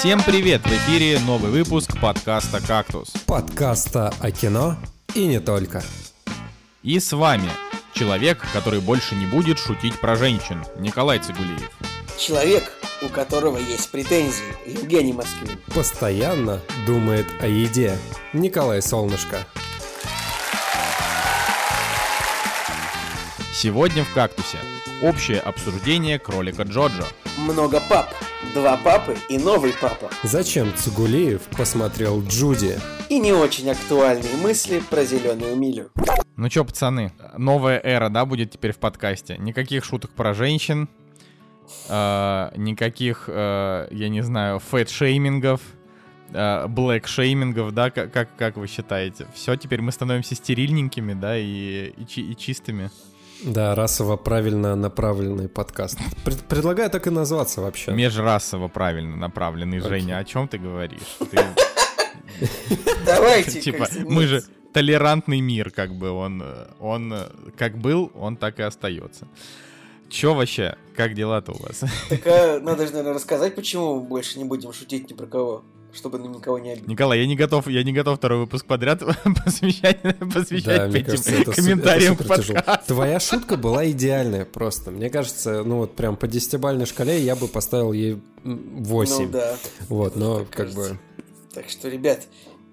[0.00, 0.62] Всем привет!
[0.62, 3.10] В эфире новый выпуск подкаста «Кактус».
[3.26, 4.78] Подкаста о кино
[5.14, 5.82] и не только.
[6.82, 7.50] И с вами
[7.92, 11.70] человек, который больше не будет шутить про женщин, Николай Цигулиев.
[12.18, 15.58] Человек, у которого есть претензии, Евгений Москвин.
[15.74, 17.94] Постоянно думает о еде.
[18.32, 19.46] Николай Солнышко.
[23.62, 24.56] Сегодня в «Кактусе»
[25.02, 27.04] общее обсуждение кролика Джоджо.
[27.36, 28.08] Много пап,
[28.54, 30.08] два папы и новый папа.
[30.22, 32.78] Зачем Цугулиев посмотрел Джуди?
[33.10, 35.90] И не очень актуальные мысли про зеленую милю.
[36.38, 39.36] Ну чё, пацаны, новая эра, да, будет теперь в подкасте.
[39.36, 40.88] Никаких шуток про женщин,
[41.90, 45.60] э, никаких, э, я не знаю, фэт-шеймингов,
[46.32, 49.26] э, black-шеймингов, да, как, как, как вы считаете?
[49.34, 52.90] Все, теперь мы становимся стерильненькими, да, и, и, и чистыми.
[53.44, 55.98] Да, расово правильно направленный подкаст.
[56.24, 57.92] Пред- предлагаю так и назваться вообще.
[57.92, 61.18] Межрасово правильно направленный, Женя, о чем ты говоришь?
[63.06, 66.44] Давайте, Типа, мы же толерантный мир, как бы он,
[66.78, 67.14] он
[67.56, 69.26] как был, он так и остается.
[70.08, 70.76] Чё вообще?
[70.96, 71.82] Как дела-то у вас?
[72.08, 75.64] Так а, надо же, наверное, рассказать, почему мы больше не будем шутить ни про кого,
[75.92, 76.88] чтобы никого не обидеть.
[76.88, 79.02] Николай, я не готов, я не готов второй выпуск подряд
[79.44, 80.00] посвящать,
[80.32, 82.54] посвящать Да, этим кажется, это комментариям это подкасту.
[82.86, 84.90] Твоя шутка была идеальная просто.
[84.90, 89.14] Мне кажется, ну вот прям по десятибалльной шкале я бы поставил ей м, 8.
[89.24, 89.56] Ну да.
[89.88, 90.94] Вот, но Как как кажется.
[90.94, 90.98] бы...
[91.54, 92.22] Так что, ребят,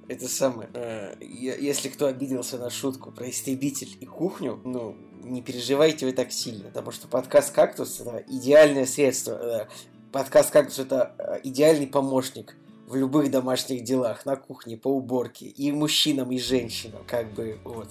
[0.07, 0.69] это самое.
[0.73, 6.31] э, если кто обиделся на шутку про истребитель и кухню, ну, не переживайте вы так
[6.31, 9.31] сильно, потому что подкаст «Кактус»— это идеальное средство.
[9.33, 9.67] э,
[10.11, 12.55] Подкаст «Кактус»— это э, идеальный помощник
[12.87, 17.89] в любых домашних делах, на кухне, по уборке, и мужчинам, и женщинам, как бы, вот.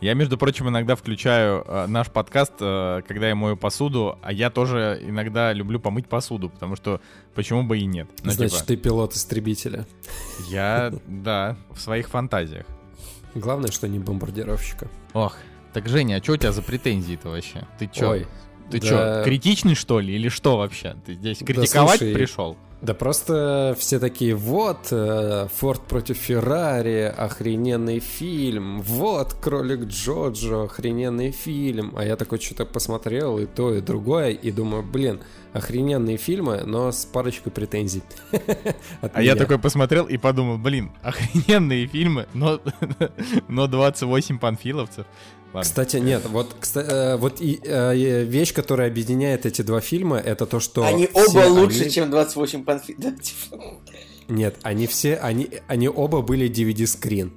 [0.00, 4.48] Я, между прочим, иногда включаю э, наш подкаст, э, когда я мою посуду, а я
[4.48, 7.02] тоже иногда люблю помыть посуду, потому что
[7.34, 8.08] почему бы и нет.
[8.22, 9.86] Ну, Значит, типа, ты пилот истребителя.
[10.48, 12.64] я, да, в своих фантазиях.
[13.34, 14.88] Главное, что не бомбардировщика.
[15.12, 15.36] Ох,
[15.74, 17.66] так, Женя, а что у тебя за претензии-то вообще?
[17.78, 18.10] Ты чё?
[18.12, 18.26] Ой,
[18.70, 18.86] Ты да.
[18.88, 20.96] чё, критичный, что ли, или что вообще?
[21.04, 22.56] Ты здесь критиковать слушай, пришел?
[22.80, 31.32] Да просто все такие, вот, э, Форд против Феррари, охрененный фильм, вот, Кролик Джоджо, охрененный
[31.32, 31.92] фильм.
[31.96, 35.20] А я такой что-то посмотрел и то, и другое, и думаю, блин,
[35.52, 38.02] охрененные фильмы, но с парочкой претензий.
[39.00, 42.60] А я такой посмотрел и подумал, блин, охрененные фильмы, но,
[43.48, 45.06] но 28 панфиловцев.
[45.54, 45.62] Ладно.
[45.62, 50.44] Кстати, нет, вот, кста- э, вот и, э, вещь, которая объединяет эти два фильма, это
[50.46, 50.84] то, что...
[50.84, 52.94] Они оба лучше, они- чем 28 панфи...
[52.98, 53.62] да, типа.
[54.28, 57.32] Нет, они все, они, они оба были DVD-скрин.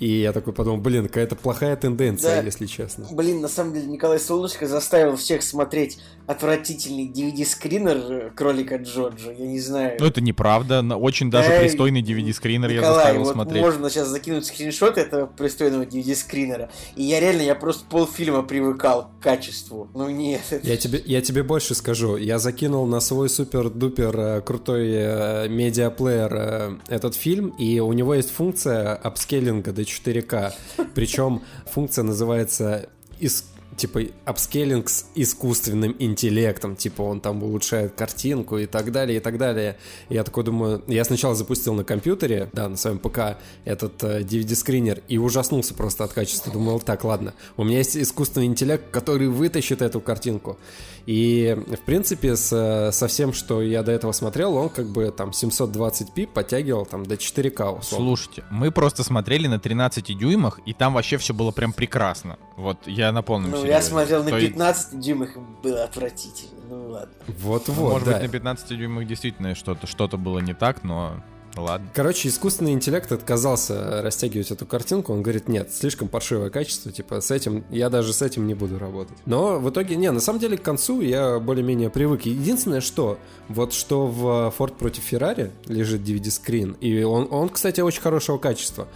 [0.00, 2.42] И я такой подумал, блин, какая-то плохая тенденция, Да.
[2.46, 3.06] если честно.
[3.12, 9.30] Блин, на самом деле Николай Солнышко заставил всех смотреть отвратительный DVD-скринер э, кролика Джоджо.
[9.32, 9.96] Я не знаю.
[10.00, 13.62] Ну, это неправда, очень даже Эй, пристойный DVD-скринер я заставил вот смотреть.
[13.62, 16.70] можно сейчас закинуть скриншот этого пристойного DVD-скринера.
[16.96, 19.88] И я реально, я просто полфильма привыкал к качеству.
[19.94, 20.40] Ну нет.
[20.50, 22.16] это- Я тебе, я тебе больше скажу.
[22.16, 28.30] Я закинул на свой супер-дупер э, крутой э, медиаплеер этот фильм, и у него есть
[28.30, 30.52] функция апскейлинга до 4К.
[30.94, 32.88] Причем функция называется
[33.20, 33.44] ис-
[33.76, 39.38] типа апскейлинг с искусственным интеллектом, типа он там улучшает картинку и так далее, и так
[39.38, 39.76] далее.
[40.08, 45.02] Я такой думаю, я сначала запустил на компьютере, да, на своем ПК этот э, DVD-скринер
[45.08, 46.52] и ужаснулся просто от качества.
[46.52, 50.58] Думал, так, ладно, у меня есть искусственный интеллект, который вытащит эту картинку.
[51.06, 55.30] И, в принципе, с, со всем, что я до этого смотрел, он как бы там
[55.30, 57.82] 720p подтягивал там до 4К условно.
[58.16, 62.38] Слушайте, мы просто смотрели на 13 дюймах, и там вообще все было прям прекрасно.
[62.56, 63.72] Вот я на полном Ну, серьезе.
[63.74, 66.50] я смотрел на То есть, 15 дюймах, и было отвратительно.
[66.68, 67.12] Ну ладно.
[67.26, 68.14] Вот-вот, Может да.
[68.14, 71.22] быть, на 15 дюймах действительно что-то что было не так, но
[71.56, 71.88] ладно.
[71.94, 75.12] Короче, искусственный интеллект отказался растягивать эту картинку.
[75.12, 78.78] Он говорит, нет, слишком паршивое качество, типа с этим, я даже с этим не буду
[78.78, 79.16] работать.
[79.26, 82.22] Но в итоге, не, на самом деле к концу я более-менее привык.
[82.22, 83.18] Единственное, что,
[83.48, 88.88] вот что в Ford против Ferrari лежит DVD-скрин, и он, он, кстати, очень хорошего качества.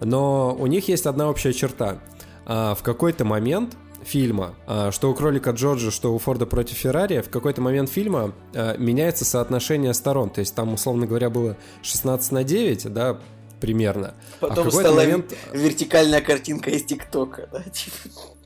[0.00, 1.98] Но у них есть одна общая черта.
[2.44, 3.76] А, В какой-то момент
[4.06, 8.32] фильма, а, что у кролика Джорджа, что у Форда против Феррари, в какой-то момент фильма
[8.54, 10.30] а, меняется соотношение сторон.
[10.30, 13.20] То есть там, условно говоря, было 16 на 9, да,
[13.60, 14.14] примерно.
[14.40, 15.34] а Потом какой-то стала момент...
[15.52, 17.48] вертикальная картинка из ТикТока.
[17.52, 17.96] Да, типа.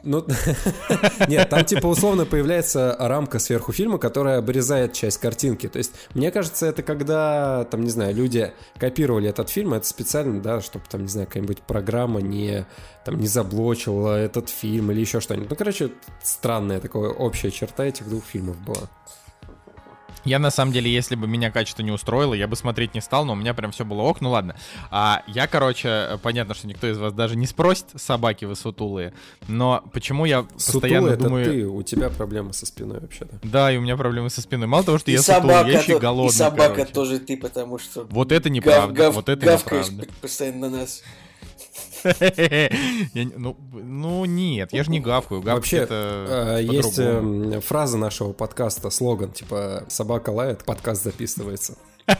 [0.02, 0.24] Ну,
[1.28, 5.68] нет, там типа условно появляется рамка сверху фильма, которая обрезает часть картинки.
[5.68, 10.40] То есть, мне кажется, это когда, там, не знаю, люди копировали этот фильм, это специально,
[10.40, 12.66] да, чтобы там, не знаю, какая-нибудь программа не,
[13.04, 15.50] там, не заблочила этот фильм или еще что-нибудь.
[15.50, 15.90] Ну, короче,
[16.22, 18.88] странная такая общая черта этих двух фильмов была.
[20.24, 23.24] Я на самом деле, если бы меня качество не устроило, я бы смотреть не стал,
[23.24, 24.20] но у меня прям все было ок.
[24.20, 24.56] Ну ладно.
[24.90, 29.12] А я, короче, понятно, что никто из вас даже не спросит, собаки вы сутулые.
[29.48, 31.42] Но почему я постоянно Сутулый думаю...
[31.44, 33.38] это ты, у тебя проблемы со спиной вообще-то.
[33.42, 34.66] Да, и у меня проблемы со спиной.
[34.66, 36.92] Мало того, что И я сутулый, я еще и голодный, и собака короче.
[36.92, 38.06] тоже ты, потому что...
[38.10, 40.14] Вот это гав- неправда, гав- вот это гавкаешь неправда.
[40.20, 41.02] постоянно на нас.
[43.14, 45.42] Ну, ну нет, я же не гавкаю.
[45.42, 51.76] Вообще, это э, есть эм, фраза нашего подкаста, слоган, типа «собака лает, подкаст записывается».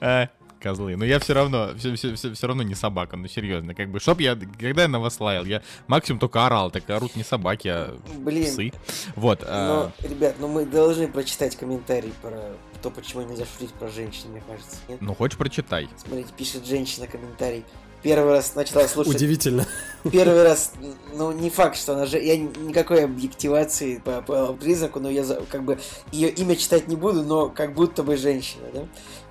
[0.00, 0.28] А,
[0.64, 0.96] Козлы.
[0.96, 3.74] Но я все равно, все, все, все, все равно не собака, ну серьезно.
[3.74, 7.16] Как бы, чтоб я, когда я на вас лаял, я максимум только орал, так орут
[7.16, 8.72] не собаки, а Блин, псы.
[9.14, 9.40] Вот.
[9.46, 14.30] а, но, ребят, ну мы должны прочитать комментарий про то, почему нельзя шутить про женщин,
[14.30, 14.78] мне кажется.
[14.88, 15.02] Нет?
[15.02, 15.86] ну хочешь прочитай.
[15.98, 17.62] Смотрите, пишет женщина комментарий.
[18.04, 19.14] Первый раз начала слушать...
[19.14, 19.66] Удивительно.
[20.12, 20.72] Первый раз,
[21.14, 22.20] ну, не факт, что она же...
[22.22, 25.80] Я ни- никакой объективации по, по признаку, но я как бы
[26.12, 28.86] ее имя читать не буду, но как будто бы женщина, да?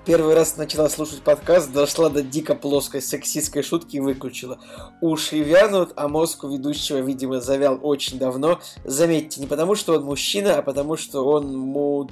[0.05, 4.59] Первый раз начала слушать подкаст, дошла до дико плоской сексистской шутки и выключила.
[4.99, 8.59] Уши вянут, а мозг у ведущего, видимо, завял очень давно.
[8.83, 12.09] Заметьте, не потому, что он мужчина, а потому, что он му...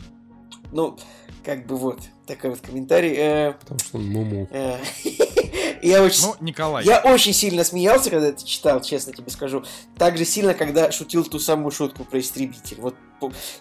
[0.72, 0.98] Ну,
[1.44, 3.14] как бы вот, такой вот комментарий.
[3.18, 4.48] Э, Потому что он муму.
[5.82, 6.24] Я очень...
[6.24, 6.86] Ну, Николай.
[6.86, 9.64] Я очень сильно смеялся, когда это читал, честно тебе скажу.
[9.98, 12.78] Так же сильно, когда шутил ту самую шутку про истребитель.
[12.80, 12.96] Вот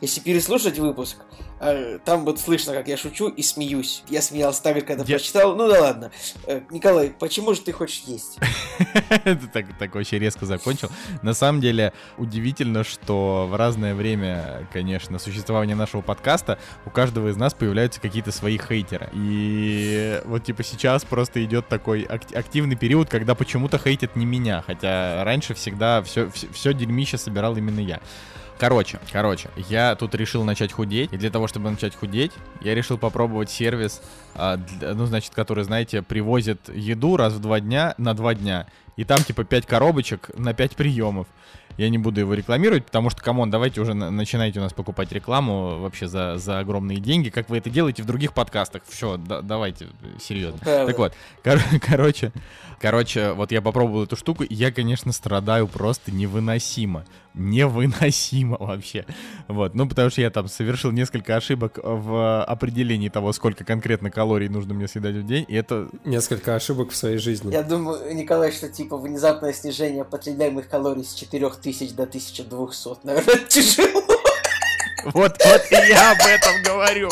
[0.00, 1.18] если переслушать выпуск,
[1.60, 4.02] э, там вот слышно, как я шучу и смеюсь.
[4.08, 5.56] Я смеялся так когда Я- прочитал.
[5.56, 6.10] Ну да ладно.
[6.46, 8.38] Э, Николай, почему же ты хочешь есть?
[9.24, 10.88] Это так, так очень резко закончил.
[11.22, 17.36] На самом деле, удивительно, что в разное время, конечно, существования нашего подкаста у каждого из
[17.36, 19.10] нас появляются какие-то свои хейтеры.
[19.12, 24.62] И вот типа сейчас просто идет такой ак- активный период, когда почему-то хейтят не меня,
[24.66, 28.00] хотя раньше всегда все, все, дерьмище собирал именно я.
[28.60, 32.98] Короче, короче, я тут решил начать худеть, и для того, чтобы начать худеть, я решил
[32.98, 34.02] попробовать сервис,
[34.34, 38.66] а, ну, значит, который, знаете, привозит еду раз в два дня на два дня,
[38.96, 41.26] и там, типа, 5 коробочек на 5 приемов.
[41.78, 44.74] Я не буду его рекламировать, потому что, come on, давайте уже на- начинайте у нас
[44.74, 48.82] покупать рекламу вообще за, за огромные деньги, как вы это делаете в других подкастах.
[48.86, 49.86] Все, давайте,
[50.20, 50.58] серьезно.
[50.58, 50.86] Правда.
[50.86, 52.32] Так вот, кор- короче,
[52.78, 57.06] короче, вот я попробовал эту штуку, и я, конечно, страдаю просто невыносимо.
[57.34, 59.06] Невыносимо вообще.
[59.48, 64.48] Вот, ну, потому что я там совершил несколько ошибок в определении того, сколько конкретно калорий
[64.48, 65.88] нужно мне съедать в день, и это...
[66.04, 67.52] Несколько ошибок в своей жизни.
[67.52, 74.02] Я думаю, Николай, что типа внезапное снижение потребляемых калорий с 4000 до 1200, наверное, тяжело.
[75.04, 77.10] Вот, вот и я об этом говорю.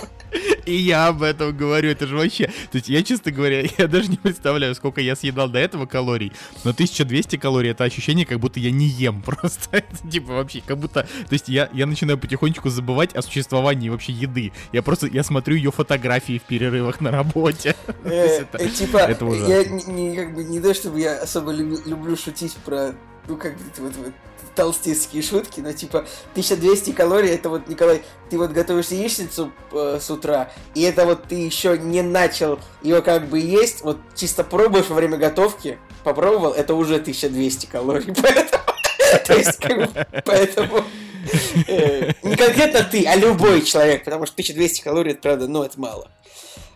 [0.67, 2.46] И я об этом говорю, это же вообще...
[2.46, 6.32] То есть я, честно говоря, я даже не представляю, сколько я съедал до этого калорий,
[6.64, 9.79] но 1200 калорий— это ощущение, как будто я не ем просто.
[9.79, 11.02] Это, типа вообще, как будто...
[11.02, 14.52] То есть я, я начинаю потихонечку забывать о существовании вообще еды.
[14.73, 17.75] Я просто, я смотрю ее фотографии в перерывах на работе.
[18.05, 22.94] Э, э, Типа, я не, то, чтобы я особо люблю шутить про,
[23.28, 24.12] ну, как эти вот, вот
[24.54, 25.98] толстецкие шутки, но, типа,
[26.32, 31.25] 1200 калорий, это вот, Николай, ты вот готовишь яичницу э, с утра, и это вот
[31.28, 36.52] ты еще не начал ее как бы есть, вот чисто пробуешь во время готовки, попробовал,
[36.52, 38.62] это уже 1200 калорий, поэтому,
[39.26, 39.58] то есть,
[40.25, 40.84] поэтому...
[41.68, 45.78] э, Не конкретно ты, а любой человек, потому что 1200 калорий, это правда, ну, это
[45.78, 46.08] мало.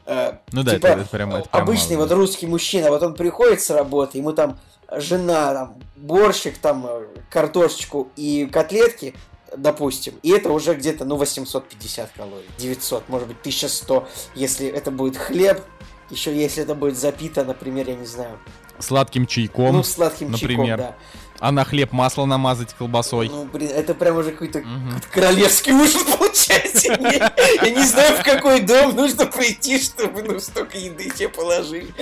[0.07, 2.15] Э, Ну да, типа, это- это прям- это прям обычный мало, вот да.
[2.17, 4.59] русский мужчина, вот он приходит с работы, ему там
[4.97, 9.15] жена, там, борщик, там, э, картошечку и котлетки,
[9.57, 15.17] допустим, и это уже где-то, ну, 850 калорий, 900, может быть, 1100, если это будет
[15.17, 15.63] хлеб,
[16.11, 18.39] еще если это будет запито, например, я не знаю,
[18.79, 20.79] Сладким чайком, ну, сладким например.
[20.79, 20.97] чайком, да.
[21.39, 23.29] а на хлеб масло намазать колбасой.
[23.29, 25.01] Ну, блин, это прям уже какой-то Мгм.
[25.13, 26.89] королевский ужин получается.
[26.89, 27.33] Я,
[27.63, 31.93] я не знаю, в какой дом нужно прийти, чтобы ну, столько еды тебе положили.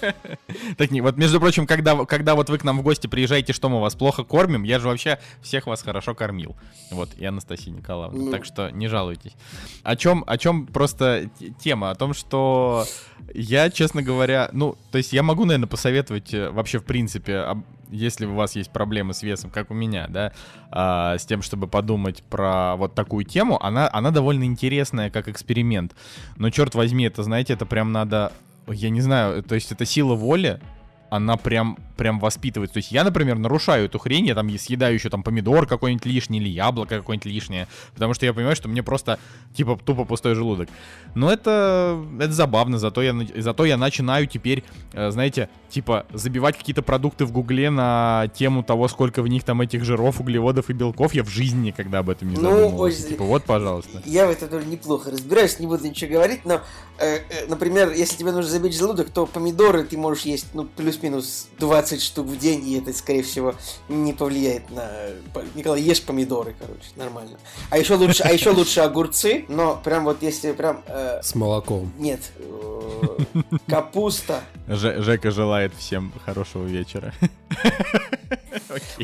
[0.76, 3.68] Так не, вот между прочим, когда, когда вот вы к нам в гости приезжаете, что
[3.68, 6.56] мы вас плохо кормим, я же вообще всех вас хорошо кормил.
[6.90, 8.18] Вот, и Анастасия Николаевна.
[8.18, 8.30] Ну.
[8.30, 9.32] Так что не жалуйтесь.
[9.82, 11.30] О чем, о чем просто
[11.62, 11.90] тема?
[11.90, 12.84] О том, что
[13.34, 17.44] я, честно говоря, ну, то есть я могу, наверное, посоветовать э, вообще в принципе,
[17.90, 20.32] если у вас есть проблемы с весом, как у меня, да,
[20.70, 25.94] а, с тем, чтобы подумать про вот такую тему, она, она довольно интересная как эксперимент.
[26.36, 28.32] Но черт возьми, это, знаете, это прям надо,
[28.72, 30.60] я не знаю, то есть это сила воли,
[31.10, 32.74] она прям, прям воспитывается.
[32.74, 36.38] То есть я, например, нарушаю эту хрень, я там съедаю еще там помидор какой-нибудь лишний
[36.38, 39.18] или яблоко какое-нибудь лишнее, потому что я понимаю, что мне просто,
[39.54, 40.68] типа, тупо пустой желудок.
[41.14, 46.82] Но это, это забавно, зато я, зато я начинаю теперь, э, знаете, типа, забивать какие-то
[46.82, 51.14] продукты в гугле на тему того, сколько в них там этих жиров, углеводов и белков.
[51.14, 53.02] Я в жизни никогда об этом не ну, задумывался.
[53.02, 54.02] Ну, типа, вот, пожалуйста.
[54.04, 56.60] Я в этом тоже неплохо разбираюсь, не буду ничего говорить, но,
[56.98, 60.64] э, э, например, если тебе нужно забить желудок, то помидоры ты можешь есть, ну,
[60.96, 63.54] плюс-минус 20 штук в день, и это, скорее всего,
[63.88, 64.88] не повлияет на...
[65.54, 67.38] Николай, ешь помидоры, короче, нормально.
[67.70, 70.82] А еще лучше, а еще лучше огурцы, но прям вот если прям...
[70.86, 71.92] Э, С молоком.
[71.98, 73.18] Нет, э,
[73.68, 74.40] капуста.
[74.68, 77.12] Ж Жека желает всем хорошего вечера.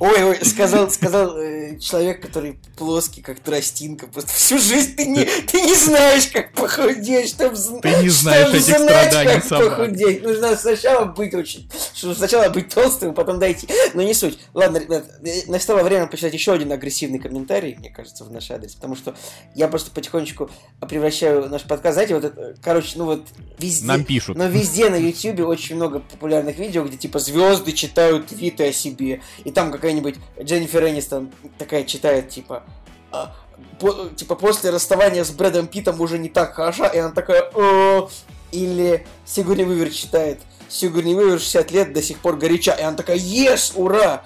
[0.00, 4.06] Ой, ой, сказал, сказал э, человек, который плоский, как тростинка.
[4.06, 8.62] Просто всю жизнь ты не, ты не знаешь, как похудеть, чтобы Ты не знаешь этих
[8.74, 9.70] страданий как сама.
[9.70, 10.22] похудеть.
[10.22, 11.70] Нужно сначала быть очень...
[11.94, 13.68] Сначала быть толстым, потом дойти.
[13.94, 14.38] Но не суть.
[14.54, 18.74] Ладно, ребят, э, настало время почитать еще один агрессивный комментарий, мне кажется, в наш адрес.
[18.74, 19.14] Потому что
[19.54, 20.50] я просто потихонечку
[20.88, 21.94] превращаю наш подкаст.
[21.94, 23.22] Знаете, вот это, короче, ну вот
[23.58, 23.86] везде...
[23.86, 24.36] Нам пишут.
[24.36, 29.20] Но везде на YouTube очень много популярных видео, где типа звезды читают твиты о себе.
[29.44, 32.62] И там какая-нибудь Дженнифер Энистон такая читает, типа,
[33.10, 33.34] а,
[33.78, 38.08] по, типа, после расставания с Брэдом Питом уже не так хороша, и она такая, О!
[38.50, 40.38] или Сигурни Вивер читает,
[40.72, 44.24] Сигурни Вивер 60 лет до сих пор горяча, и она такая, ес, ура!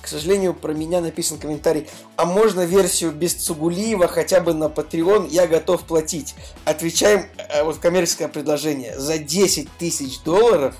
[0.00, 1.86] К сожалению, про меня написан комментарий.
[2.16, 5.28] А можно версию без Цугулиева хотя бы на Patreon?
[5.30, 6.34] Я готов платить.
[6.64, 8.98] Отвечаем, э, вот коммерческое предложение.
[8.98, 10.74] За 10 тысяч долларов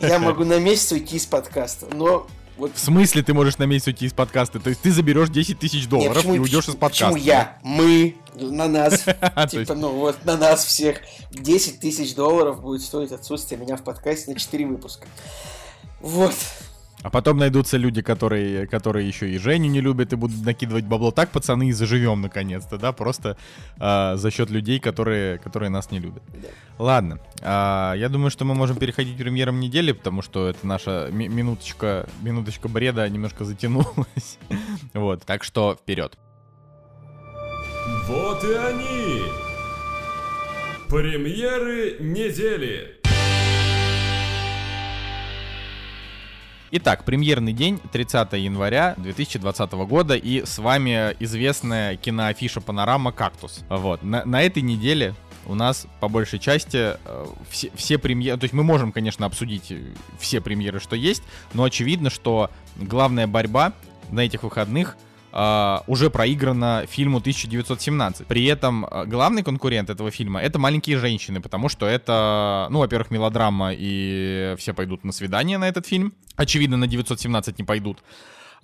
[0.00, 1.86] я могу на месяц уйти из подкаста.
[1.92, 2.26] Но
[2.60, 2.72] вот...
[2.74, 4.60] В смысле ты можешь на месяц уйти из подкаста?
[4.60, 7.14] То есть ты заберешь 10 тысяч долларов Нет, почему, и уйдешь из подкаста?
[7.14, 7.58] Почему я?
[7.62, 8.16] Мы?
[8.34, 9.04] На нас.
[9.50, 11.00] Типа, ну вот на нас всех.
[11.32, 15.06] 10 тысяч долларов будет стоить отсутствие меня в подкасте на 4 выпуска.
[16.00, 16.34] Вот.
[17.02, 21.10] А потом найдутся люди, которые, которые еще и Женю не любят и будут накидывать бабло.
[21.10, 23.38] Так, пацаны, и заживем наконец-то, да, просто
[23.78, 26.22] э, за счет людей, которые, которые нас не любят.
[26.78, 31.08] Ладно, э, я думаю, что мы можем переходить к премьерам недели, потому что это наша
[31.10, 34.38] ми- минуточка, минуточка бреда немножко затянулась.
[34.94, 36.18] вот, так что вперед.
[38.06, 39.22] Вот и они!
[40.88, 42.99] Премьеры недели!
[46.72, 53.10] Итак, премьерный день, 30 января 2020 года, и с вами известная киноафиша «Панорама.
[53.10, 53.64] Кактус».
[53.68, 58.44] Вот, на, на этой неделе у нас по большей части э, все, все премьеры, то
[58.44, 59.72] есть мы можем, конечно, обсудить
[60.20, 61.24] все премьеры, что есть,
[61.54, 63.72] но очевидно, что главная борьба
[64.12, 64.96] на этих выходных—
[65.32, 68.26] Uh, уже проиграно фильму 1917.
[68.26, 73.12] При этом uh, главный конкурент этого фильма это маленькие женщины, потому что это, ну, во-первых,
[73.12, 76.14] мелодрама, и все пойдут на свидание на этот фильм.
[76.34, 77.98] Очевидно, на 917 не пойдут.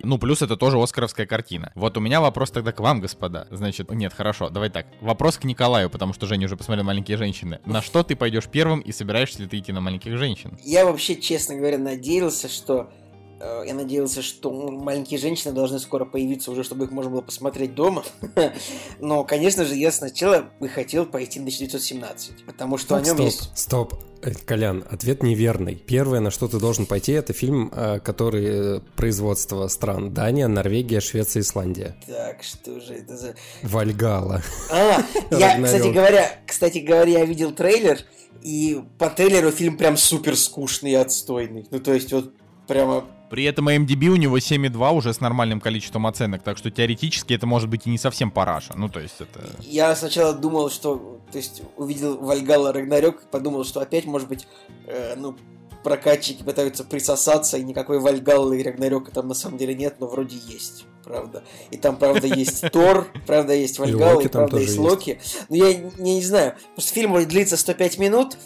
[0.03, 1.73] Ну, плюс это тоже оскаровская картина.
[1.75, 3.47] Вот у меня вопрос тогда к вам, господа.
[3.51, 4.87] Значит, нет, хорошо, давай так.
[5.01, 7.61] Вопрос к Николаю, потому что Женя уже посмотрел «Маленькие женщины».
[7.65, 10.59] На что ты пойдешь первым и собираешься ли ты идти на «Маленьких женщин»?
[10.63, 13.06] Я вообще, честно говоря, надеялся, что Э,
[13.41, 18.03] я надеялся, что маленькие женщины должны скоро появиться уже, чтобы их можно было посмотреть дома.
[19.01, 23.17] Но, конечно же, я сначала бы хотел пойти на 917, потому что так, о нем
[23.17, 23.51] стоп, есть...
[23.55, 25.75] Стоп, э, Колян, ответ неверный.
[25.75, 31.43] Первое, на что ты должен пойти, это фильм, э, который производство стран Дания, Норвегия, Швеция,
[31.43, 31.97] Исландия.
[32.07, 33.35] Так, что же это за...
[33.63, 34.43] Вальгала.
[34.71, 37.99] А, я, кстати говоря, кстати говоря, я видел трейлер,
[38.43, 41.67] и по трейлеру фильм прям супер скучный и отстойный.
[41.71, 42.33] Ну, то есть вот
[42.67, 47.35] прямо при этом MDB у него 7,2 уже с нормальным количеством оценок, так что теоретически
[47.35, 48.75] это может быть и не совсем параша.
[48.77, 49.41] Ну, то есть это...
[49.61, 51.21] Я сначала думал, что...
[51.33, 54.47] То есть увидел Вальгала Рагнарёк, подумал, что опять, может быть,
[54.87, 55.37] э, ну,
[55.83, 60.37] прокатчики пытаются присосаться, и никакой Вальгаллы и Рагнарёка там на самом деле нет, но вроде
[60.37, 61.45] есть, правда.
[61.71, 65.21] И там, правда, есть Тор, правда, есть Вальгалла, и, правда, есть Локи.
[65.49, 68.37] Но я не знаю, просто фильм длится 105 минут,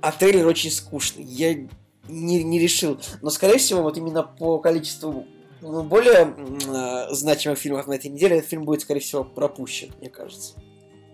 [0.00, 1.24] а трейлер очень скучный.
[1.24, 1.66] Я
[2.08, 2.98] не, не решил.
[3.22, 5.26] Но, скорее всего, вот именно по количеству
[5.60, 6.34] ну, более
[6.66, 10.54] э, значимых фильмов на этой неделе этот фильм будет, скорее всего, пропущен, мне кажется.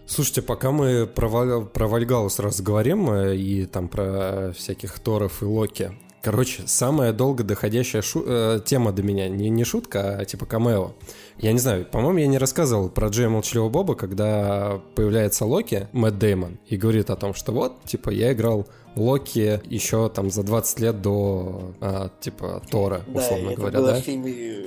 [0.07, 5.45] Слушайте, пока мы про, про Вальгалу сразу говорим, э, и там про всяких Торов и
[5.45, 10.47] Локи, Короче, самая долго доходящая шу- э, тема до меня не, не шутка, а типа
[10.47, 10.93] камео.
[11.39, 16.19] Я не знаю, по-моему, я не рассказывал про Джея Молчаливого Боба, когда появляется Локи, Мэтт
[16.19, 20.81] Деймон, и говорит о том, что вот, типа, я играл Локи еще там за 20
[20.81, 24.01] лет до, а, типа, Тора, условно да, говоря, было да?
[24.01, 24.65] в фильме э,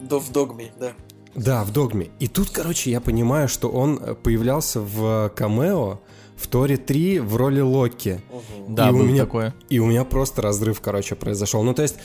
[0.00, 0.92] до в Догме, да.
[1.34, 2.08] Да, в Догме.
[2.18, 6.00] И тут, короче, я понимаю, что он появлялся в камео
[6.36, 8.20] в Торе 3 в роли Локи.
[8.30, 8.74] Мгм.
[8.74, 9.54] Да, И у было меня- такое.
[9.68, 11.62] И у меня просто разрыв, короче, произошел.
[11.62, 11.96] Ну, то есть,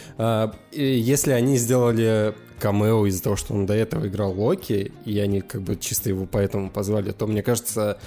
[0.74, 5.62] если они сделали камео из-за того, что он до этого играл Локи, и они как
[5.62, 7.98] бы чисто его поэтому позвали, то мне кажется,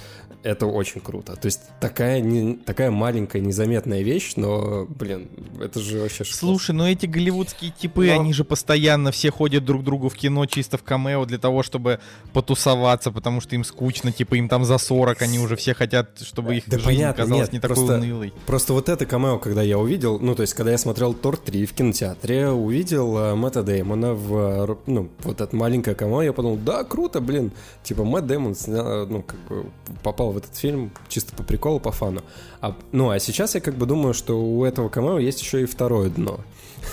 [0.43, 1.35] это очень круто.
[1.35, 5.29] То есть такая, не, такая маленькая, незаметная вещь, но, блин,
[5.61, 6.39] это же вообще шикарно.
[6.39, 10.15] Слушай, ну эти голливудские типы, Но- они же постоянно все ходят друг к другу в
[10.15, 11.99] кино чисто в камео для того, чтобы
[12.33, 16.55] потусоваться, потому что им скучно, типа им там за 40, они уже все хотят, чтобы
[16.57, 18.33] их Да жизнь понятно, казалась нет, не такой просто- унылой.
[18.45, 21.65] Просто вот это камео, когда я увидел, ну, то есть, когда я смотрел Тор 3
[21.65, 24.35] в кинотеатре, увидел э, Мэтта Деймона в,
[24.71, 27.51] э, ну, вот это маленькое камео, я подумал, да, круто, блин,
[27.83, 29.65] типа, Мэтт Деймон, сня- ну, как бы,
[30.03, 32.21] попал в этот фильм чисто по приколу, по фану.
[32.61, 35.65] А, ну, а сейчас я как бы думаю, что у этого камео есть еще и
[35.65, 36.39] второе дно.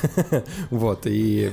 [0.71, 1.53] Вот, и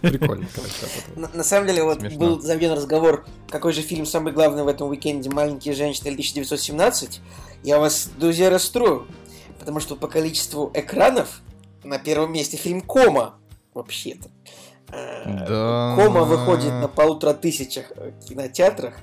[0.00, 1.28] прикольно, короче.
[1.34, 5.30] На, самом деле, вот был заведен разговор, какой же фильм самый главный в этом уикенде
[5.30, 7.20] «Маленькие женщины» или 1917.
[7.62, 9.06] Я вас, друзья, расстрою,
[9.58, 11.40] потому что по количеству экранов
[11.82, 13.34] на первом месте фильм «Кома»,
[13.72, 14.28] вообще-то.
[14.88, 15.94] Э, Да.
[15.96, 18.94] «Кома» выходит на полутора тысячах э, кинотеатрах.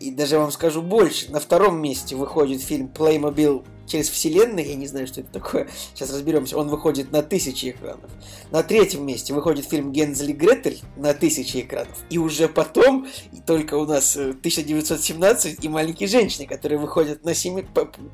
[0.00, 1.30] И даже вам скажу больше.
[1.30, 4.68] На втором месте выходит фильм Playmobil через вселенные.
[4.68, 5.68] Я не знаю, что это такое.
[5.94, 6.56] Сейчас разберемся.
[6.56, 8.10] Он выходит на тысячи экранов.
[8.50, 11.96] На третьем месте выходит фильм Гензель и Гретель на тысячи экранов.
[12.08, 17.34] И уже потом, и только у нас э, 1917 и «Маленькие женщины», которые выходят на
[17.34, 17.64] 7,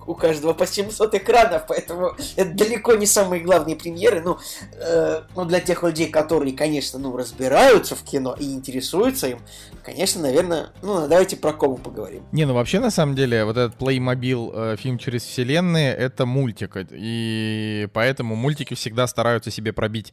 [0.06, 1.64] у каждого по 700 экранов.
[1.68, 4.22] Поэтому это далеко не самые главные премьеры.
[4.22, 4.38] Ну,
[4.72, 9.38] э, ну, для тех людей, которые, конечно, ну, разбираются в кино и интересуются им,
[9.84, 12.24] конечно, наверное, ну, давайте про кому поговорим.
[12.32, 15.24] Не, ну вообще, на самом деле, вот этот Playmobil э, фильм через
[15.66, 16.76] вселенные, это мультик.
[16.90, 20.12] И поэтому мультики всегда стараются себе пробить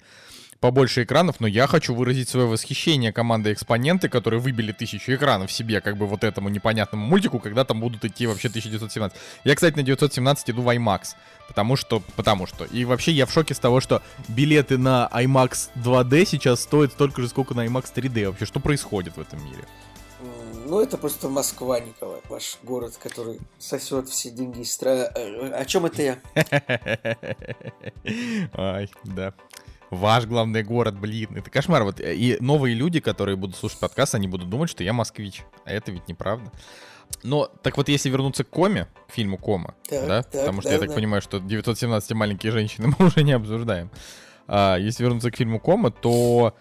[0.59, 5.81] побольше экранов, но я хочу выразить свое восхищение командой экспоненты, которые выбили тысячу экранов себе,
[5.81, 9.17] как бы вот этому непонятному мультику, когда там будут идти вообще 1917.
[9.43, 11.15] Я, кстати, на 917 иду в IMAX,
[11.49, 12.63] потому что, потому что.
[12.63, 17.21] И вообще я в шоке с того, что билеты на IMAX 2D сейчас стоят столько
[17.21, 18.27] же, сколько на IMAX 3D.
[18.27, 19.65] Вообще, что происходит в этом мире?
[20.73, 25.03] Ну, это просто Москва, Николай, ваш город, который сосет все деньги из страны.
[25.03, 26.19] О чем это я?
[28.55, 29.35] Ай, да.
[29.91, 31.83] Ваш главный город, блин, это кошмар.
[31.83, 35.43] Вот э, и новые люди, которые будут слушать подкаст, они будут думать, что я москвич.
[35.63, 36.51] А это ведь неправда.
[37.21, 40.71] Но, так вот, если вернуться к Коме, к фильму Кома, Так, да, так, потому что
[40.71, 40.95] да, я так да.
[40.95, 43.91] понимаю, что 917 маленькие женщины мы уже не обсуждаем.
[44.47, 46.55] А, если вернуться к фильму Кома, то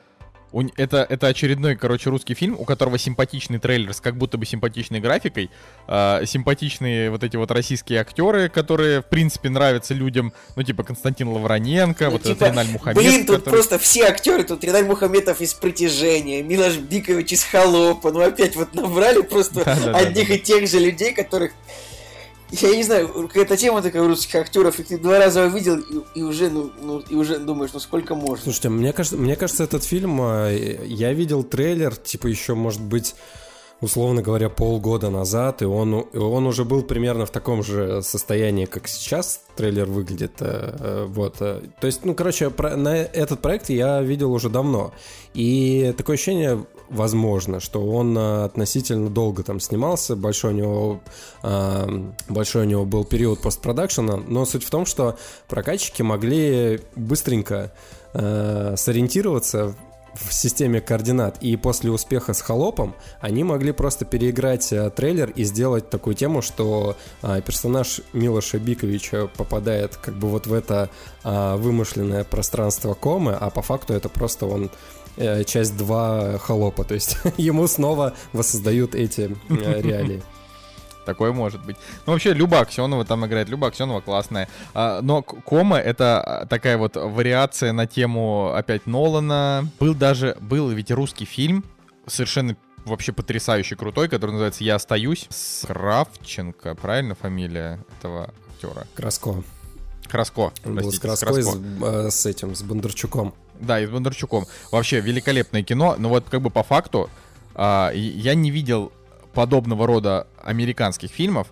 [0.52, 4.46] у это, это очередной, короче, русский фильм, у которого симпатичный трейлер с как будто бы
[4.46, 5.50] симпатичной графикой,
[5.86, 11.28] а, симпатичные вот эти вот российские актеры, которые, в принципе, нравятся людям, ну, типа Константин
[11.28, 12.96] Лавроненко, Ну, вот типа, этот Реналь Мухаммед.
[13.02, 18.12] Блин, тут который- просто все актеры, тут Реналь Мухаметов из «Притяжения», Милош Бикович из «Холопа»,
[18.12, 19.98] ну опять вот набрали просто Да-да-да-да.
[19.98, 21.52] одних и тех же людей, которых...
[22.60, 26.18] Я не знаю, какая-то тема такая у русских актеров, и ты два раза увидел, и,
[26.20, 28.44] и уже, ну, ну, и уже думаешь, ну сколько можно.
[28.44, 33.14] Слушайте, мне кажется, мне кажется, этот фильм, э, я видел трейлер, типа еще, может быть,
[33.80, 38.86] условно говоря, полгода назад, и он, он уже был примерно в таком же состоянии, как
[38.86, 40.32] сейчас трейлер выглядит.
[40.40, 41.38] э, э, Вот.
[41.38, 44.92] То есть, ну, короче, про- на этот проект я видел уже давно.
[45.34, 51.00] И такое ощущение, возможно, что он э, относительно долго там снимался, большой у него,
[51.42, 57.72] э, большой у него был период постпродакшена, но суть в том, что прокатчики могли быстренько
[58.12, 59.74] э, сориентироваться
[60.14, 61.38] в системе координат.
[61.40, 66.96] И после успеха с холопом они могли просто переиграть трейлер и сделать такую тему, что
[67.22, 70.90] персонаж Милоша Биковича попадает как бы вот в это
[71.22, 74.70] вымышленное пространство комы, а по факту это просто он
[75.16, 76.84] э, часть 2 холопа.
[76.84, 80.22] То есть ему снова воссоздают эти э, реалии.
[81.04, 81.76] Такое может быть.
[82.06, 83.48] Ну, вообще, Люба Аксенова там играет.
[83.48, 84.48] Люба Аксенова классная.
[84.72, 89.68] А, но Кома— это а, такая вот вариация на тему опять Нолана.
[89.80, 90.36] Был даже...
[90.40, 91.64] Был ведь русский фильм,
[92.06, 95.26] совершенно вообще потрясающий, крутой, который называется «Я остаюсь».
[95.30, 98.86] С Кравченко, правильно фамилия этого актера?
[98.94, 99.42] Краско.
[100.08, 100.52] Краско.
[100.64, 101.42] Он был с простите, с Краско.
[101.42, 103.34] с, э, с этим, с Бондарчуком.
[103.62, 104.46] Да, и с Бондарчуком.
[104.70, 107.08] Вообще великолепное кино, но вот как бы по факту
[107.54, 108.92] а, я не видел
[109.32, 111.46] подобного рода американских фильмов,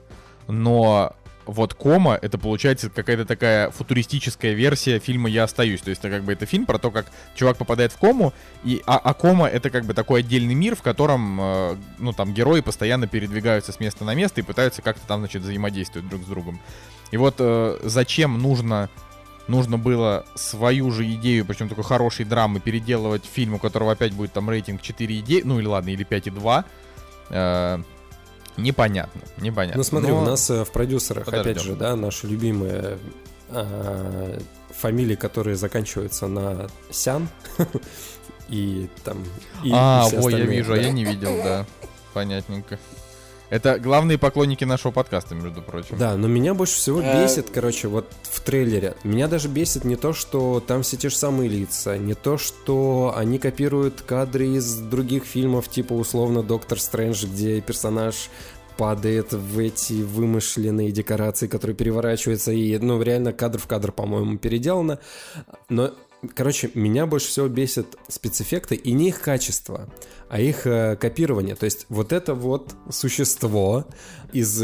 [0.48, 1.14] но
[1.46, 5.80] вот Кома это получается какая-то такая футуристическая версия фильма Я остаюсь.
[5.80, 8.32] То есть это как бы это фильм про то, как чувак попадает в кому,
[8.64, 12.34] и а, а кома это как бы такой отдельный мир, в котором э, ну там
[12.34, 16.26] герои постоянно передвигаются с места на место и пытаются как-то там значит взаимодействовать друг с
[16.26, 16.60] другом.
[17.10, 18.88] И вот э, зачем нужно
[19.50, 24.12] нужно было свою же идею, причем такой хорошей драмы, переделывать в фильм, у которого опять
[24.12, 26.64] будет там рейтинг 4,9, ну или ладно, или 5,2.
[27.30, 27.78] Э,
[28.56, 29.78] Непонятно, непонятно.
[29.78, 31.50] Ну смотри, Но- у нас э, в продюсерах, подождем.
[31.52, 32.98] опять же, да, наши любимые
[33.48, 37.28] э, фамилии, которые заканчиваются на Сян
[38.48, 39.24] и там...
[39.64, 40.82] и- а, и ой, я вижу, а да.
[40.82, 41.66] я не видел, да.
[42.12, 42.78] Понятненько.
[43.50, 45.98] Это главные поклонники нашего подкаста, между прочим.
[45.98, 48.94] Да, но меня больше всего Э, бесит, короче, вот в трейлере.
[49.02, 53.12] Меня даже бесит не то, что там все те же самые лица, не то, что
[53.16, 58.30] они копируют кадры из других фильмов, типа условно Доктор Стрэндж, где персонаж
[58.76, 65.00] падает в эти вымышленные декорации, которые переворачиваются, и, ну, реально кадр в кадр, по-моему, переделано.
[65.68, 65.92] Но,
[66.34, 69.88] короче, меня больше всего бесит спецэффекты и не их качество,
[70.28, 71.54] а их э, копирование.
[71.54, 73.86] То есть вот это вот существо
[74.32, 74.56] из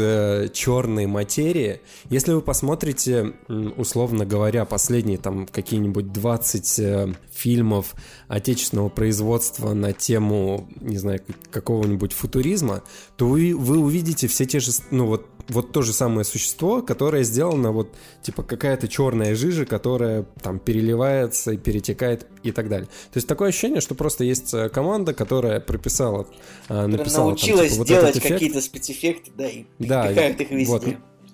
[0.53, 7.95] черной материи, если вы посмотрите, условно говоря, последние там какие-нибудь 20 э, фильмов
[8.27, 12.83] отечественного производства на тему, не знаю, какого-нибудь футуризма,
[13.15, 17.23] то вы, вы увидите все те же, ну вот, вот то же самое существо, которое
[17.23, 22.87] сделано вот, типа, какая-то черная жижа, которая там переливается и перетекает и так далее.
[22.87, 26.27] То есть такое ощущение, что просто есть э, команда, которая прописала,
[26.69, 28.33] э, написала там, научилась типа, вот делать эффект.
[28.33, 30.71] какие-то спецэффекты, да, и Да, впихают их везде.
[30.71, 30.85] вот.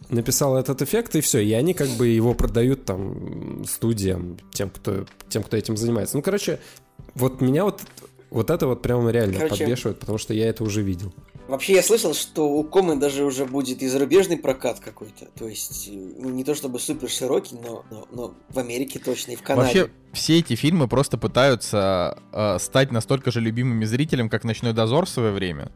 [0.10, 1.40] написал этот эффект, и все.
[1.40, 6.18] И они как бы его продают там студиям, тем, кто, тем, кто этим занимается.
[6.18, 6.60] Ну, короче,
[7.16, 7.82] вот меня вот,
[8.30, 11.14] вот это вот прямо реально Короче- подбешивает, потому что я это уже видел.
[11.48, 15.26] Вообще, я слышал, что у Комы даже уже будет и зарубежный прокат какой-то.
[15.38, 19.32] То есть, э, ну, не то чтобы супер широкий, но, но, но в Америке точно
[19.32, 19.82] и в Канаде.
[19.82, 25.06] Вообще, все эти фильмы просто пытаются э, стать настолько же любимыми зрителям, как «Ночной дозор»
[25.06, 25.72] в свое время.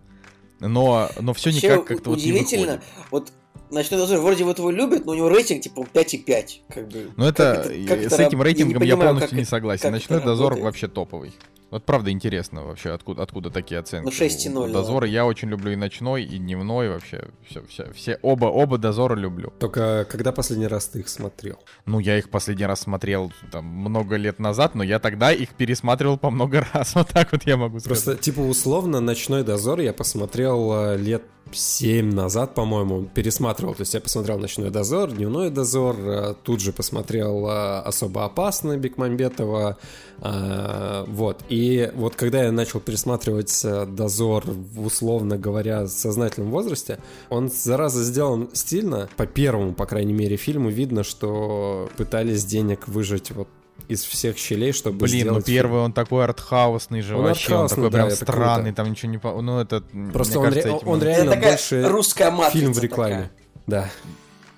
[0.61, 2.83] Но, но все Вообще, никак как-то вот не удивительно, выходит.
[3.11, 3.31] вот
[3.71, 6.45] Ночной дозор вроде вот его любят, но у него рейтинг типа 5,5.
[6.73, 7.11] Как бы.
[7.17, 9.37] Но это, Как как э, это с этим раб- рейтингом не я, понимаю, полностью как
[9.37, 9.81] не это- согласен.
[9.83, 10.65] как Ночной это дозор работает.
[10.65, 11.33] вообще топовый.
[11.69, 14.05] Вот правда интересно вообще, откуда, откуда такие оценки.
[14.05, 17.27] Ну, 6,0, У Дозора я очень люблю и ночной, и дневной вообще.
[17.45, 19.51] Все, все, все оба, оба дозора люблю.
[19.59, 21.59] Только когда последний раз ты их смотрел?
[21.85, 26.17] Ну, я их последний раз смотрел там много лет назад, но я тогда их пересматривал
[26.17, 26.95] по много раз.
[26.95, 28.01] Вот так вот я могу сказать.
[28.05, 33.56] Просто, типа, условно, «Ночной дозор» я посмотрел э, лет 7 назад, по-моему, пересматривал.
[33.57, 38.77] То есть я посмотрел «Ночной дозор», «Дневной дозор», э, тут же посмотрел э, «Особо опасно»
[38.77, 39.77] Бекмамбетова.
[40.21, 41.41] э, Вот.
[41.49, 48.49] И вот когда я начал пересматривать «Дозор» в, условно говоря, сознательном возрасте, он, зараза, сделан
[48.53, 49.09] стильно.
[49.17, 53.47] По первому, по крайней мере, фильму видно, что пытались денег выжать вот
[53.87, 55.55] из всех щелей, чтобы Блин, ну сделать фильм.
[55.57, 58.75] первый он такой артхаусный же Он вообще, он артхаусный, такой да, прям странный, круто.
[58.75, 59.17] там ничего не...
[59.17, 62.49] по- Ну, это, Просто мне он кажется, ре- этим он реально Это такая больше русская
[62.49, 63.31] фильм в такая.
[63.67, 63.89] Да.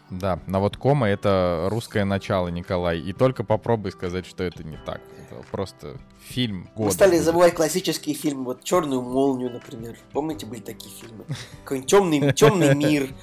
[0.10, 3.00] Да, на вот кома это русское начало, Николай.
[3.00, 5.02] И только попробуй сказать, что это не так.
[5.20, 6.88] Это просто фильм года.
[6.88, 9.98] Мы стали забывать классические фильмы, вот Черную молнию, например.
[10.12, 11.26] Помните, были такие фильмы?
[11.64, 13.14] Какой-нибудь темный, темный мир.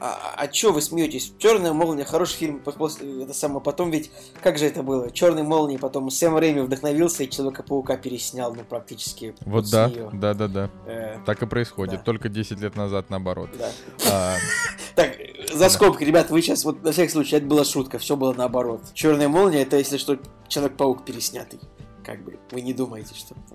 [0.00, 1.32] А, а чё вы смеетесь?
[1.38, 2.62] Черная молния, хороший фильм.
[2.64, 3.60] Это самое.
[3.60, 4.10] Потом ведь,
[4.42, 5.10] как же это было?
[5.10, 9.34] Черной молнии, потом Сэм Рэйми вдохновился и Человека-паука переснял, ну, практически.
[9.40, 10.70] Вот с да, да, да, да.
[10.86, 12.02] Э, Так и происходит, Да.
[12.02, 13.50] только 10 лет назад наоборот.
[13.58, 13.70] да.
[14.10, 14.36] А,
[14.94, 15.16] Так,
[15.52, 18.82] за скобки, ребят, вы сейчас, вот на всякий случай, это была шутка, все было наоборот.
[18.94, 21.60] Черная молния, это если что, Человек-паук переснятый.
[22.04, 23.34] Как бы, вы не думаете, что...
[23.34, 23.54] а,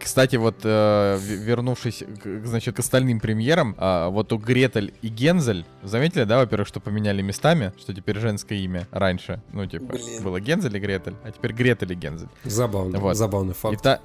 [0.00, 5.64] Кстати, вот э, вернувшись, к- значит, к остальным премьерам, а, вот у Гретель и Гензель,
[5.82, 10.22] заметили, да, во-первых, что поменяли местами, что теперь женское имя раньше, ну, типа, Блин.
[10.22, 12.28] было Гензель и Гретель, а теперь Гретель и Гензель.
[12.44, 12.98] Забавно.
[12.98, 13.16] Вот.
[13.16, 13.82] Забавный И, факт.
[13.82, 14.00] та-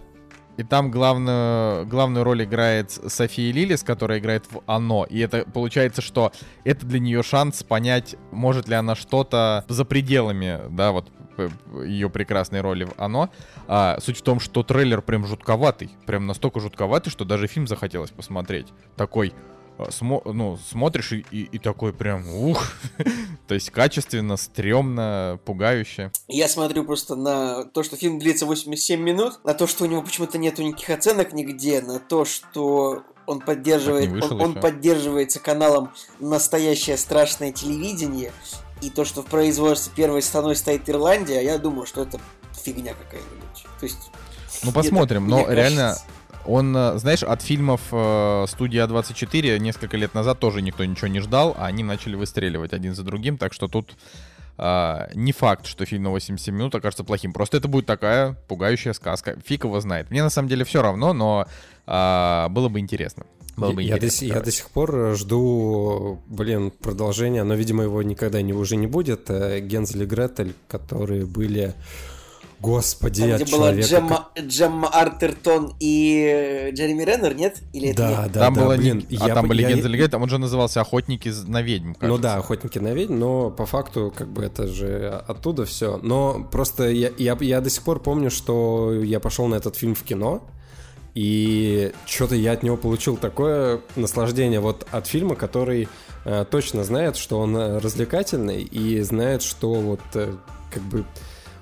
[0.55, 5.03] и там главную, главную роль играет София Лилис, которая играет в «Оно».
[5.09, 6.31] И это получается, что
[6.63, 11.09] это для нее шанс понять, может ли она что-то за пределами, да, вот
[11.83, 13.29] ее прекрасной роли в «Оно».
[13.67, 15.89] А, суть в том, что трейлер прям жутковатый.
[16.05, 18.67] Прям настолько жутковатый, что даже фильм захотелось посмотреть.
[18.95, 19.33] Такой,
[19.77, 22.73] а, смо- ну, смотришь и, и- и такой прям, ух.
[23.47, 26.11] То есть качественно, стрёмно, пугающе.
[26.27, 30.01] Я смотрю просто на то, что фильм длится 87 минут, на то, что у него
[30.01, 36.97] почему-то нету никаких оценок нигде, на то, что он поддерживает, он, он поддерживается каналом «Настоящее
[36.97, 38.31] страшное телевидение»,
[38.83, 42.19] и то, что в производстве первой страной стоит Ирландия, я думаю, что это
[42.63, 43.65] фигня какая-нибудь.
[43.79, 44.11] То есть...
[44.63, 45.95] Ну, посмотрим, так- но реально.
[46.45, 51.21] Он, э, знаешь, от фильмов э, студия 24 несколько лет назад тоже никто ничего не
[51.21, 53.95] ждал, а они начали выстреливать один за другим, так что тут
[54.57, 57.31] э, не факт, что фильм на 87 минут окажется плохим.
[57.31, 59.37] Просто это будет такая пугающая сказка.
[59.45, 60.11] Фиг его знает.
[60.11, 61.47] Мне на самом деле все равно, но
[61.87, 63.25] э, было бы интересно.
[63.55, 68.41] Было бы я, до, я до сих пор жду, блин, продолжения, но, видимо, его никогда
[68.41, 69.29] не, уже не будет.
[69.29, 71.73] Э, Гензель и Гретель, которые были...
[72.59, 73.73] Господи, Там, я где была.
[73.73, 77.61] Джемма, Джемма Артертон и Джереми Реннер, нет?
[77.73, 78.31] Или это Да, нет?
[78.31, 79.05] да, там да, было блин.
[79.09, 79.17] не...
[79.17, 81.95] А я там бы- были я- легенд, там он же назывался Охотники на ведьм, Ну
[81.95, 82.21] кажется.
[82.21, 85.99] да, охотники на ведьм, но по факту как бы это же оттуда все.
[86.01, 89.93] Но просто я, я, я до сих пор помню, что я пошел на этот фильм
[89.93, 90.41] в кино,
[91.15, 95.87] и что-то я от него получил такое наслаждение вот от фильма, который
[96.25, 100.33] э, точно знает, что он э, развлекательный и знает, что вот э,
[100.71, 101.05] как бы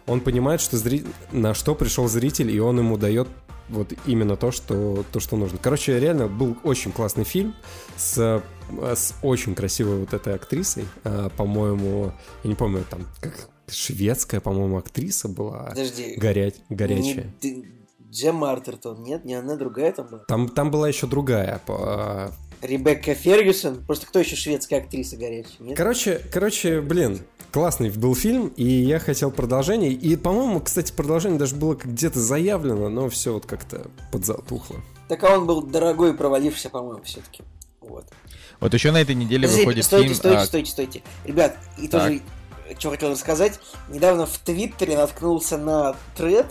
[0.08, 1.06] он понимает, что зри...
[1.32, 3.28] на что пришел зритель, и он ему дает
[3.70, 5.58] вот именно то, что, то, что нужно.
[5.62, 7.54] Короче, реально был очень классный фильм
[7.98, 10.86] с, э, с очень красивой вот этой актрисой.
[11.04, 15.68] Э, По-моему, я не помню, там как шведская, по-моему, актриса была.
[15.70, 16.16] Подожди.
[16.18, 16.54] Горя...
[16.70, 17.34] Горячая.
[17.42, 17.81] Не Д-
[18.12, 19.24] Джемма Артертон, нет?
[19.26, 20.20] Не она, другая там была?
[20.28, 21.62] Там, там была еще другая.
[21.66, 23.84] по- Ребекка Фергюсон?
[23.86, 25.78] Просто кто еще шведская актриса горячая, нет?
[25.78, 27.20] Короче, короче, блин,
[27.52, 29.92] классный был фильм, и я хотел продолжение.
[29.92, 34.78] И, по-моему, кстати, продолжение даже было где-то заявлено, но все вот как-то подзатухло.
[35.08, 37.44] Так а он был дорогой и провалившийся, по-моему, все-таки.
[37.80, 38.06] Вот.
[38.60, 40.16] Вот еще на этой неделе Подождите, выходит стойте, фильм...
[40.18, 41.02] стойте, а, стойте, стойте.
[41.26, 42.04] Ребят, и Так.
[42.04, 42.22] тоже,
[42.78, 46.46] что хотел рассказать, недавно в Твиттере наткнулся на тред,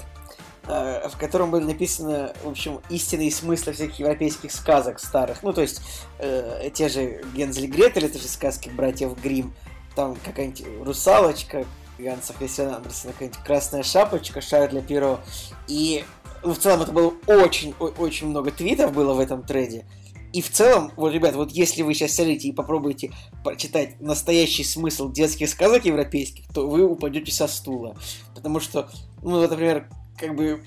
[0.71, 5.43] в котором были написаны, в общем, истинные смыслы всяких европейских сказок старых.
[5.43, 5.81] Ну, то есть,
[6.19, 9.55] э, те же Гензель Гретель, это же сказки братьев Грим,
[9.95, 11.67] там какая-нибудь русалочка,
[11.99, 15.21] Ганса Христиана Андерсона, какая-нибудь красная шапочка, Шарля Перо.
[15.67, 16.05] И
[16.43, 19.87] ну, в целом это было очень, очень много твитов было в этом треде.
[20.33, 23.11] И в целом, вот, ребят, вот если вы сейчас сядете и попробуете
[23.43, 27.97] прочитать настоящий смысл детских сказок европейских, то вы упадете со стула.
[28.35, 28.89] Потому что,
[29.23, 29.89] ну, вот, например,
[30.21, 30.63] как бы,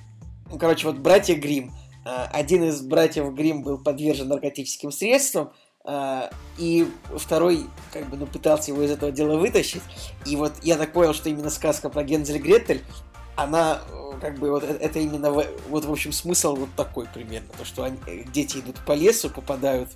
[0.49, 1.71] ну, короче, вот братья Грим.
[2.03, 5.53] Один из братьев Грим был подвержен наркотическим средствам,
[5.85, 9.83] а, и второй, как бы, ну, пытался его из этого дела вытащить.
[10.25, 12.81] И вот я так понял, что именно сказка про Гензель Гретель,
[13.35, 17.49] она, э, как бы, вот э- это именно, вот, в общем, смысл вот такой примерно.
[17.57, 19.89] То, что они, э, дети идут по лесу, попадают,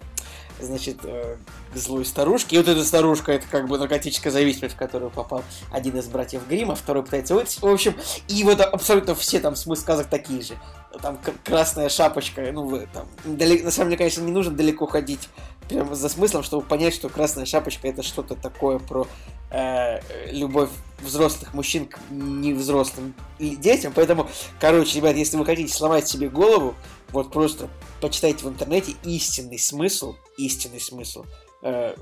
[0.60, 1.38] значит, э,
[1.74, 2.56] к злой старушке.
[2.56, 6.48] И вот эта старушка, это как бы наркотическая зависимость, в которую попал один из братьев
[6.48, 7.62] Грима, второй пытается вытащить.
[7.62, 7.96] В общем,
[8.28, 10.54] и вот абсолютно все там смысл сказок такие же.
[11.02, 15.30] Там красная шапочка, ну, вы там, далеко, на самом деле, конечно, не нужно далеко ходить
[15.70, 19.08] прямо за смыслом, чтобы понять, что красная шапочка это что-то такое про
[19.52, 20.00] э,
[20.32, 20.70] любовь
[21.02, 23.94] взрослых мужчин к невзрослым детям.
[23.96, 24.28] Поэтому,
[24.60, 26.76] короче, ребят, если вы хотите сломать себе голову,
[27.12, 27.70] вот просто
[28.02, 31.26] почитайте в интернете истинный смысл, истинный смысл
[31.64, 31.96] э,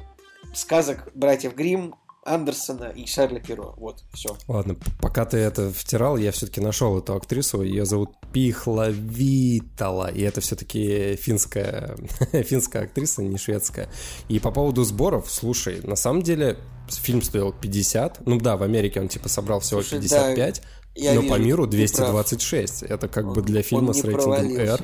[0.54, 3.76] сказок братьев Грим, Андерсона и Шарля Перо.
[3.78, 4.36] Вот, все.
[4.48, 7.62] Ладно, пока ты это втирал, я все-таки нашел эту актрису.
[7.62, 10.12] Ее зовут Пихла Витала.
[10.12, 11.96] И это все-таки финская,
[12.32, 13.90] финская актриса, не шведская.
[14.28, 16.58] И по поводу сборов, слушай, на самом деле
[16.90, 18.26] фильм стоил 50.
[18.26, 20.64] Ну да, в Америке он типа собрал всего Слушай, 55.
[20.96, 22.12] Я но вижу, по миру ты прав.
[22.12, 22.84] 226.
[22.84, 24.58] Это как бы Он- для фильма с рейтингом.
[24.58, 24.82] R.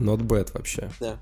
[0.00, 0.90] Not bad вообще.
[1.00, 1.18] Да.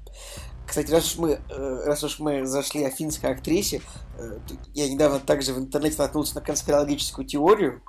[0.66, 3.82] Кстати, раз уж мы, э, раз уж мы зашли о финской актрисе,
[4.18, 4.38] э,
[4.72, 7.82] я недавно также в интернете наткнулся на конспирологическую теорию,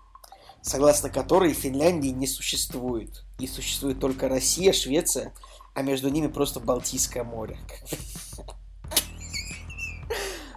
[0.64, 3.24] согласно которой Финляндии не существует.
[3.40, 5.34] И существует только Россия, Швеция,
[5.76, 7.60] а между ними просто Балтийское море.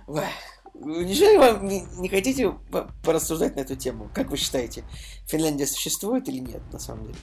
[0.74, 4.10] Неужели вам не, не хотите по- порассуждать на эту тему?
[4.12, 4.84] Как вы считаете,
[5.26, 7.18] Финляндия существует или нет, на самом деле?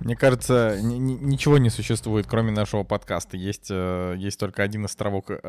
[0.00, 3.36] Мне кажется, ни- ни- ничего не существует, кроме нашего подкаста.
[3.36, 5.40] Есть, э, есть только один островок, э,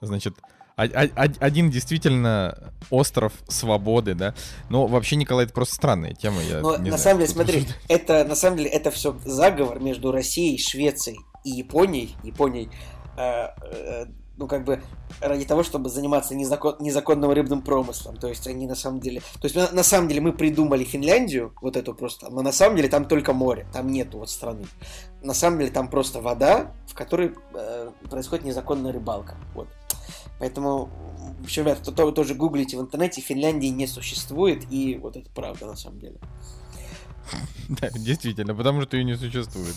[0.00, 0.34] значит,
[0.76, 4.34] один действительно остров свободы, да.
[4.70, 6.40] Но вообще, Николай, это просто странная тема.
[6.42, 9.18] Я Но не на знаю, самом деле, смотри, тут- это на самом деле это все
[9.24, 12.16] заговор между Россией, Швецией и Японией.
[12.22, 12.70] Японией,
[13.16, 14.06] э,
[14.38, 14.80] ну как бы
[15.20, 18.16] ради того, чтобы заниматься незакон, незаконным рыбным промыслом.
[18.16, 21.52] То есть они на самом деле, то есть на, на самом деле мы придумали Финляндию,
[21.60, 24.66] вот эту просто, но на самом деле там только море, там нету вот страны.
[25.22, 29.36] На самом деле там просто вода, в которой э, происходит незаконная рыбалка.
[29.54, 29.68] Вот.
[30.38, 30.88] Поэтому,
[31.40, 35.28] в общем, ребят, то, то- тоже гуглите в интернете, Финляндии не существует, и вот это
[35.34, 36.18] правда на самом деле.
[37.68, 39.74] Да, действительно, потому что ее не существует.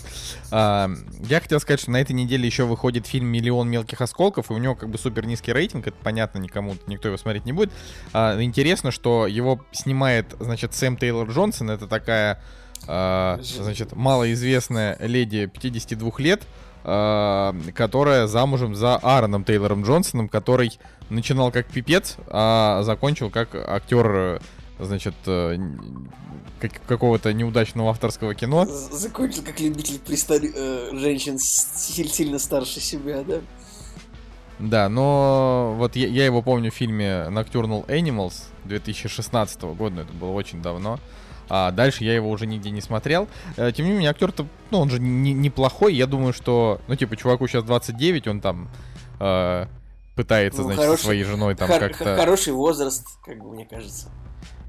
[0.50, 0.90] А,
[1.28, 4.58] я хотел сказать, что на этой неделе еще выходит фильм «Миллион мелких осколков», и у
[4.58, 7.70] него как бы супер низкий рейтинг, это понятно никому, никто его смотреть не будет.
[8.12, 12.42] А, интересно, что его снимает, значит, Сэм Тейлор Джонсон, это такая,
[12.86, 16.42] а, значит, малоизвестная леди 52 лет,
[16.82, 20.80] которая замужем за Аароном Тейлором Джонсоном, который
[21.12, 24.38] начинал как пипец, а закончил как актер, э,
[24.84, 25.56] значит, э,
[26.60, 28.64] как- какого-то неудачного авторского кино.
[28.66, 30.52] Закончил как любитель пристали...
[30.54, 33.40] э, женщин сильно старше себя, да?
[34.58, 40.12] Да, но вот я, я его помню в фильме Nocturnal Animals 2016 года, но это
[40.12, 41.00] было очень давно.
[41.48, 43.28] А дальше я его уже нигде не смотрел.
[43.56, 45.94] Э, Тем не менее, актер-то, ну, он же не- неплохой.
[45.94, 48.68] Я думаю, что, ну, типа, чуваку сейчас 29, он там
[49.20, 49.66] э,
[50.14, 52.16] пытается, Ну, значит, хороший- со своей женой там Хор- как-то...
[52.16, 54.10] Хороший возраст, как бы мне кажется.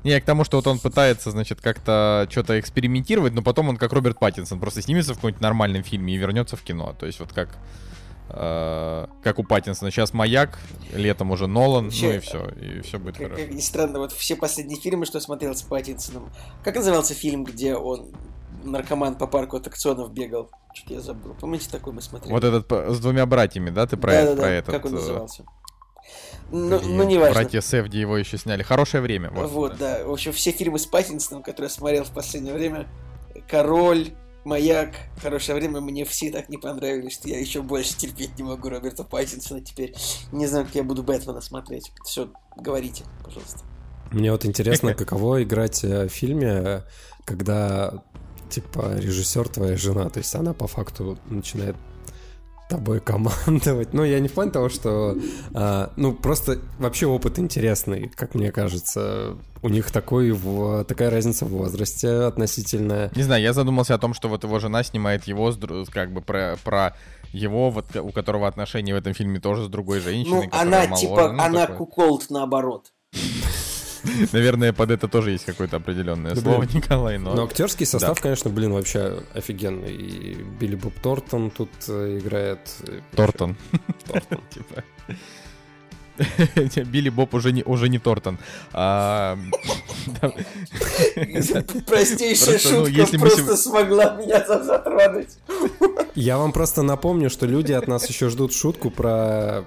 [0.04, 3.94] Не, к тому, что вот он пытается, значит, как-то что-то экспериментировать, но потом он как
[3.94, 6.94] Роберт Паттинсон просто снимется в каком-нибудь нормальном фильме и вернется в кино.
[7.00, 7.58] То есть вот как
[8.30, 9.92] э, как у Паттинсона.
[9.92, 10.60] Сейчас Маяк,
[10.94, 13.44] летом уже Нолан, Вообще, ну и все, и все будет Как, хорошо.
[13.46, 16.30] как ни странно, вот все последние фильмы, что я смотрел с Паттинсоном.
[16.64, 18.12] Как назывался фильм, где он
[18.64, 20.50] наркоман по парку аттракционов бегал?
[20.74, 21.36] Чуть я забыл.
[21.40, 22.34] Помните, такой мы смотрели?
[22.34, 24.74] Вот этот п- с двумя братьями, да, ты про, Да-да-да, про этот?
[24.76, 25.46] Как он э, назывался?
[26.52, 27.34] Ну, блин, ну не важно.
[27.34, 28.64] Братья Севди его еще сняли.
[28.64, 29.30] Хорошее время.
[29.32, 30.06] Вот, Вот, да.
[30.06, 32.88] В общем, все фильмы с Паттинсоном, которые я смотрел в последнее время,
[33.50, 34.14] Король,
[34.46, 38.70] Маяк, Хорошее время, мне все так не понравились, что я еще больше терпеть не могу
[38.70, 39.96] Роберта Паттинсона теперь.
[40.32, 41.92] Не знаю, как я буду Бэтмена смотреть.
[42.04, 43.60] Все, говорите, пожалуйста.
[44.12, 46.82] Мне вот интересно, каково играть э, в фильме, э,
[47.26, 48.04] когда,
[48.50, 51.76] типа, режиссер твоя жена, то есть она по факту начинает
[52.78, 53.94] тобой командовать.
[53.94, 55.16] Ну, я не в плане того, что...
[55.54, 59.36] а, ну, просто вообще опыт интересный, как мне кажется.
[59.62, 63.12] У них такой, в- такая разница в возрасте относительная.
[63.16, 65.54] Не знаю, я задумался о том, что вот его жена снимает его,
[65.92, 66.96] как бы про, про
[67.32, 70.84] его, вот, у которого отношения в этом фильме тоже с другой женщиной, Ну, которая она
[70.90, 71.78] моложе, типа, ну, она такое.
[71.78, 72.92] куколд наоборот.
[74.34, 76.64] Наверное, под это тоже есть какое-то определенное слово.
[76.64, 77.44] Николай, но...
[77.44, 79.94] Актерский состав, конечно, блин, вообще офигенный.
[79.94, 82.60] И Билли Боб Тортон тут э, играет.
[82.88, 83.56] э, Тортон.
[84.08, 84.40] Тортон.
[84.50, 84.84] Типа.
[86.86, 88.38] Билли Боб уже не, уже не Тортон.
[88.72, 89.38] А.
[91.88, 95.38] Простейшая Просто, ну, шутка просто смогла меня затронуть.
[96.16, 99.66] Я вам просто напомню, что люди от нас еще ждут шутку про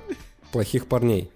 [0.53, 1.31] плохих парней.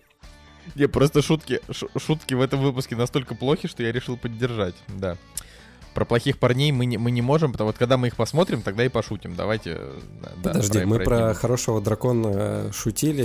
[0.75, 1.61] Не, просто шутки,
[1.97, 4.75] шутки в этом выпуске настолько плохи, что я решил поддержать.
[4.89, 5.17] Да.
[5.95, 8.85] Про плохих парней мы не, мы не можем, потому вот когда мы их посмотрим, тогда
[8.85, 9.35] и пошутим.
[9.35, 9.77] Давайте.
[9.79, 13.23] э, да, Подожди, про- мы про хорошего дракона э, шутили,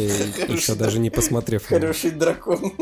[0.51, 1.65] еще даже не посмотрев.
[1.67, 2.73] Хороший дракон.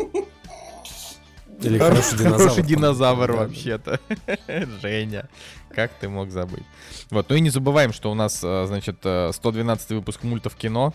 [1.61, 2.37] Или хороший динозавр.
[2.49, 3.39] Хороший динозавр Да, да.
[3.39, 3.99] вообще-то.
[4.81, 5.29] Женя,
[5.73, 6.63] как ты мог забыть?
[7.09, 10.93] Вот, ну и не забываем, что у нас, э, значит, э, 112 выпуск мультов кино.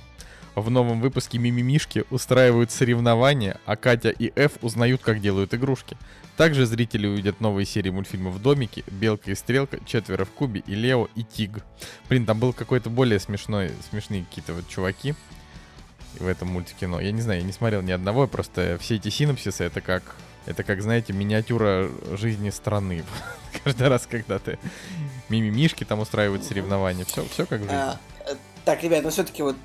[0.60, 5.96] В новом выпуске Мимимишки устраивают соревнования, а Катя и Эф узнают, как делают игрушки.
[6.36, 11.08] Также зрители увидят новые серии мультфильмов «Домики», «Белка и Стрелка», «Четверо в кубе» и «Лео»
[11.14, 11.58] и «Тиг».
[12.08, 15.14] Блин, там был какой-то более смешной, смешные какие-то вот чуваки
[16.18, 16.98] в этом мультикино.
[16.98, 20.16] Я не знаю, я не смотрел ни одного, просто все эти синапсисы, это как,
[20.46, 23.04] это как, знаете, миниатюра жизни страны.
[23.64, 24.58] Каждый раз, когда ты
[25.28, 27.72] мимимишки там устраивают соревнования, все, все как жизнь.
[27.72, 29.56] А, э, Так, ребят, ну все-таки вот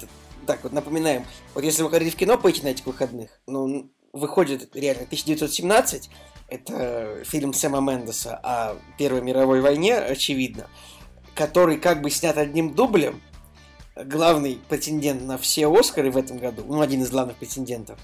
[0.45, 1.25] так вот напоминаем.
[1.56, 6.10] Вот если вы хотите в кино пойти на этих выходных, ну, выходит реально 1917,
[6.47, 10.67] это фильм Сэма Мендеса о Первой мировой войне, очевидно,
[11.36, 13.21] который как бы снят одним дублем,
[13.95, 17.97] главный претендент на все Оскары в этом году, ну, один из главных претендентов.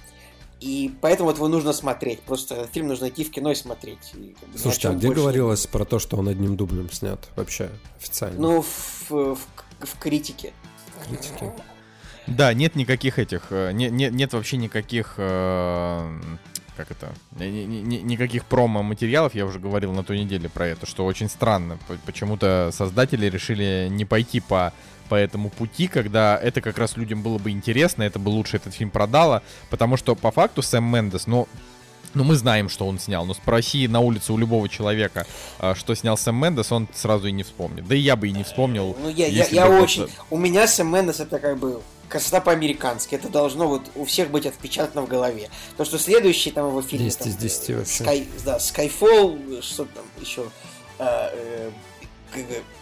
[0.59, 2.19] И поэтому вот его нужно смотреть.
[2.21, 4.11] Просто этот фильм нужно идти в кино и смотреть.
[4.13, 7.29] И как бы Слушайте, а где больше говорилось про то, что он одним дублем снят
[7.37, 8.37] вообще официально?
[8.39, 9.37] Ну, в, в-
[9.79, 10.51] в критике.
[11.07, 11.51] критики.
[12.35, 16.19] Да, нет никаких этих, э, не- не- нет вообще никаких, э,
[16.77, 20.85] как это, ни- ни- ни- никаких промо-материалов, я уже говорил на той неделе про это,
[20.85, 21.77] что очень странно.
[22.05, 24.73] Почему-то создатели решили не пойти по
[25.09, 28.75] по этому пути, когда это как раз людям было бы интересно, это бы лучше этот
[28.75, 31.47] фильм продало, потому что по факту Сэм Мендес, ну,
[32.13, 35.25] ну, мы знаем, что он снял, но спроси на улице у любого человека,
[35.59, 37.87] э, что снял Сэм Мендес, он сразу и не вспомнит.
[37.87, 38.95] Да и я бы и не вспомнил.
[39.01, 40.07] Ну, я, я, я очень...
[40.29, 43.15] У меня Сэм Мендес это как бы красота по-американски.
[43.15, 45.49] Это должно вот у всех быть отпечатано в голове.
[45.77, 47.05] То, что следующий там его фильм...
[47.05, 48.03] 10 из 10 вообще.
[48.03, 50.49] Sky, да, Skyfall, что там еще...
[50.97, 51.69] а, э,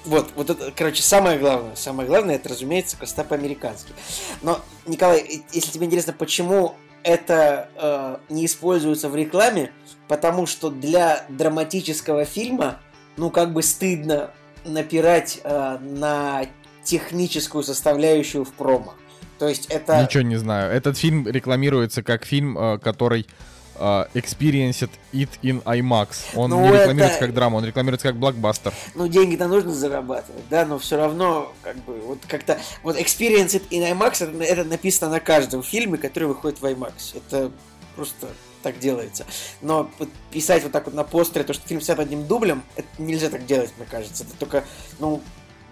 [0.05, 3.93] вот, вот это, короче, самое главное, самое главное, это, разумеется, красота по-американски.
[4.41, 9.71] Но, Николай, если тебе интересно, почему это э, не используется в рекламе,
[10.07, 12.79] потому что для драматического фильма,
[13.15, 14.31] ну, как бы стыдно
[14.65, 16.45] напирать э, на
[16.83, 18.93] техническую составляющую в промо.
[19.39, 20.01] То есть это...
[20.01, 20.71] Ничего не знаю.
[20.71, 23.27] Этот фильм рекламируется как фильм, э, который
[23.75, 26.09] э, experienced it in IMAX.
[26.35, 28.73] Он Ну, не рекламируется это- как драма, он рекламируется как блокбастер.
[28.95, 32.59] Ну, деньги-то нужно зарабатывать, да, но все равно, как бы, вот как-то...
[32.83, 37.15] Вот Experience It in IMAX, это, это написано на каждом фильме, который выходит в IMAX.
[37.15, 37.51] Это
[37.95, 38.27] просто
[38.63, 39.25] так делается.
[39.61, 39.89] Но
[40.31, 43.45] писать вот так вот на постере, то, что фильм снят одним дублем, это нельзя так
[43.45, 44.23] делать, мне кажется.
[44.23, 44.63] Это только,
[44.99, 45.21] ну,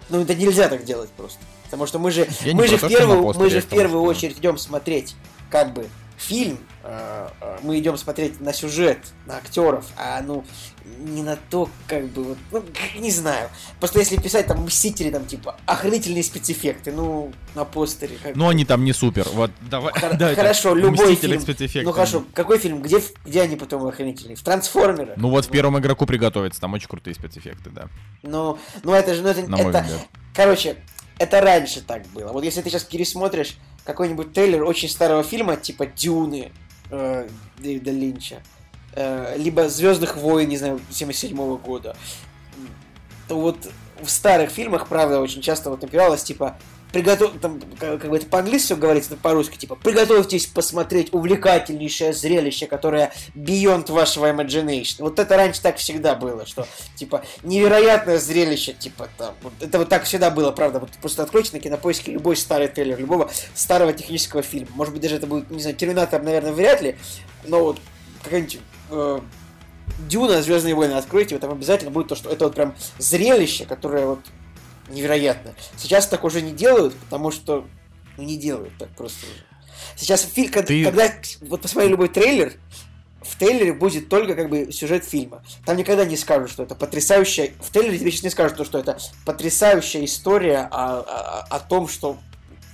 [0.08, 1.40] ну это нельзя так делать просто.
[1.76, 4.10] Потому что мы же, Я мы же в первую, постере, мы же в первую что-
[4.18, 5.14] очередь идем смотреть,
[5.50, 10.42] как бы, фильм, э, э, мы идем смотреть на сюжет, на актеров, а ну
[11.00, 12.64] не на то, как бы вот, ну,
[12.98, 13.50] не знаю.
[13.78, 18.16] Просто если писать там Мстители, там типа охранительные спецэффекты, ну, на постере.
[18.22, 19.28] Как Но они там не супер.
[19.34, 19.92] Вот, давай.
[19.92, 20.40] Хор- давайте.
[20.40, 21.84] хорошо, любой Мстители фильм.
[21.84, 22.80] Ну хорошо, какой фильм?
[22.80, 24.36] Где, где они потом охранительные?
[24.36, 25.18] В Трансформерах?
[25.18, 27.88] Ну вот в первом игроку приготовиться, там очень крутые спецэффекты, да.
[28.22, 29.84] Ну, ну это же, ну это, На это,
[30.32, 30.76] короче,
[31.18, 32.32] это раньше так было.
[32.32, 36.52] Вот если ты сейчас пересмотришь какой-нибудь трейлер очень старого фильма, типа Дюны
[36.90, 38.42] э, Дэвида Линча,
[38.94, 41.96] э, либо Звездных войн, не знаю, 77 года,
[43.28, 46.58] то вот в старых фильмах, правда, очень часто вот напиралось, типа,
[46.96, 47.32] приготов...
[47.40, 53.12] там, как, как бы это по-английски говорится, это по-русски, типа, приготовьтесь посмотреть увлекательнейшее зрелище, которое
[53.34, 54.96] beyond вашего imagination.
[55.00, 59.90] Вот это раньше так всегда было, что, типа, невероятное зрелище, типа, там, вот это вот
[59.90, 64.42] так всегда было, правда, вот просто откройте на кинопоиске любой старый трейлер, любого старого технического
[64.42, 64.68] фильма.
[64.74, 66.96] Может быть, даже это будет, не знаю, Терминатор, наверное, вряд ли,
[67.44, 67.78] но вот
[68.22, 69.20] какая-нибудь э,
[70.08, 74.06] Дюна, Звездные войны, откройте, вот там обязательно будет то, что это вот прям зрелище, которое
[74.06, 74.20] вот
[74.88, 75.54] невероятно.
[75.76, 77.66] Сейчас так уже не делают, потому что
[78.16, 79.44] ну, не делают так просто уже.
[79.96, 81.12] Сейчас фильм, когда, Ты- когда
[81.42, 82.54] вот посмотри любой трейлер,
[83.22, 85.42] в трейлере будет только как бы сюжет фильма.
[85.64, 87.52] Там никогда не скажут, что это потрясающая...
[87.60, 91.88] В трейлере тебе сейчас не скажут, то, что это потрясающая история о, о- о том,
[91.88, 92.18] что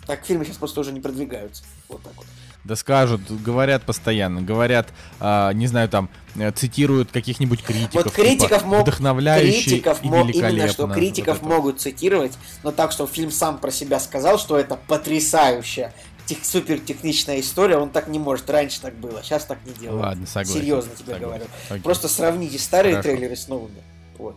[0.06, 1.64] так фильмы сейчас просто уже не продвигаются.
[1.88, 2.26] Вот так вот.
[2.64, 4.88] Да скажут, говорят постоянно, говорят,
[5.18, 8.04] а, не знаю, там, э, цитируют каких-нибудь критиков.
[8.04, 11.56] Вот критиков типа, мог- вдохновляющий критиков и мо- именно что критиков Вот это.
[11.56, 15.92] могут цитировать, но так, что фильм сам про себя сказал, что это потрясающая
[16.26, 18.48] тех, супер техничная история, он так не может.
[18.48, 20.02] Раньше так было, сейчас так не делают.
[20.04, 20.52] Ладно, согласен.
[20.60, 21.26] Серьезно тебе согласен.
[21.26, 21.44] говорю.
[21.68, 21.82] Окей.
[21.82, 23.08] Просто сравните старые Хорошо.
[23.10, 23.82] трейлеры с новыми.
[24.18, 24.36] Вот.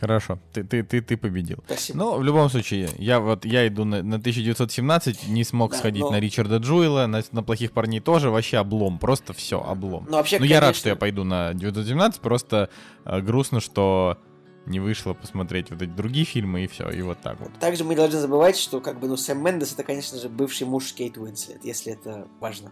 [0.00, 1.58] Хорошо, ты, ты, ты, ты победил.
[1.66, 1.98] Спасибо.
[1.98, 6.02] Ну, в любом случае, я вот я иду на, на 1917, не смог Да, сходить
[6.02, 10.06] но- на Ричарда Джуэла, на, на плохих парней тоже, вообще облом, просто все, облом.
[10.08, 12.70] Ну, вообще, Ну, я рад, конечно, что я пойду на 1917, просто
[13.04, 14.18] э, грустно, что
[14.66, 17.50] не вышло посмотреть вот эти другие фильмы, и все, и вот так вот.
[17.58, 20.92] Также мы должны забывать, что как бы, ну, Сэм Мендес это, конечно же, бывший муж
[20.92, 22.70] Кейт Уинслет, если это важно.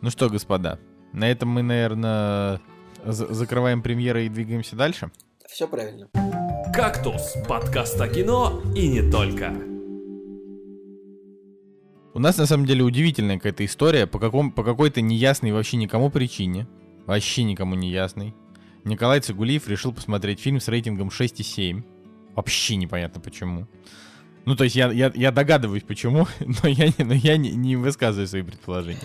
[0.00, 0.80] Ну что, господа,
[1.12, 2.60] на этом мы, наверное,
[3.04, 5.10] за- закрываем премьеры и двигаемся дальше.
[5.52, 6.08] Все правильно.
[6.72, 9.52] «Кактус»— подкаст о кино и не только.
[12.14, 16.08] У нас на самом деле удивительная какая-то история по, каком, по какой-то неясной вообще никому
[16.08, 16.66] причине,
[17.04, 18.34] вообще никому не ясной.
[18.84, 21.84] Николай Цигулиев решил посмотреть фильм с рейтингом 6,7.
[22.34, 23.68] Вообще непонятно почему.
[24.46, 27.76] Ну, то есть я, я, я догадываюсь почему, но я, не, но я не, не
[27.76, 29.00] высказываю свои предположения.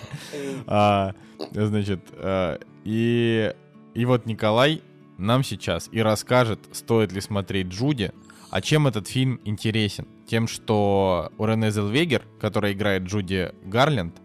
[0.66, 1.14] А,
[1.50, 3.52] значит, а, и,
[3.92, 4.80] и вот Николай
[5.18, 8.12] нам сейчас и расскажет, стоит ли смотреть Джуди,
[8.50, 10.06] а чем этот фильм интересен?
[10.26, 14.16] Тем, что у Рене Зелвегер, которая играет Джуди Гарленд,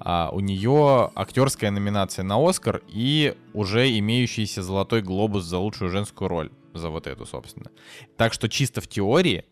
[0.00, 6.28] а, у нее актерская номинация на Оскар и уже имеющийся золотой глобус за лучшую женскую
[6.28, 6.50] роль.
[6.72, 7.70] За вот эту, собственно.
[8.16, 9.44] Так что чисто в теории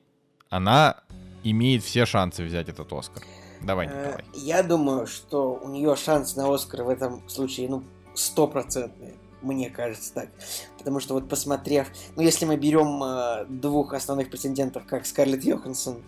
[0.48, 1.00] она
[1.42, 3.24] имеет все шансы взять этот Оскар.
[3.62, 4.24] Давай, Э, Николай.
[4.34, 7.82] Я думаю, что у нее шанс на Оскар в этом случае, ну,
[8.14, 9.14] стопроцентный.
[9.46, 10.28] Мне кажется так.
[10.76, 11.88] Потому что вот посмотрев...
[12.16, 16.02] Ну, если мы берем э, двух основных претендентов, как Скарлетт Йоханссон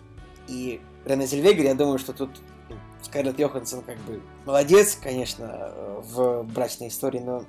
[0.49, 2.31] и Рене Зельвегер, я думаю, что тут
[2.69, 7.45] ну, Скарлетт Йоханссон как бы молодец, конечно, э, в брачной истории, но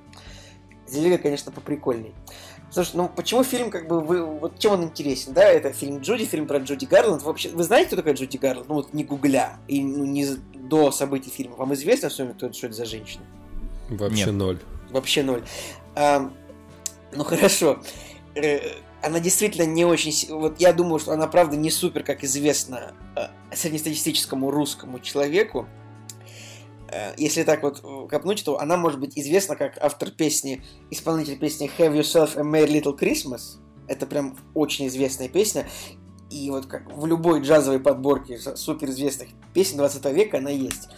[0.87, 2.13] Зельвегер, конечно, поприкольней.
[2.71, 5.43] Слушай, ну почему фильм, как бы, вы, вот чем он интересен, да?
[5.43, 7.23] Это фильм Джуди, фильм про Джуди Гарланд.
[7.23, 8.69] Вообще, вы знаете, кто такая Джуди Гарланд?
[8.69, 11.55] Ну вот не гугля, и ну, не до событий фильма.
[11.55, 13.23] Вам известно кто это, что это за женщина?
[13.89, 14.33] Вообще Нет.
[14.33, 14.59] ноль.
[14.91, 15.43] Вообще ноль.
[15.95, 16.33] Ам,
[17.11, 17.79] ну хорошо.
[18.35, 18.59] Э,
[19.01, 20.13] Она действительно не очень...
[20.33, 25.67] Вот я думаю, что она, правда, не супер, как известно, э, среднестатистическому русскому человеку.
[26.89, 31.71] Э, Если так вот копнуть, то она может быть известна как автор песни, исполнитель песни
[31.77, 33.59] Have Yourself a Merry Little Christmas.
[33.87, 35.67] Это прям очень известная песня.
[36.29, 40.89] И вот как в любой джазовой подборке суперизвестных песен 20 века она есть.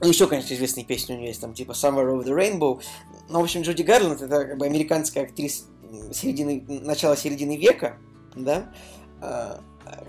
[0.00, 2.80] Ну, еще, конечно, известные песни у нее есть, там, типа Summer Over the Rainbow.
[3.28, 5.64] Ну, в общем, Джуди Гарланд это как бы американская актриса
[6.12, 7.98] середины, начала середины века,
[8.34, 8.72] да.
[9.20, 9.60] А,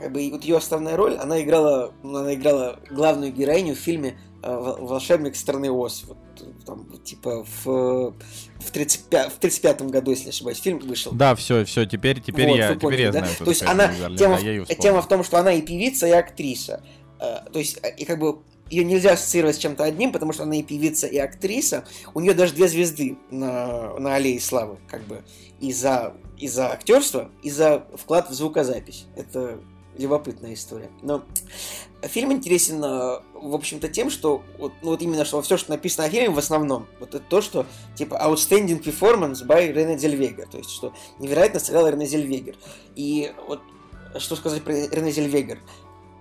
[0.02, 4.18] как бы, вот ее основная роль, она играла, ну, она играла главную героиню в фильме
[4.42, 6.04] «Вол- «Волшебник страны Оз».
[6.08, 6.18] Вот,
[6.66, 11.12] там, типа, в, в, 35, в 35-м году, если не ошибаюсь, фильм вышел.
[11.12, 13.20] Да, все, все, теперь, теперь Вот, я, вы теперь поняли, я да?
[13.20, 16.84] знаю, То есть она, тема, да, тема в том, что она и певица, и актриса.
[17.20, 20.44] Э, То есть, э, и как бы ее нельзя ассоциировать с чем-то одним, потому что
[20.44, 21.86] она и певица, и актриса.
[22.14, 25.24] У нее даже две звезды на, на аллее славы, как бы,
[25.60, 29.06] и за, и за актерство, и за вклад в звукозапись.
[29.16, 29.60] Это
[29.98, 30.90] любопытная история.
[31.02, 31.24] Но
[32.04, 36.08] фильм интересен, э, в общем-то, тем, что вот, ну, вот именно что все, что написано
[36.08, 40.58] о фильме, в основном, вот это то, что типа outstanding performance by Рене Зельвегер, то
[40.58, 42.56] есть что невероятно сыграл Рене Зельвегер.
[42.96, 43.62] И вот
[44.18, 45.60] что сказать про Рене Зельвегер?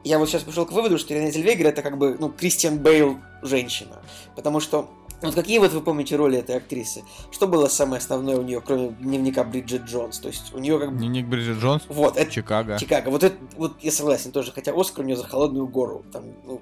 [0.05, 3.19] Я вот сейчас пришел к выводу, что Рене Зельвегер это как бы, ну, Кристиан Бейл
[3.43, 4.03] женщина.
[4.37, 4.91] Потому что
[5.23, 7.03] вот какие вот вы помните роли этой актрисы?
[7.31, 10.19] Что было самое основное у нее, кроме дневника Бриджит Джонс?
[10.19, 10.99] То есть у нее как бы...
[10.99, 11.85] Дневник Бриджит Джонс?
[11.89, 12.31] Вот, это...
[12.31, 12.79] Чикаго.
[12.79, 13.09] Чикаго.
[13.09, 16.05] Вот это, вот я согласен тоже, хотя Оскар у нее за холодную гору.
[16.13, 16.61] Там, ну...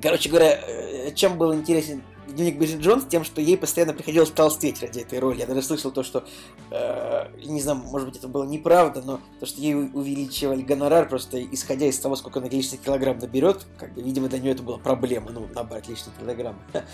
[0.00, 4.80] Короче говоря, э, чем был интересен дневник Бриджит Джонс тем, что ей постоянно приходилось толстеть
[4.82, 5.40] ради этой роли.
[5.40, 6.24] Я даже слышал то, что,
[6.70, 11.42] э, не знаю, может быть, это было неправда, но то, что ей увеличивали гонорар, просто
[11.42, 14.78] исходя из того, сколько она лишних килограмм наберет, как бы, видимо, для нее это была
[14.78, 16.58] проблема, ну, набрать лишние килограммы.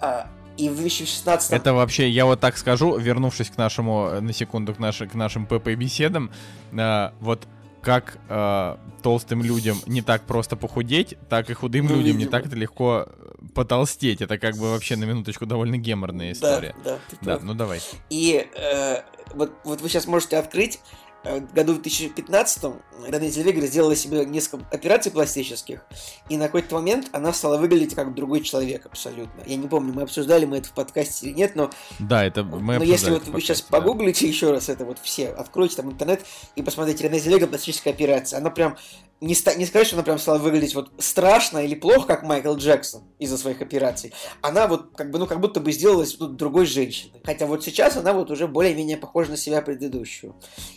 [0.00, 4.32] А, и в 2016 Это вообще, я вот так скажу, вернувшись к нашему, э, на
[4.32, 6.30] секунду, к, наши, к нашим ПП-беседам,
[6.72, 7.46] э, вот
[7.82, 12.30] как э, толстым людям не так просто похудеть, так и худым Ну, людям не видимо.
[12.30, 14.20] так это легко э, потолстеть.
[14.20, 16.74] Это как бы вообще на минуточку довольно геморная история.
[16.84, 17.80] Да, да, Да, ну давай.
[18.10, 19.02] И э,
[19.34, 20.80] вот, вот вы сейчас можете открыть,
[21.24, 22.64] году 2015
[23.06, 25.84] Рене Зельвегер сделала себе несколько операций пластических,
[26.28, 29.42] и на какой-то момент она стала выглядеть как другой человек абсолютно.
[29.46, 32.78] Я не помню, мы обсуждали мы это в подкасте или нет, но, Да, это мы
[32.78, 33.78] но если вот вы сейчас да.
[33.78, 36.24] погуглите еще раз это вот все, откройте там интернет
[36.56, 38.76] и посмотрите Рене Зельвегер пластическая операция, она прям
[39.20, 42.54] не, ста- не сказать, что она прям стала выглядеть вот страшно или плохо, как Майкл
[42.54, 44.12] Джексон из-за своих операций.
[44.42, 47.20] Она вот как бы, ну, как будто бы сделалась тут другой женщиной.
[47.24, 50.36] Хотя вот сейчас она вот уже более-менее похожа на себя предыдущую.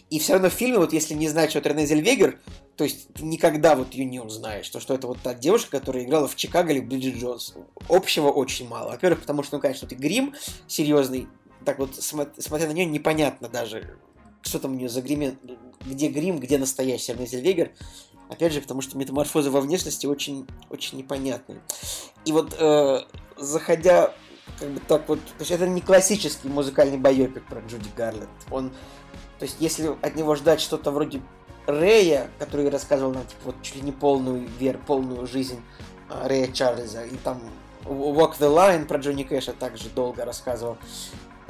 [0.09, 2.39] И все равно в фильме, вот если не знать, что это Рене Зельвегер,
[2.75, 6.03] то есть ты никогда вот ее не узнаешь, то что это вот та девушка, которая
[6.03, 7.53] играла в Чикаго или Бриджит Джонс.
[7.89, 8.91] Общего очень мало.
[8.91, 10.33] Во-первых, потому что, ну, конечно, ты грим
[10.67, 11.27] серьезный,
[11.63, 13.99] так вот, смо- смотря на нее, непонятно даже,
[14.41, 15.37] что там у нее за грим,
[15.85, 17.71] где грим, где настоящий Рене Зельвегер.
[18.31, 21.61] Опять же, потому что метаморфозы во внешности очень, очень непонятны.
[22.23, 23.01] И вот, э,
[23.37, 24.13] заходя
[24.57, 25.19] как бы так вот...
[25.19, 28.29] То есть это не классический музыкальный байопик про Джуди Гарлет.
[28.49, 28.69] Он...
[29.37, 31.21] То есть если от него ждать что-то вроде
[31.67, 35.61] Рэя, который рассказывал нам типа, вот чуть ли не полную вер, полную жизнь
[36.09, 37.41] а, Рэя Чарльза, и там
[37.83, 40.77] Walk the Line про Джонни Кэша также долго рассказывал.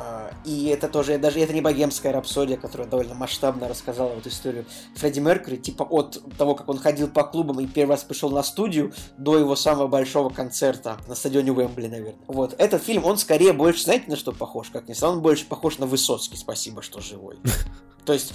[0.04, 4.66] А, И это тоже, даже это не богемская рапсодия, которая довольно масштабно рассказала вот историю
[4.95, 8.41] Фредди Меркьюри, типа от того, как он ходил по клубам и первый раз пришел на
[8.41, 12.16] студию, до его самого большого концерта на стадионе Уэмбли, наверное.
[12.28, 14.70] Вот, этот фильм, он скорее больше, знаете, на что похож?
[14.70, 17.38] Как ни странно, он больше похож на Высоцкий, спасибо, что живой.
[18.06, 18.34] То есть,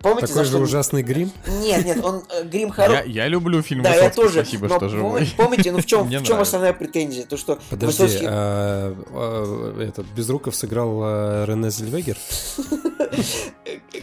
[0.00, 0.58] помните, Такой за же что...
[0.60, 1.30] ужасный грим.
[1.46, 3.10] Нет, нет, он э, грим Я, хороший.
[3.12, 4.34] я люблю фильм Да, я Высоцкий, тоже.
[4.42, 5.22] спасибо, но что живой.
[5.22, 7.24] пом- Помните, ну в чем, в чем основная претензия?
[7.26, 8.26] То, что Подожди, Высоцкий...
[8.28, 12.16] а, а, этот Безруков сыграл а, Рене Зельвегер?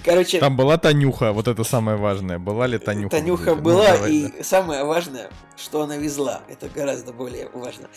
[0.03, 2.39] Короче, Там была Танюха, вот это самое важное.
[2.39, 3.09] Была ли Танюха?
[3.17, 6.41] Танюха Ну, была, давай, и самое важное, что она везла.
[6.47, 7.87] Это гораздо более важно.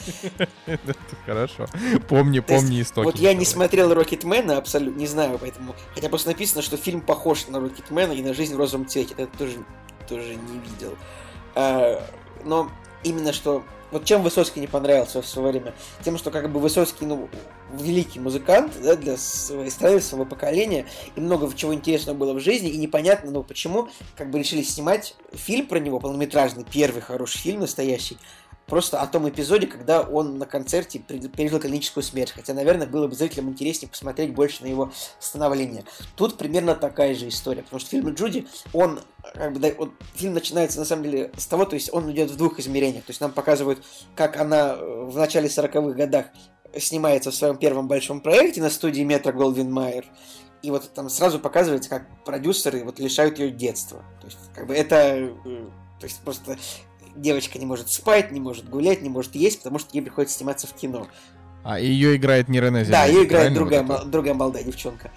[0.66, 0.92] да.
[1.24, 1.66] Хорошо.
[2.08, 3.04] Помни, помни истоки.
[3.06, 5.74] Вот я не смотрел Рокетмена, абсолютно не знаю, поэтому.
[5.94, 9.14] Хотя просто написано, что фильм похож на Рокетмена и на жизнь в розовом цвете.
[9.16, 9.58] Это тоже,
[10.08, 10.96] тоже не видел.
[11.54, 12.02] А,
[12.44, 12.70] но
[13.02, 13.62] именно что.
[13.90, 15.72] Вот чем Высоцкий не понравился в свое время?
[16.02, 17.28] Тем, что как бы Высоцкий, ну,
[17.72, 22.70] великий музыкант, да, для своей страны, своего поколения, и много чего интересного было в жизни,
[22.70, 27.60] и непонятно, ну, почему, как бы решили снимать фильм про него, полнометражный, первый хороший фильм
[27.60, 28.18] настоящий,
[28.66, 32.32] просто о том эпизоде, когда он на концерте пережил клиническую смерть.
[32.32, 35.84] Хотя, наверное, было бы зрителям интереснее посмотреть больше на его становление.
[36.16, 39.00] Тут примерно такая же история, потому что фильм Джуди, он
[39.34, 42.36] как бы, вот фильм начинается на самом деле с того, то есть он идет в
[42.36, 43.04] двух измерениях.
[43.04, 43.84] То есть нам показывают,
[44.14, 46.26] как она э, в начале 40-х годах
[46.76, 50.06] снимается в своем первом большом проекте на студии Метро Голдвин Майер.
[50.62, 54.02] И вот там сразу показывается, как продюсеры вот лишают ее детства.
[54.20, 54.96] То есть, как бы это...
[55.44, 55.66] э,
[56.00, 56.58] То есть просто
[57.16, 60.66] девочка не может спать, не может гулять, не может есть, потому что ей приходится сниматься
[60.66, 61.06] в кино.
[61.62, 64.06] А ее играет не Рене Да, ее играет другая, Вот это?
[64.06, 65.10] другая молодая девчонка.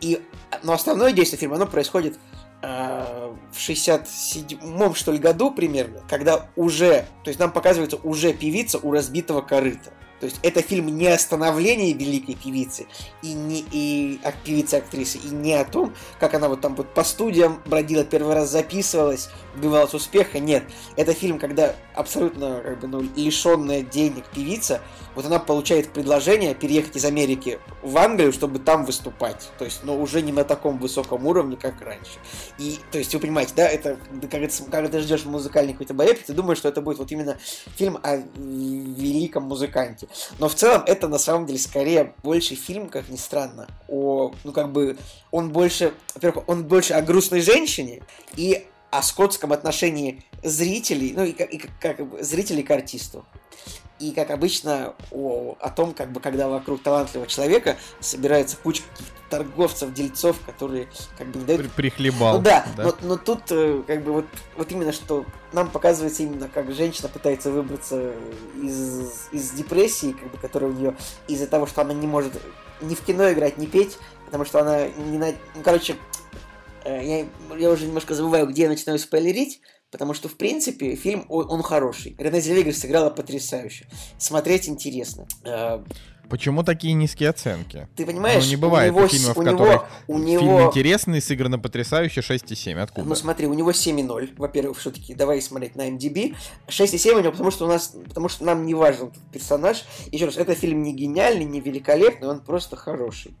[0.00, 0.20] И,
[0.62, 2.18] но основное действие фильма, оно происходит
[2.62, 8.78] э, в 67-м, что ли, году примерно, когда уже, то есть нам показывается уже певица
[8.78, 9.92] у разбитого корыта.
[10.20, 12.86] То есть это фильм не о становлении великой певицы
[13.22, 17.02] и не и о певице-актрисы, и не о том, как она вот там вот по
[17.04, 20.38] студиям бродила, первый раз записывалась, добивалась успеха.
[20.38, 20.64] Нет,
[20.96, 24.82] это фильм, когда абсолютно как бы, ну, лишенная денег певица,
[25.14, 29.50] вот она получает предложение переехать из Америки в Англию, чтобы там выступать.
[29.58, 32.18] То есть, но уже не на таком высоком уровне, как раньше.
[32.58, 33.98] И, то есть, вы понимаете, да, это
[34.30, 37.38] когда, когда ты ждешь музыкальный какой-то боепик, ты думаешь, что это будет вот именно
[37.76, 40.08] фильм о великом музыканте.
[40.38, 44.52] Но в целом это на самом деле скорее больше фильм, как ни странно, о, ну
[44.52, 44.96] как бы,
[45.30, 48.02] он больше, во-первых, он больше о грустной женщине
[48.36, 53.24] и о скотском отношении зрителей, ну и, и как, как зрителей к артисту.
[54.00, 58.82] И, как обычно, о, о том, как бы, когда вокруг талантливого человека собирается куча
[59.28, 60.88] торговцев, дельцов, которые
[61.18, 61.70] как бы не дают...
[61.72, 62.38] Прихлебал.
[62.38, 62.84] Ну да, да?
[62.84, 64.24] Но, но тут э, как бы вот,
[64.56, 68.12] вот именно, что нам показывается именно, как женщина пытается выбраться
[68.60, 70.96] из, из депрессии, как бы, которая у нее
[71.28, 72.32] из-за того, что она не может
[72.80, 75.18] ни в кино играть, ни петь, потому что она не...
[75.18, 75.28] На...
[75.54, 75.96] Ну, короче,
[76.84, 79.60] э, я, я уже немножко забываю, где я начинаю спойлерить,
[79.90, 82.14] Потому что, в принципе, фильм, он, он хороший.
[82.18, 83.86] Рене Зельвегер сыграла потрясающе.
[84.18, 85.26] Смотреть интересно.
[85.44, 85.82] Э,
[86.28, 87.88] Почему такие низкие оценки?
[87.96, 90.62] Ты понимаешь, ну, не бывает у него, фильмов, у которых у фильм него...
[90.66, 92.80] интересный, сыграно потрясающе, 6,7.
[92.80, 93.08] Откуда?
[93.08, 94.34] Ну смотри, у него 7,0.
[94.36, 96.36] Во-первых, все-таки давай смотреть на MDB.
[96.68, 99.84] 6,7 у него, потому что у нас, потому что нам не важен этот персонаж.
[100.12, 103.34] Еще раз, это фильм не гениальный, не великолепный, он просто хороший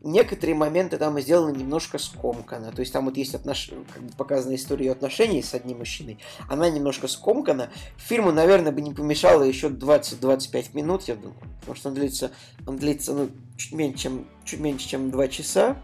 [0.00, 2.72] некоторые моменты там сделаны немножко скомканно.
[2.72, 3.70] То есть там вот есть отнош...
[3.92, 6.18] как бы показана история отношений с одним мужчиной.
[6.48, 7.70] Она немножко скомкана.
[7.96, 11.36] Фильму, наверное, бы не помешало еще 20-25 минут, я думаю.
[11.60, 12.30] Потому что он длится,
[12.66, 15.76] он длится ну, чуть, меньше, чем, чуть меньше, чем 2 часа.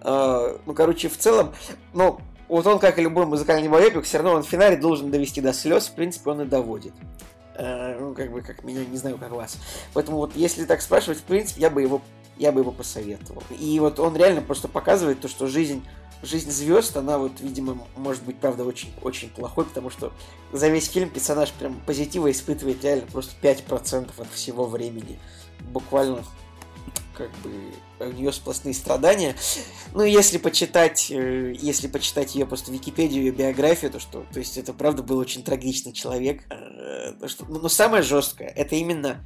[0.00, 1.52] Uh, ну, короче, в целом,
[1.92, 5.40] ну, вот он, как и любой музыкальный боепик, все равно он в финале должен довести
[5.40, 5.88] до слез.
[5.88, 6.92] В принципе, он и доводит.
[7.58, 9.56] Uh, ну, как бы, как меня, не знаю, как вас.
[9.94, 12.02] Поэтому вот, если так спрашивать, в принципе, я бы его
[12.38, 13.42] я бы его посоветовал.
[13.58, 15.82] И вот он реально просто показывает то, что жизнь
[16.22, 20.12] жизнь звезд, она вот, видимо, может быть, правда, очень, очень плохой, потому что
[20.52, 25.18] за весь фильм персонаж прям позитива испытывает реально просто 5% от всего времени.
[25.72, 26.24] Буквально
[27.14, 27.50] как бы
[27.98, 29.36] у нее сплошные страдания.
[29.94, 34.58] Ну, если почитать, э, если почитать ее просто Википедию, ее биографию, то что, то есть
[34.58, 36.44] это правда был очень трагичный человек.
[36.50, 39.24] Э, что, но самое жесткое, это именно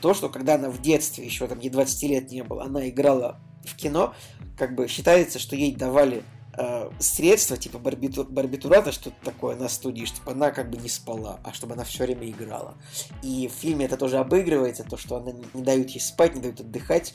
[0.00, 3.40] то, что когда она в детстве, еще там ей 20 лет не было, она играла
[3.64, 4.14] в кино,
[4.56, 6.22] как бы считается, что ей давали
[6.56, 11.40] э, средства, типа барбиту, барбитурата, что-то такое на студии, чтобы она как бы не спала,
[11.44, 12.76] а чтобы она все время играла.
[13.22, 16.40] И в фильме это тоже обыгрывается, то, что она не, не дают ей спать, не
[16.40, 17.14] дают отдыхать.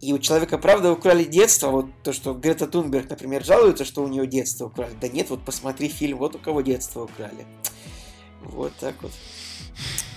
[0.00, 4.08] И у человека, правда, украли детство, вот то, что Грета Тунберг, например, жалуется, что у
[4.08, 4.94] нее детство украли.
[5.00, 7.46] Да нет, вот посмотри фильм, вот у кого детство украли.
[8.42, 9.12] Вот так вот.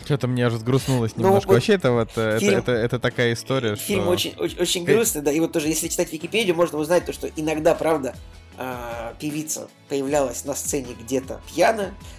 [0.08, 1.48] Что-то мне аж взгрустнулось ну, немножко.
[1.50, 4.12] Вот Вообще, это вот э, фильм, это, это, это такая история, фильм что...
[4.12, 5.32] очень, очень, очень грустный, да.
[5.32, 8.16] И вот тоже, если читать Википедию, можно узнать то, что иногда, правда,
[8.58, 12.17] э, певица появлялась на сцене где-то пьяно, Э,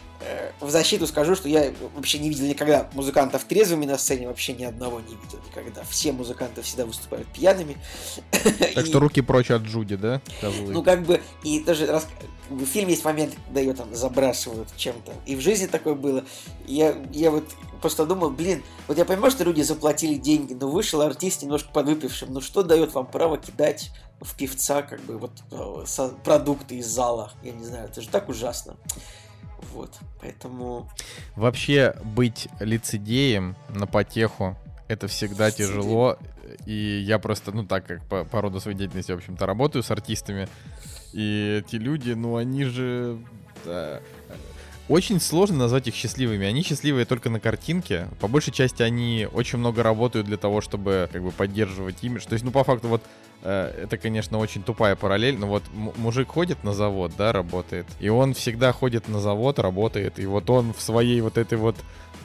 [0.60, 4.64] в защиту скажу, что я вообще не видел никогда музыкантов трезвыми на сцене, вообще ни
[4.64, 5.84] одного не видел никогда.
[5.84, 7.76] Все музыканты всегда выступают пьяными.
[8.74, 10.20] Так что руки прочь от Джуди, да?
[10.66, 12.06] Ну, как бы, и даже раз,
[12.48, 15.12] в фильме есть момент, когда ее там забрасывают чем-то.
[15.26, 16.24] И в жизни такое было.
[16.66, 17.44] Я, я вот
[17.80, 22.32] просто думал, блин, вот я понимаю, что люди заплатили деньги, но вышел артист немножко подвыпившим.
[22.32, 23.90] Ну что дает вам право кидать
[24.20, 27.32] в певца, как бы, вот э, продукты из зала?
[27.42, 28.76] Я не знаю, это же так ужасно.
[29.72, 30.88] Вот, поэтому...
[31.36, 34.56] Вообще быть лицедеем на потеху
[34.88, 35.70] это всегда лицедеем.
[35.70, 36.18] тяжело.
[36.64, 39.90] И я просто, ну так как по, по роду своей деятельности, в общем-то, работаю с
[39.90, 40.48] артистами.
[41.12, 43.18] И эти люди, ну они же...
[43.64, 44.00] Да,
[44.88, 46.46] очень сложно назвать их счастливыми.
[46.46, 48.08] Они счастливые только на картинке.
[48.20, 52.24] По большей части они очень много работают для того, чтобы как бы поддерживать имидж.
[52.24, 53.02] То есть, ну, по факту, вот
[53.42, 58.34] это, конечно, очень тупая параллель, но вот мужик ходит на завод, да, работает, и он
[58.34, 61.76] всегда ходит на завод, работает, и вот он в своей вот этой вот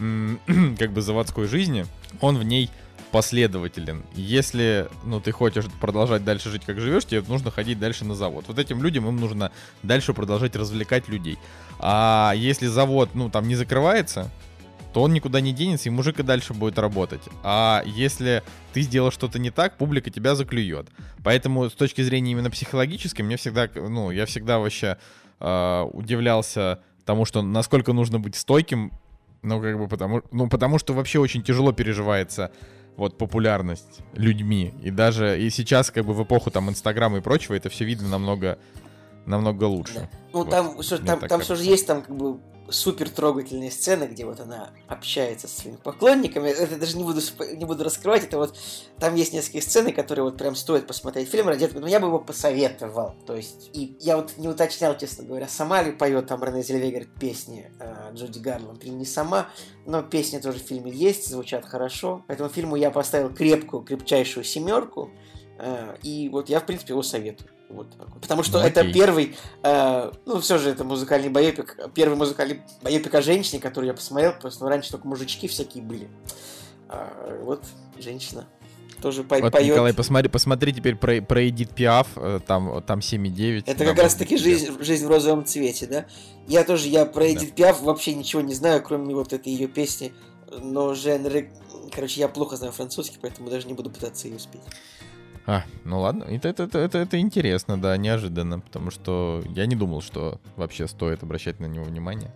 [0.80, 1.86] как бы заводской жизни,
[2.20, 2.70] он в ней
[3.12, 4.04] последователен.
[4.16, 8.46] Если, ну, ты хочешь продолжать дальше жить, как живешь, тебе нужно ходить дальше на завод.
[8.48, 9.52] Вот этим людям им нужно
[9.84, 11.38] дальше продолжать развлекать людей.
[11.78, 14.32] А если завод, ну, там не закрывается,
[14.94, 17.22] то он никуда не денется, и мужик и дальше будет работать.
[17.44, 20.88] А если ты сделал что-то не так, публика тебя заклюет.
[21.24, 24.98] Поэтому с точки зрения именно психологической, мне всегда, ну, я всегда вообще
[25.40, 28.92] э, удивлялся тому, что насколько нужно быть стойким,
[29.42, 32.52] ну, как бы потому, ну, потому что вообще очень тяжело переживается
[32.96, 34.74] вот популярность людьми.
[34.84, 38.08] И даже и сейчас, как бы в эпоху там Инстаграма и прочего, это все видно
[38.08, 38.60] намного,
[39.26, 39.94] намного лучше.
[39.94, 40.10] Да.
[40.34, 44.06] Ну, вот, там, что, там, там все же есть там как бы супер трогательные сцены,
[44.06, 46.50] где вот она общается со своими поклонниками.
[46.50, 47.22] Это даже не буду,
[47.56, 48.24] не буду раскрывать.
[48.24, 48.58] Это вот
[49.00, 51.82] там есть несколько сцены, которые вот прям стоит посмотреть фильм ради этого.
[51.82, 53.16] Но я бы его посоветовал.
[53.26, 57.06] То есть, и я вот не уточнял, честно говоря, сама ли поет там Рене Зельвегер
[57.20, 59.50] песни э, Джуди Гарланд или не сама.
[59.86, 62.24] Но песни тоже в фильме есть, звучат хорошо.
[62.28, 65.12] Поэтому фильму я поставил крепкую, крепчайшую семерку.
[65.60, 67.50] Э, и вот я, в принципе, его советую.
[67.74, 67.88] Вот
[68.22, 73.14] Потому что ну, это первый, э, ну, все же это музыкальный боепик, первый музыкальный боепик
[73.16, 76.08] о женщине, который я посмотрел, просто раньше только мужички всякие были.
[76.88, 77.64] А, вот
[78.00, 78.46] женщина.
[79.02, 79.72] тоже по- Вот, поет.
[79.72, 83.64] Николай, посмотри, посмотри теперь про, про Эдит Пиаф, э, там, там 7,9.
[83.66, 86.06] Это да, как раз таки жизнь, жизнь в розовом цвете, да?
[86.48, 90.14] Я тоже, я про Эдит Пиаф вообще ничего не знаю, кроме вот этой ее песни.
[90.62, 91.52] Но жанры...
[91.92, 94.62] Короче, я плохо знаю французский, поэтому даже не буду пытаться ее спеть.
[95.46, 99.76] А, ну ладно, это, это, это, это, это интересно, да, неожиданно, потому что я не
[99.76, 102.32] думал, что вообще стоит обращать на него внимание.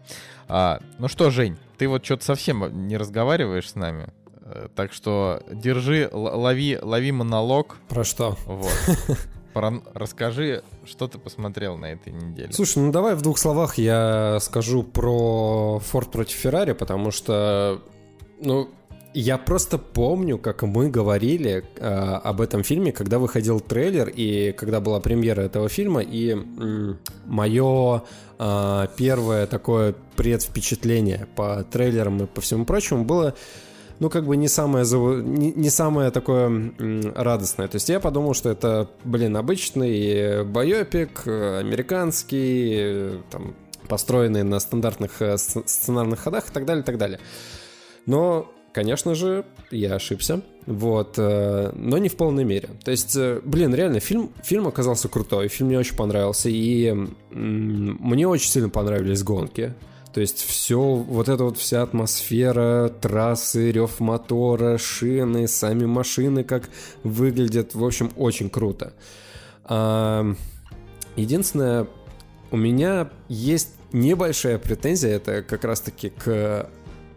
[0.49, 4.10] А, ну что, Жень, ты вот что-то совсем не разговариваешь с нами,
[4.41, 8.36] э, так что держи, лови, лови монолог, Про что?
[8.45, 8.72] вот.
[9.53, 12.51] Про- Расскажи, что ты посмотрел на этой неделе.
[12.51, 17.82] Слушай, ну давай в двух словах я скажу про Форд против Феррари, потому что,
[18.39, 18.70] ну,
[19.20, 24.80] я просто помню, как мы говорили э, об этом фильме, когда выходил трейлер и когда
[24.80, 26.36] была премьера этого фильма, и
[27.26, 28.03] мое
[28.38, 33.34] э, первое такое предвпечатление по трейлерам и по всему прочему было
[33.99, 36.72] ну, как бы не самое, зав- не, не самое такое
[37.15, 37.68] радостное.
[37.68, 43.55] То есть я подумал, что это, блин, обычный байопик, э, американский, э, там,
[43.88, 47.20] построенный на стандартных э, сц- сценарных ходах и так далее, и так далее.
[48.05, 50.43] Но, конечно же, я ошибся.
[50.67, 52.69] Вот, э, но не в полной мере.
[52.84, 56.93] То есть, э, блин, реально, фильм, фильм оказался крутой, фильм мне очень понравился, и
[57.32, 59.73] мне очень сильно понравились гонки.
[60.13, 66.69] То есть все, вот эта вот вся атмосфера, трассы, рев мотора, шины, сами машины, как
[67.03, 68.93] выглядят, в общем, очень круто.
[69.63, 70.23] А,
[71.15, 71.88] единственное,
[72.51, 76.69] у меня есть небольшая претензия, это как раз-таки к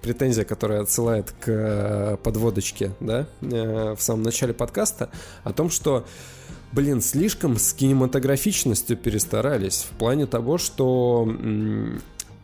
[0.03, 5.11] претензия, которая отсылает к подводочке, да, э, в самом начале подкаста,
[5.45, 6.05] о том, что
[6.73, 11.29] Блин, слишком с кинематографичностью перестарались в плане того, что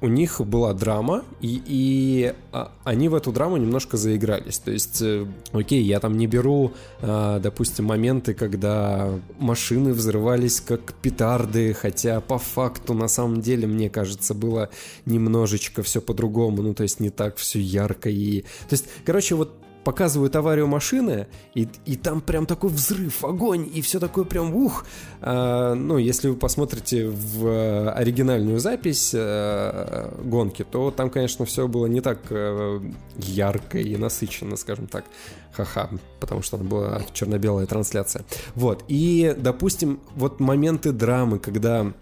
[0.01, 4.59] у них была драма, и, и а, они в эту драму немножко заигрались.
[4.59, 10.92] То есть, э, окей, я там не беру, а, допустим, моменты, когда машины взрывались как
[10.94, 14.68] петарды, хотя по факту, на самом деле, мне кажется, было
[15.07, 18.42] немножечко все по-другому, ну, то есть не так все ярко и...
[18.42, 19.55] То есть, короче, вот
[19.87, 24.84] показывают аварию машины, и, и там прям такой взрыв, огонь, и все такое прям ух.
[25.20, 31.68] А, ну, если вы посмотрите в э, оригинальную запись э, гонки, то там, конечно, все
[31.68, 32.80] было не так э,
[33.16, 35.05] ярко и насыщенно, скажем так.
[35.53, 38.24] Ха-ха, потому что она была черно-белая трансляция.
[38.57, 41.93] Вот, и, допустим, вот моменты драмы, когда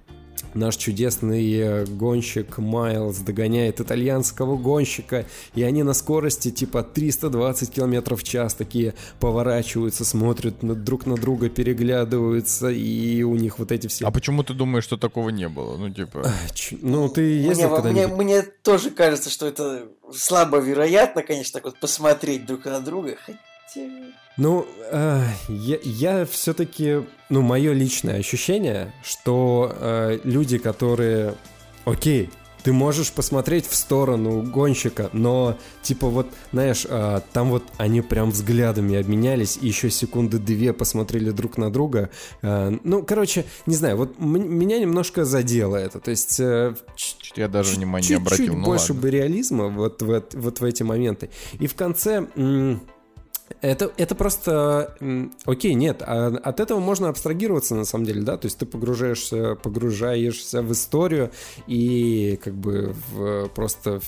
[0.54, 8.22] наш чудесный гонщик Майлз догоняет итальянского гонщика, и они на скорости типа 320 км в
[8.22, 14.06] час такие поворачиваются, смотрят на- друг на друга, переглядываются, и у них вот эти все...
[14.06, 15.76] А почему ты думаешь, что такого не было?
[15.76, 16.30] Ну, типа...
[16.54, 18.16] Ч- Ну, ты Мне, ездил мне, когда-нибудь?
[18.24, 23.16] мне тоже кажется, что это слабо вероятно, конечно, так вот посмотреть друг на друга.
[23.74, 23.86] Хотя...
[24.36, 31.34] Ну, э, я, я все-таки, ну, мое личное ощущение, что э, люди, которые,
[31.84, 32.30] окей,
[32.64, 38.30] ты можешь посмотреть в сторону гонщика, но, типа, вот, знаешь, э, там вот они прям
[38.32, 42.10] взглядами обменялись, и еще секунды две посмотрели друг на друга.
[42.42, 46.40] Э, ну, короче, не знаю, вот м- меня немножко задело это, то есть...
[46.40, 48.54] э, ч- Чё-то я даже чуть- внимания не чуть-чуть обратил.
[48.56, 49.02] Ну, больше ладно.
[49.02, 51.30] бы реализма вот в, эт- вот в эти моменты.
[51.60, 52.26] И в конце...
[52.34, 52.80] м,
[53.60, 54.96] это, это просто...
[55.44, 59.54] Окей, нет, а от этого можно абстрагироваться на самом деле, да, то есть ты погружаешься,
[59.56, 61.30] погружаешься в историю
[61.66, 64.00] и как бы в- просто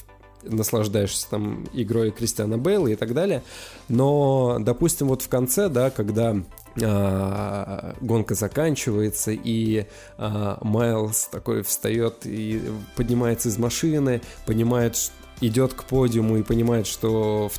[0.43, 3.43] наслаждаешься там игрой Кристиана Бейла и так далее.
[3.89, 6.37] Но, допустим, вот в конце, да, когда
[6.83, 9.87] а, гонка заканчивается, и
[10.19, 12.63] а, Майлз такой встает и
[12.95, 15.11] поднимается из машины, понимает,
[15.41, 17.51] идет к подиуму и понимает, что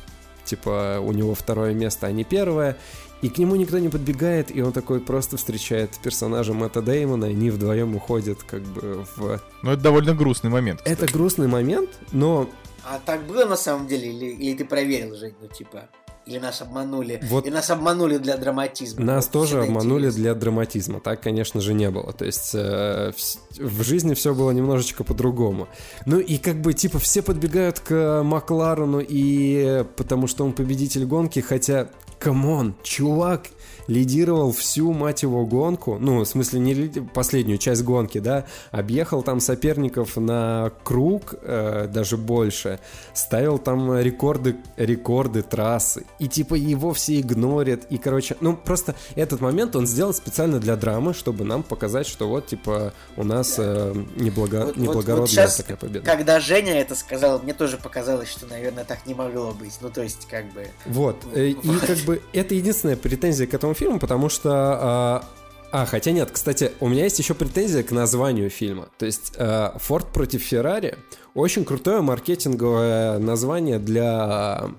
[0.48, 2.76] типа у него второе место, а не первое.
[3.20, 7.30] И к нему никто не подбегает, и он такой просто встречает персонажа Мэтта Деймона, и
[7.30, 9.40] они вдвоем уходят как бы в...
[9.62, 10.82] Ну, это довольно грустный момент.
[10.84, 12.48] Это грустный момент, но
[12.84, 14.08] А так было на самом деле?
[14.08, 15.88] Или, или ты проверил, Жень, ну типа...
[16.28, 17.20] Или нас обманули?
[17.22, 19.02] Вот- Или нас обманули для драматизма?
[19.04, 20.22] Нас Вот тоже обманули интересно.
[20.22, 21.00] для драматизма.
[21.00, 22.12] Так, конечно же, не было.
[22.12, 25.68] То есть э, вс- в жизни все было немножечко по-другому.
[26.04, 31.40] Ну и как бы типа все подбегают к Макларену и потому что он победитель гонки,
[31.40, 33.44] хотя, come on, чувак,
[33.88, 37.00] лидировал всю, мать его, гонку, ну, в смысле, не лиди...
[37.00, 42.78] последнюю часть гонки, да, объехал там соперников на круг, э, даже больше,
[43.14, 49.40] ставил там рекорды, рекорды трассы, и типа его все игнорят, и, короче, ну, просто этот
[49.40, 53.94] момент он сделал специально для драмы, чтобы нам показать, что вот, типа, у нас э,
[54.16, 54.58] неблаго...
[54.58, 56.04] Вот- вот- неблагородная вот щас, такая победа.
[56.04, 59.78] Когда Женя это сказал, мне тоже показалось, что, наверное, так не могло быть.
[59.80, 60.66] Ну, то есть, как бы...
[60.84, 61.16] Вот.
[61.32, 64.50] э, И как бы это единственная претензия к этому фильму, потому что...
[64.52, 65.24] А,
[65.70, 68.88] а, хотя нет, кстати, у меня есть еще претензия к названию фильма.
[68.96, 70.96] То есть э, «Форд против Феррари»
[71.34, 74.70] очень крутое маркетинговое название для,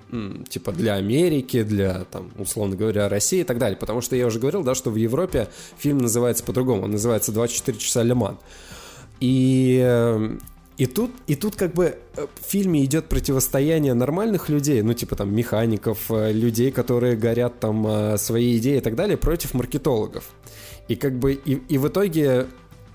[0.49, 3.77] типа, для Америки, для, там, условно говоря, России и так далее.
[3.77, 5.47] Потому что я уже говорил, да, что в Европе
[5.77, 6.83] фильм называется по-другому.
[6.83, 8.39] Он называется «24 часа Леман».
[9.19, 10.37] И,
[10.79, 15.17] и тут, и тут как бы э, в фильме идет противостояние нормальных людей, ну типа
[15.17, 20.29] там механиков, э, людей, которые горят там э, своей идеей и так далее, против маркетологов.
[20.87, 22.47] И как бы и, и в итоге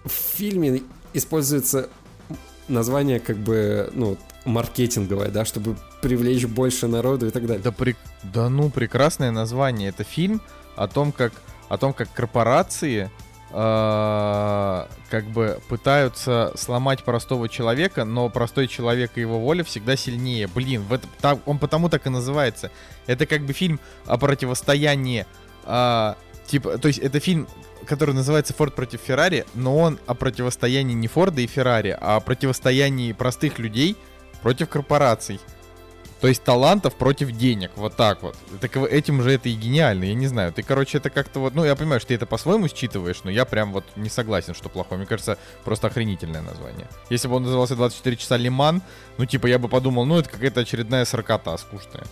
[0.03, 0.81] в фильме
[1.13, 1.91] используется
[2.69, 4.17] название как бы, ну,
[4.47, 7.63] маркетинговое, да, чтобы привлечь больше народу и так далее.
[7.63, 7.97] Да, при...
[8.23, 9.91] да ну, прекрасное название.
[9.91, 10.41] Это фильм
[10.75, 11.35] о том, как,
[11.69, 13.11] о том, как корпорации
[13.55, 20.49] как бы пытаются сломать простого человека, но простой человек и его воля всегда сильнее.
[20.49, 22.73] Блин, в это, так, он потому так и называется.
[23.07, 25.25] Это как бы фильм о противостоянии
[25.67, 27.49] а, типа, то есть это фильм,
[27.87, 32.21] который называется Форд против Феррари, но он о противостоянии не Форда и Феррари, а о
[32.21, 33.97] противостоянии простых людей
[34.43, 35.41] против корпораций.
[36.25, 38.35] То есть талантов против денег, вот так вот.
[38.59, 40.55] Так этим же это и гениально, я не знаю.
[40.55, 41.55] Ты, короче, это как-то вот...
[41.55, 44.71] Ну, я понимаю, что ты это по-своему считываешь, но я прям вот не согласен, что
[44.71, 44.97] плохое.
[44.97, 46.89] Мне кажется, просто охренительное название.
[47.11, 48.81] Если бы он назывался 24 часа Лиман,
[49.19, 52.07] ну, типа, я бы подумал, ну, это какая-то очередная сорокота скучная.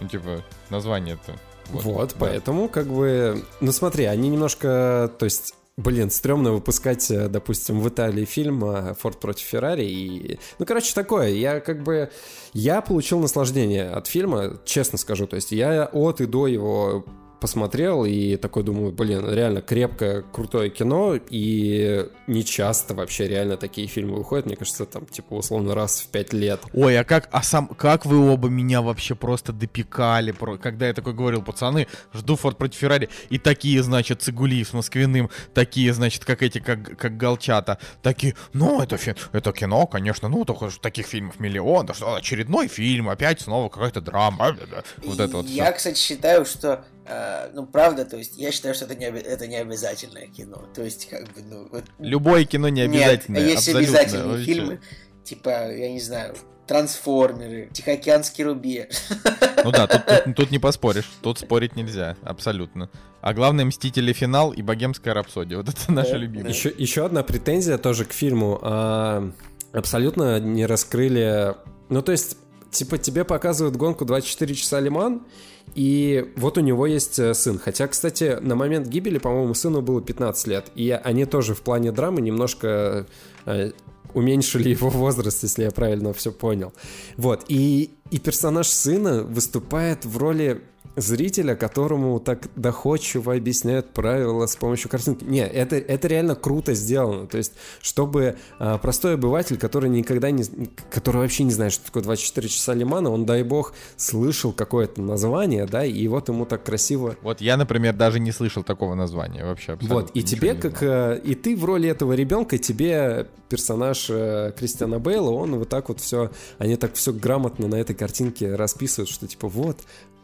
[0.00, 1.36] Ну, типа, название-то...
[1.70, 2.14] Вот, да.
[2.18, 3.42] поэтому как бы...
[3.62, 5.10] Ну смотри, они немножко...
[5.18, 5.54] То есть...
[5.78, 9.84] Блин, стрёмно выпускать, э, допустим, в Италии фильм э, «Форд против Феррари».
[9.84, 10.38] И...
[10.58, 11.28] Ну, короче, такое.
[11.28, 12.10] Я как бы...
[12.54, 15.26] Я получил наслаждение от фильма, честно скажу.
[15.26, 17.04] То есть я от и до его
[17.40, 23.86] посмотрел и такой думаю, блин, реально крепкое, крутое кино, и не часто вообще реально такие
[23.86, 26.60] фильмы выходят, мне кажется, там, типа, условно, раз в пять лет.
[26.72, 30.94] Ой, а как, а сам, как вы оба меня вообще просто допекали, про- когда я
[30.94, 36.24] такой говорил, пацаны, жду Форд против Феррари, и такие, значит, Цигули с Москвиным, такие, значит,
[36.24, 41.06] как эти, как, как Галчата, такие, ну, это, фи- это кино, конечно, ну, только таких
[41.06, 44.56] фильмов миллион, да что, очередной фильм, опять снова какая-то драма,
[45.04, 45.74] вот это вот Я, всё.
[45.76, 49.56] кстати, считаю, что, э, ну, правда, то есть, я считаю, что это не, это не
[49.56, 50.64] обязательное кино.
[50.74, 51.84] То есть, как бы, ну, вот...
[51.98, 54.44] Любое кино не обязательно, Нет, а есть абсолютно, обязательные вообще.
[54.44, 54.80] фильмы,
[55.24, 56.34] типа, я не знаю,
[56.66, 58.88] Трансформеры, Тихоокеанский рубеж.
[59.64, 62.88] Ну да, тут, тут- тут не поспоришь, тут спорить нельзя, абсолютно.
[63.20, 66.50] А главное, Мстители финал и Богемская рапсодия, вот это наши Да, любимые.
[66.54, 68.60] Еще, еще одна претензия тоже к фильму.
[68.62, 69.32] А,
[69.72, 71.54] абсолютно не раскрыли...
[71.88, 72.36] Ну, то есть,
[72.70, 75.26] типа, тебе показывают гонку 24 часа Лиман,
[75.74, 77.58] и вот у него есть э, сын.
[77.58, 80.66] Хотя, кстати, на момент гибели, по-моему, сыну было 15 лет.
[80.74, 83.06] И они тоже в плане драмы немножко
[83.44, 83.72] э,
[84.14, 86.72] уменьшили его возраст, если я правильно все понял.
[87.16, 87.44] Вот.
[87.48, 90.62] И, и персонаж сына выступает в роли
[90.96, 95.24] зрителя, которому так доходчиво объясняют правила с помощью картинки.
[95.24, 97.26] Не, это, это реально круто сделано.
[97.26, 100.44] То есть, чтобы а, простой обыватель, который никогда не...
[100.90, 105.66] который вообще не знает, что такое 24 часа Лимана, он, дай бог, слышал какое-то название,
[105.66, 109.72] да, и вот ему так красиво Вот я, например, даже не слышал такого названия вообще
[109.72, 110.02] абсолютно.
[110.02, 111.12] вот, и тебе, как знал.
[111.12, 115.88] э, и ты в роли этого ребенка, тебе персонаж э, Кристиана Бейла, он вот так
[115.88, 119.78] вот все, они так все грамотно на этой картинке расписывают, что типа вот,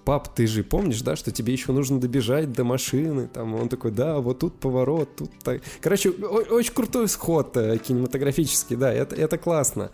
[0.05, 3.91] пап, ты же помнишь, да, что тебе еще нужно добежать до машины, там, он такой,
[3.91, 5.63] да, вот тут поворот, тут так.
[5.81, 9.91] Короче, очень крутой сход э, кинематографический, да, это, это классно.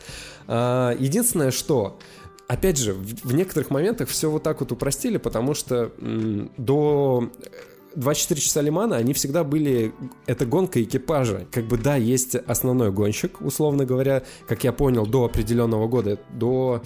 [0.46, 1.98] А, единственное, что
[2.48, 7.30] Опять же, в, в некоторых моментах все вот так вот упростили, потому что м, до
[7.94, 9.92] 24 часа Лимана, они всегда были...
[10.26, 11.46] Это гонка экипажа.
[11.50, 16.82] Как бы, да, есть основной гонщик, условно говоря, как я понял, до определенного года, до...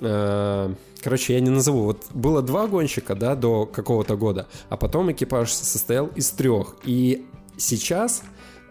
[0.00, 1.84] э, короче, я не назову.
[1.84, 6.76] Вот было два гонщика, да, до какого-то года, а потом экипаж состоял из трех.
[6.84, 7.26] И
[7.56, 8.22] сейчас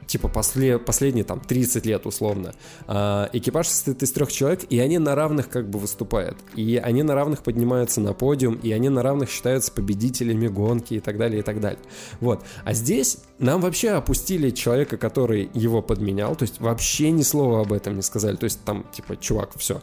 [0.08, 2.54] типа после, последние там 30 лет условно,
[2.88, 6.38] а, экипаж состоит из трех человек, и они на равных как бы выступают.
[6.56, 11.00] И они на равных поднимаются на подиум, и они на равных считаются победителями гонки и
[11.00, 11.80] так далее, и так далее.
[12.20, 12.44] Вот.
[12.64, 17.74] А здесь нам вообще опустили человека, который его подменял, то есть вообще ни слова об
[17.74, 18.36] этом не сказали.
[18.36, 19.82] То есть там, типа, чувак, все,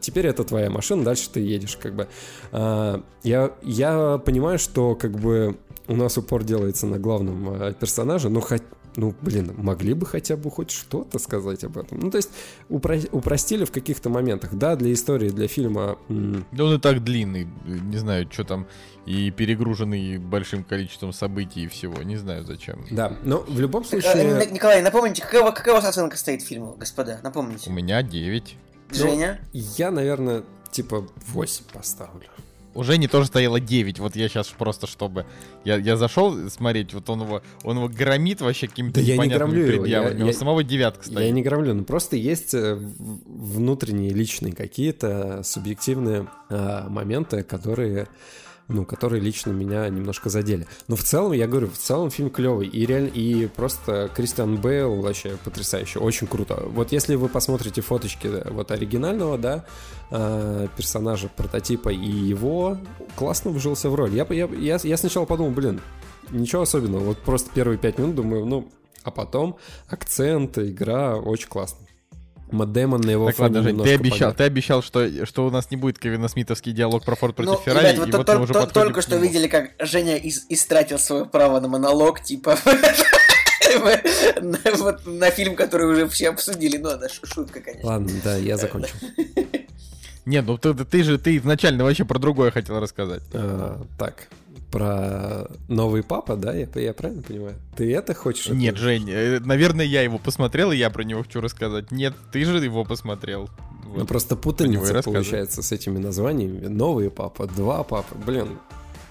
[0.00, 2.08] теперь это твоя машина, дальше ты едешь, как бы.
[2.50, 5.56] А, я, я понимаю, что как бы
[5.88, 8.62] у нас упор делается на главном э, персонаже, ну, хоть,
[8.96, 11.98] ну, блин, могли бы хотя бы хоть что-то сказать об этом.
[12.00, 12.30] Ну, то есть
[12.68, 14.54] упро- упростили в каких-то моментах.
[14.54, 15.98] Да, для истории, для фильма...
[16.08, 18.66] Да он и так длинный, не знаю, что там,
[19.06, 22.84] и перегруженный большим количеством событий и всего, не знаю зачем.
[22.90, 24.12] Да, но в любом Э, случае...
[24.24, 27.18] Н- Николай, напомните, какая, у- какая у вас оценка стоит фильму, господа?
[27.20, 27.70] У Напомните.
[27.70, 28.56] меня 9.
[28.90, 29.40] Женя?
[29.52, 32.26] Я, наверное, типа 8 поставлю.
[32.74, 33.98] У Жени тоже стояло 9.
[33.98, 35.26] Вот я сейчас просто, чтобы...
[35.64, 39.24] Я, я зашел смотреть, вот он его, он его громит вообще какими-то Да я не
[39.24, 40.18] непонятными предъявами.
[40.18, 41.18] я- У я- самого девятка стоит.
[41.20, 42.78] Я не громлю, но просто есть э,
[43.26, 48.08] внутренние личные какие-то субъективные э, моменты, которые
[48.72, 50.66] ну, которые лично меня немножко задели.
[50.88, 52.66] Но в целом, я говорю, в целом фильм клевый.
[52.66, 56.62] И реально, и просто Кристиан Бейл вообще потрясающе, очень круто.
[56.66, 59.64] Вот если вы посмотрите фоточки э, вот оригинального, да,
[60.10, 62.78] э, персонажа, прототипа и его,
[63.16, 64.14] классно вжился в роль.
[64.14, 65.80] Я, я, я, я сначала подумал, блин,
[66.30, 67.04] ничего особенного.
[67.04, 68.72] Вот просто первые пять минут думаю, ну,
[69.04, 69.58] а потом
[69.88, 71.86] акцент, игра очень классно.
[72.52, 74.36] Мэтт Дэймон на его Так фоне ладно, Жень, ты немножко обещал, помяг.
[74.36, 77.60] ты обещал, что, что у нас не будет Кевина Смитовский диалог про Форд против Ну,
[77.64, 80.18] Феррари, ребят, вот и то- вот то- мы уже то- только что видели, как Женя
[80.18, 82.56] ис- истратил свое право на монолог, типа,
[84.40, 86.76] на- вот на фильм, который уже все обсудили.
[86.76, 87.88] Ну, это шутка, конечно.
[87.88, 88.94] Ладно, да, я закончил.
[90.24, 93.22] Нет, ну ты, ты же ты изначально вообще про другое хотел рассказать.
[93.32, 94.28] А, Так,
[94.70, 96.54] про новый папа, да?
[96.54, 97.54] Я, я правильно понимаю?
[97.76, 98.48] Ты это хочешь?
[98.48, 98.76] Нет?
[98.76, 101.90] Жень, э, наверное, я его посмотрел, и я про него хочу рассказать.
[101.90, 103.48] Нет, ты же его посмотрел.
[103.84, 104.08] Ну Вот.
[104.08, 106.66] просто него и путаница получается с этими названиями.
[106.66, 108.14] Новый папа, два папы.
[108.24, 108.58] Блин,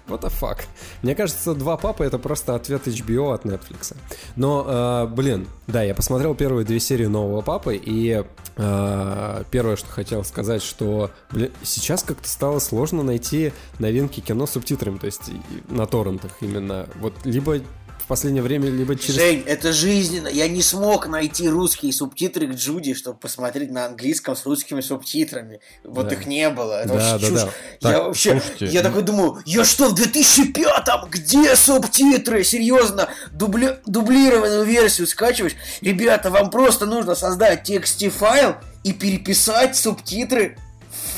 [0.08, 0.60] what the fuck?
[1.02, 3.96] Мне кажется, два папы это просто ответ HBO от Netflix.
[4.36, 8.24] Но, э, блин, да, я посмотрел первые две серии нового папы, и
[8.56, 14.52] э, первое, что хотел сказать, что, блин, сейчас как-то стало сложно найти новинки кино с
[14.52, 15.32] субтитрами, то есть
[15.70, 16.88] на торрентах именно.
[17.00, 17.60] Вот либо
[18.12, 19.16] последнее время, либо через...
[19.16, 20.28] Жень, это жизненно.
[20.28, 25.62] Я не смог найти русские субтитры к Джуди, чтобы посмотреть на английском с русскими субтитрами.
[25.86, 26.16] Вот Да.
[26.16, 26.82] их не было.
[26.82, 27.40] Это Да, вообще да, чушь.
[27.40, 27.90] да.
[27.90, 31.10] Я Так, вообще, слушайте, я ну- такой думаю, я что, в 2005-м?
[31.10, 32.44] Где субтитры?
[32.44, 35.56] Серьезно, дубли- дублированную версию скачиваешь?
[35.80, 37.64] Ребята, вам просто нужно создать
[38.10, 40.58] файл и переписать субтитры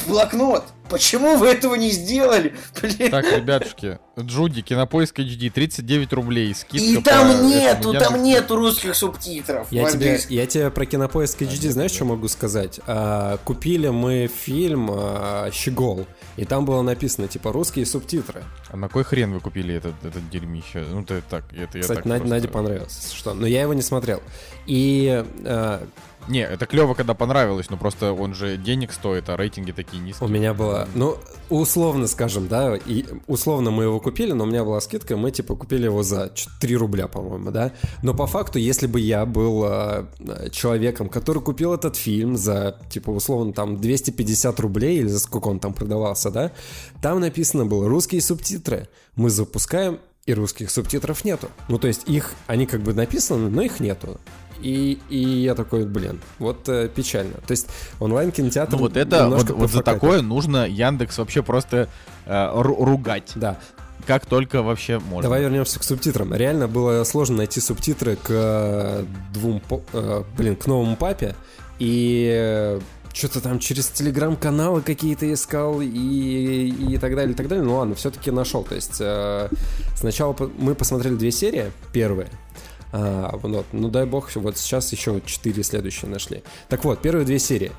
[0.06, 0.64] в блокнот.
[0.94, 2.54] Почему вы этого не сделали?
[2.82, 3.12] Блин.
[3.12, 8.24] Так, ребятушки, Джуди, Кинопоиск HD, 39 рублей, скидка И по там этому нету, там Яндекс.Директу.
[8.24, 9.72] нету русских субтитров.
[9.72, 12.80] Я тебе, я тебе про кинопоиск HD, знаешь, что могу сказать?
[12.88, 16.06] А, купили мы фильм а, «Щегол»,
[16.38, 18.44] и там было написано, типа, русские субтитры.
[18.70, 20.84] А на кой хрен вы купили этот, этот дерьмище?
[20.92, 23.34] Ну, ты так, это я Кстати, так Надь- просто- Наде понравилось, что.
[23.34, 24.22] Но я его не смотрел.
[24.66, 25.88] И а,
[26.28, 30.28] Не, это клево, когда понравилось, но просто он же денег стоит, а рейтинги такие низкие.
[30.28, 31.18] у меня была, ну,
[31.50, 35.56] условно скажем, да, и условно мы его купили, но у меня была скидка, мы, типа,
[35.56, 37.72] купили его за 3 рубля, по-моему, да.
[38.02, 40.08] Но по факту, если бы я был а,
[40.52, 45.60] человеком, который купил этот фильм за, типа, условно, там, 250 рублей, или за сколько он
[45.60, 46.52] там продавался, да,
[47.02, 48.88] там написано было «русские субтитры».
[49.16, 51.50] Мы запускаем, и русских субтитров нету.
[51.68, 54.20] Ну, то есть их, они как бы написаны, но их нету.
[54.64, 57.34] И, и я такой, блин, вот э, печально.
[57.46, 57.68] То есть
[58.00, 61.90] онлайн-кинотеатр Ну вот это, вот, вот за такое нужно Яндекс вообще просто
[62.26, 63.34] э, ру- ругать.
[63.36, 63.60] Да.
[64.08, 65.24] Как только вообще можно.
[65.24, 66.34] Давай вернемся к субтитрам.
[66.34, 69.62] Реально было сложно найти субтитры к э, двум,
[69.94, 71.36] э, блин, к новому папе.
[71.80, 72.80] И
[73.14, 77.64] что-то там через телеграм-каналы какие-то искал и, и так далее, и так далее.
[77.64, 78.64] Ну ладно, все-таки нашел.
[78.64, 79.50] То есть э,
[79.96, 82.30] сначала мы посмотрели две серии, первые.
[82.94, 86.44] А, вот, ну дай бог, вот сейчас еще четыре следующие нашли.
[86.70, 87.72] Так вот, первые две серии.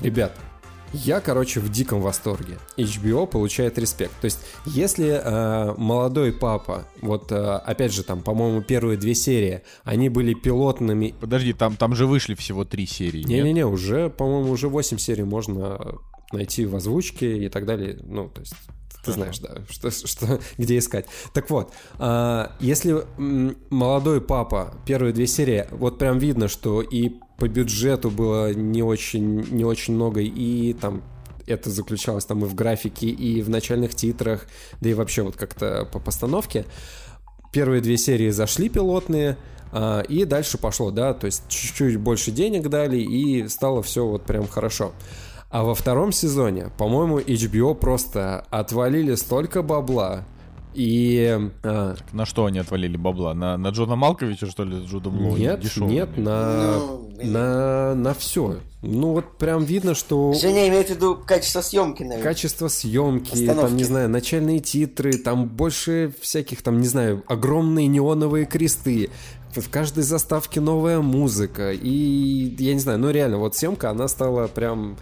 [0.00, 0.32] Ребят,
[0.92, 2.58] я, короче, в диком восторге.
[2.76, 4.12] HBO получает респект.
[4.20, 9.62] То есть, если э, молодой папа, вот э, опять же, там, по-моему, первые две серии,
[9.84, 11.14] они были пилотными.
[11.20, 13.22] Подожди, там, там же вышли всего три серии.
[13.22, 15.96] Не-не-не, уже, по-моему, уже 8 серий можно
[16.32, 17.98] найти в озвучке и так далее.
[18.02, 18.54] Ну, то есть,
[19.06, 21.06] ты знаешь, да, что, что, где искать.
[21.32, 23.04] Так вот, а, если
[23.70, 29.46] молодой папа, первые две серии, вот прям видно, что и по бюджету было не очень,
[29.50, 31.02] не очень много, и там
[31.46, 34.46] это заключалось там и в графике, и в начальных титрах,
[34.80, 36.64] да и вообще вот как-то по постановке.
[37.52, 39.36] Первые две серии зашли пилотные,
[39.72, 44.24] а, и дальше пошло, да, то есть чуть-чуть больше денег дали, и стало все вот
[44.24, 44.92] прям хорошо.
[45.50, 50.24] А во втором сезоне, по-моему, HBO просто отвалили столько бабла,
[50.74, 51.38] И...
[51.62, 53.32] а, На что они отвалили бабла?
[53.32, 55.36] На, на Джона Малковича, что ли, с Джудом Лоу?
[55.36, 55.92] нет, Дешевыми?
[55.92, 58.56] нет, на, Ну, на, на все.
[58.82, 62.22] Ну вот прям видно, что Женя имеет в виду качество съемки, наверное.
[62.22, 63.60] качество съемки, Постановки.
[63.68, 69.10] там, не знаю, начальные титры, там больше всяких, там, не знаю, огромные неоновые кресты.
[69.56, 71.72] В каждой заставке новая музыка.
[71.72, 74.98] И я не знаю, ну реально, вот съемка, она стала прям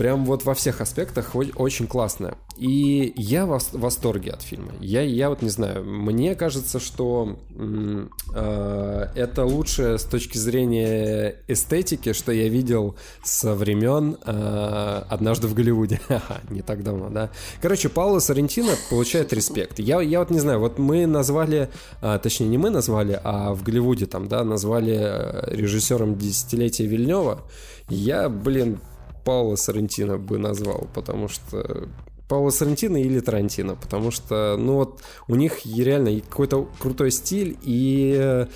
[0.00, 2.34] прям вот во всех аспектах очень классная.
[2.56, 4.72] И я в вос- в восторге от фильма.
[4.80, 12.14] Я, я вот не знаю, мне кажется, что э, это лучшее с точки зрения эстетики,
[12.14, 16.00] что я видел со времен э, «Однажды в Голливуде».
[16.48, 17.28] Не так давно, да.
[17.60, 19.80] Короче, Пауло Соррентино получает респект.
[19.80, 21.68] Я, я вот не знаю, вот мы назвали,
[22.00, 27.42] а, точнее не мы назвали, а в Голливуде там, да, назвали э, режиссером десятилетия Вильнева.
[27.90, 28.80] Я, блин,
[29.24, 31.88] Паула Соррентино бы назвал, потому что
[32.28, 38.16] Паула Соррентино или Тарантино, потому что, ну вот, у них реально какой-то крутой стиль и
[38.16, 38.46] э,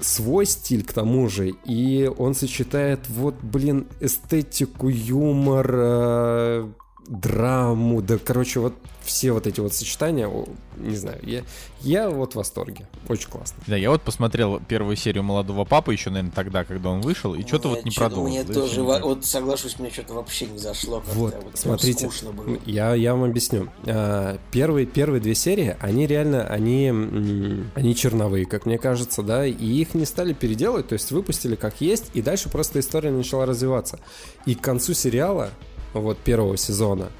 [0.00, 6.68] свой стиль к тому же, и он сочетает вот, блин, эстетику, юмор, э,
[7.08, 10.30] драму, да, короче, вот все вот эти вот сочетания,
[10.76, 11.42] не знаю, я,
[11.80, 13.56] я вот в восторге, очень классно.
[13.66, 17.44] Да, я вот посмотрел первую серию «Молодого папы» еще, наверное, тогда, когда он вышел, и
[17.44, 18.28] что-то вот не чё-то- продолжил.
[18.34, 21.00] Мне да, тоже, во- вот соглашусь, мне что-то вообще не зашло.
[21.00, 22.58] как-то Вот, вот смотрите, скучно было.
[22.66, 23.68] я, я вам объясню.
[23.86, 26.88] А, Первые, первые две серии, они реально, они,
[27.74, 31.80] они черновые, как мне кажется, да, и их не стали переделывать, то есть выпустили как
[31.80, 33.98] есть, и дальше просто история начала развиваться.
[34.46, 35.50] И к концу сериала,
[35.94, 37.10] вот первого сезона,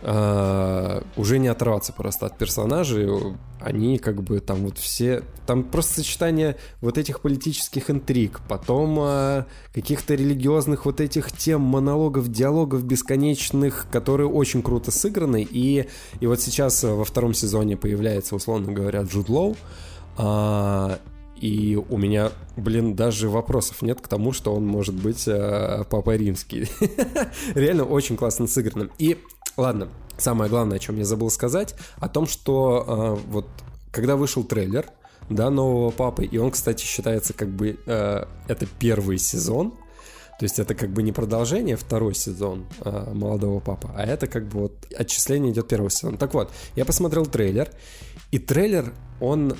[0.00, 3.08] а, уже не оторваться просто от персонажей.
[3.60, 5.24] Они как бы там вот все...
[5.46, 12.28] Там просто сочетание вот этих политических интриг, потом а, каких-то религиозных вот этих тем, монологов,
[12.28, 15.46] диалогов бесконечных, которые очень круто сыграны.
[15.50, 15.88] И,
[16.20, 19.56] и вот сейчас а, во втором сезоне появляется, условно говоря, Джуд Лоу.
[20.16, 21.00] А,
[21.40, 26.18] и у меня, блин, даже вопросов нет к тому, что он может быть э, папой
[26.18, 26.68] римский.
[27.54, 28.90] Реально очень классно сыграно.
[28.98, 29.18] И
[29.56, 33.46] ладно, самое главное, о чем я забыл сказать, о том, что э, вот
[33.92, 34.86] когда вышел трейлер,
[35.28, 39.72] да, нового папы, и он, кстати, считается как бы э, это первый сезон,
[40.38, 44.46] то есть это как бы не продолжение, второй сезон э, молодого папа, а это как
[44.48, 46.16] бы вот отчисление идет первого сезона.
[46.16, 47.70] Так вот, я посмотрел трейлер,
[48.30, 49.54] и трейлер, он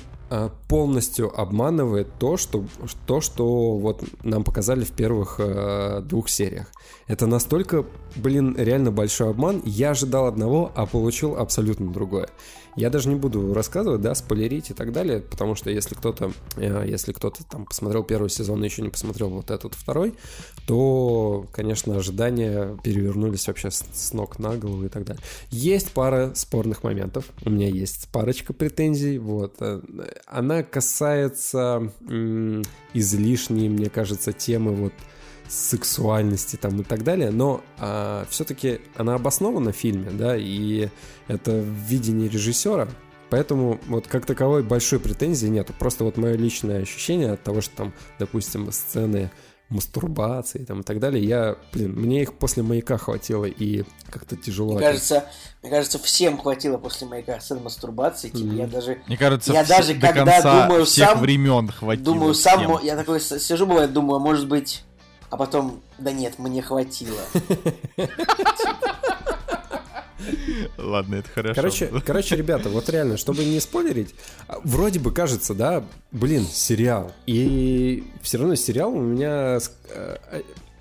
[0.67, 2.63] полностью обманывает то, что,
[3.05, 6.67] то, что вот нам показали в первых э, двух сериях.
[7.07, 9.61] Это настолько, блин, реально большой обман.
[9.65, 12.29] Я ожидал одного, а получил абсолютно другое.
[12.75, 16.85] Я даже не буду рассказывать, да, спойлерить и так далее, потому что если кто-то, э,
[16.87, 20.13] если кто-то там посмотрел первый сезон и еще не посмотрел вот этот второй,
[20.67, 25.21] то, конечно, ожидания перевернулись вообще с, ног на голову и так далее.
[25.49, 29.55] Есть пара спорных моментов, у меня есть парочка претензий, вот.
[29.59, 29.81] Э,
[30.25, 32.63] Она касается м,
[32.93, 34.93] излишней, мне кажется, темы вот
[35.49, 40.89] сексуальности там и так далее, но а, все-таки она обоснована в фильме, да, и
[41.27, 42.87] это видение режиссера,
[43.29, 47.75] поэтому вот как таковой большой претензии нету, просто вот мое личное ощущение от того, что
[47.75, 49.31] там, допустим, сцены
[49.69, 54.73] мастурбации там и так далее, я, блин, мне их после маяка хватило и как-то тяжело.
[54.73, 55.25] Мне кажется,
[55.61, 58.29] мне кажется, всем хватило после маяка сцен мастурбации.
[58.29, 61.67] Типа, я даже Мне кажется, Я вс- даже до когда конца думаю всех сам- времен
[61.69, 62.03] хватило.
[62.03, 62.79] думаю, сам, всем.
[62.83, 64.83] я такой сижу, бывает, думаю, а может быть,
[65.29, 67.21] а потом, да нет, мне хватило.
[70.77, 71.55] Ладно, это хорошо.
[71.55, 74.15] Короче, короче, ребята, вот реально, чтобы не спойлерить,
[74.63, 77.11] вроде бы кажется, да, блин, сериал.
[77.25, 79.59] И все равно сериал у меня
[79.89, 80.17] э,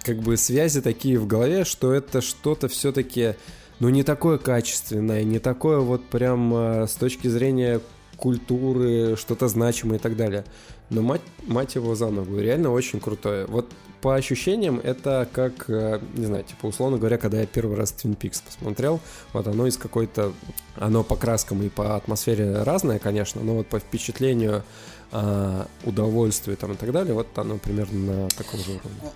[0.03, 3.35] как бы связи такие в голове, что это что-то все-таки,
[3.81, 7.81] ну, не такое качественное, не такое вот прям э, с точки зрения
[8.17, 10.45] культуры, что-то значимое и так далее.
[10.91, 13.47] Но мать, мать его за ногу, реально очень крутое.
[13.47, 13.71] Вот
[14.01, 18.17] по ощущениям это как, э, не знаю, типа условно говоря, когда я первый раз Twin
[18.17, 19.01] Peaks посмотрел,
[19.33, 20.33] вот оно из какой-то,
[20.77, 24.63] оно по краскам и по атмосфере разное, конечно, но вот по впечатлению,
[25.11, 29.11] а, удовольствию там и так далее, вот оно примерно на таком же уровне.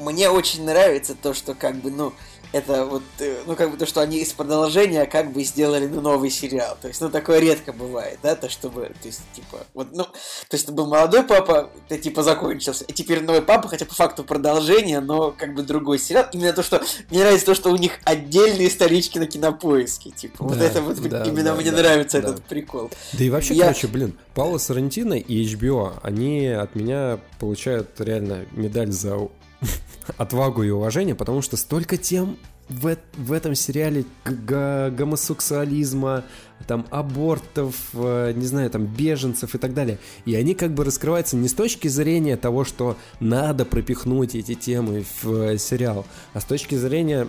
[0.00, 2.12] Мне очень нравится то, что как бы, ну,
[2.54, 6.00] это вот, э, ну, как бы то, что они из продолжения как бы сделали, ну,
[6.00, 6.78] новый сериал.
[6.80, 10.12] То есть, ну, такое редко бывает, да, то, чтобы, то есть, типа, вот, ну, то
[10.52, 14.22] есть, это был молодой папа, это, типа, закончился, и теперь новый папа, хотя по факту
[14.22, 16.26] продолжение, но, как бы, другой сериал.
[16.32, 16.80] Именно то, что,
[17.10, 20.96] мне нравится то, что у них отдельные исторички на кинопоиске, типа, вот Да, это вот,
[21.08, 22.28] да, именно да, мне да, нравится да.
[22.28, 22.88] этот прикол.
[23.14, 28.46] Да и вообще, Я- короче, блин, Паула Соррентино и HBO, они от меня получают реально
[28.52, 29.28] медаль за
[30.16, 32.38] отвагу и уважение, потому что столько тем
[32.68, 36.24] в, в этом сериале гомосексуализма,
[36.66, 39.98] там абортов, э, не знаю, там беженцев и так далее.
[40.24, 45.04] И они как бы раскрываются не с точки зрения того, что надо пропихнуть эти темы
[45.22, 47.28] в э, сериал, а с точки зрения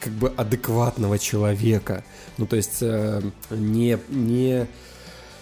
[0.00, 2.04] как бы адекватного человека.
[2.38, 3.20] Ну, то есть э,
[3.50, 4.66] не, не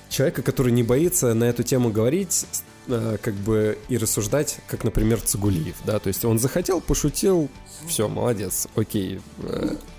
[0.09, 2.47] человека, который не боится на эту тему говорить,
[2.89, 7.48] как бы и рассуждать, как, например, Цигулиев, да, то есть он захотел, пошутил,
[7.86, 9.20] все, молодец, окей,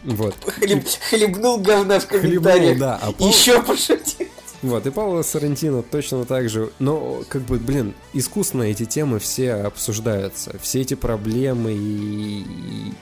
[0.03, 0.35] вот.
[0.45, 3.29] Хлеб, хлебнул говна в комментариях, хлебнул, да, а Пол...
[3.29, 4.27] еще пошутил.
[4.61, 6.71] Вот, и Павло Сарантино точно так же.
[6.79, 10.57] Но, как бы, блин, искусно эти темы все обсуждаются.
[10.59, 12.43] Все эти проблемы и,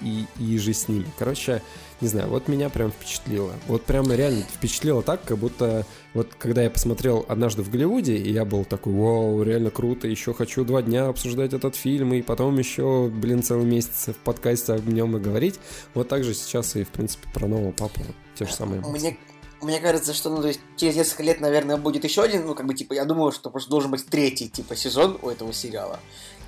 [0.02, 1.08] и, и, и же с ними.
[1.18, 1.64] Короче,
[2.02, 3.54] не знаю, вот меня прям впечатлило.
[3.68, 8.32] Вот прям реально впечатлило так, как будто вот когда я посмотрел однажды в Голливуде, и
[8.32, 12.58] я был такой, вау, реально круто, еще хочу два дня обсуждать этот фильм, и потом
[12.58, 15.60] еще, блин, целый месяц в подкасте об нем и говорить.
[15.94, 18.02] Вот так же сейчас и, в принципе, про нового папу.
[18.36, 19.18] Те же самые Мне,
[19.62, 22.68] мне кажется, что, ну, то есть, через несколько лет, наверное, будет еще один, ну, как
[22.68, 26.00] бы, типа, я думаю, что просто должен быть третий, типа, сезон у этого сериала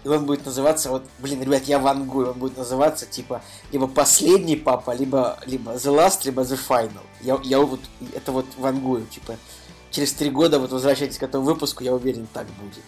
[0.03, 4.55] и он будет называться, вот, блин, ребят, я вангую, он будет называться, типа, либо «Последний
[4.55, 7.01] папа», либо, либо «The Last», либо «The Final».
[7.21, 7.81] Я, я вот,
[8.13, 9.35] это вот вангую, типа,
[9.91, 12.83] через три года, вот, возвращайтесь к этому выпуску, я уверен, так будет.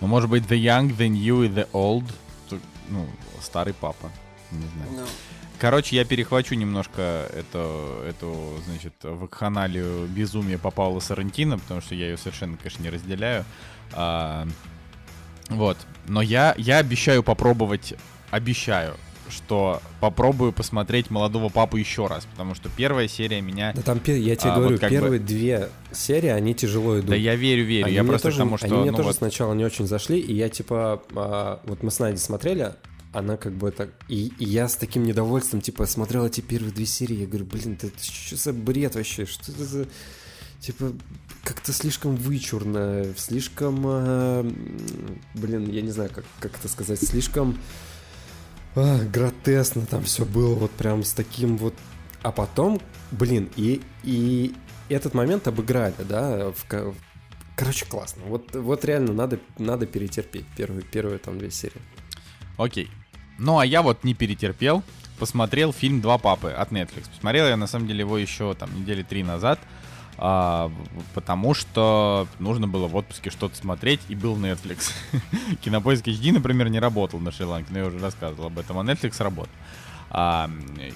[0.00, 2.04] Ну, может быть, The Young, The New и The Old,
[2.88, 3.06] ну,
[3.42, 4.10] старый папа,
[4.52, 4.90] не знаю.
[5.00, 5.06] Ну.
[5.58, 12.08] Короче, я перехвачу немножко эту, эту значит, вакханалию безумия по Паулу Сарантино, потому что я
[12.08, 13.44] ее совершенно, конечно, не разделяю.
[13.92, 14.46] А,
[15.48, 15.76] вот.
[16.08, 17.94] Но я, я обещаю попробовать,
[18.30, 18.94] обещаю,
[19.30, 23.72] что попробую посмотреть молодого папу еще раз, потому что первая серия меня.
[23.74, 25.26] Да там я тебе а, говорю, вот первые бы...
[25.26, 27.10] две серии они тяжело идут.
[27.10, 27.86] Да я верю, верю.
[27.86, 28.66] Они я просто тоже, потому что.
[28.66, 29.16] Они мне ну, тоже вот...
[29.16, 32.74] сначала не очень зашли, и я типа а, вот мы с Надей смотрели,
[33.14, 33.90] она как бы так...
[34.08, 37.78] И, и я с таким недовольством, типа, смотрел эти первые две серии, я говорю, блин,
[37.80, 39.24] это что за бред вообще?
[39.24, 39.86] Что это за...
[40.60, 40.92] Типа,
[41.44, 44.50] как-то слишком вычурно, слишком, э,
[45.34, 47.58] блин, я не знаю, как, как это сказать, слишком
[48.74, 51.74] э, гротесно там все было, вот прям с таким вот...
[52.22, 52.80] А потом,
[53.10, 54.54] блин, и, и
[54.88, 56.94] этот момент обыграли, да, в,
[57.56, 58.22] Короче, классно.
[58.24, 61.80] Вот, вот реально надо, надо перетерпеть первые, первые там две серии.
[62.56, 62.90] Окей.
[63.38, 64.82] Ну, а я вот не перетерпел.
[65.18, 67.08] Посмотрел фильм «Два папы» от Netflix.
[67.08, 69.60] Посмотрел я, на самом деле, его еще там недели три назад
[70.16, 70.70] а,
[71.14, 74.92] потому что нужно было в отпуске что-то смотреть, и был Netflix.
[75.62, 79.22] Кинопоиск HD, например, не работал на Шри-Ланке, но я уже рассказывал об этом, а Netflix
[79.22, 79.52] работал.
[80.10, 80.48] А,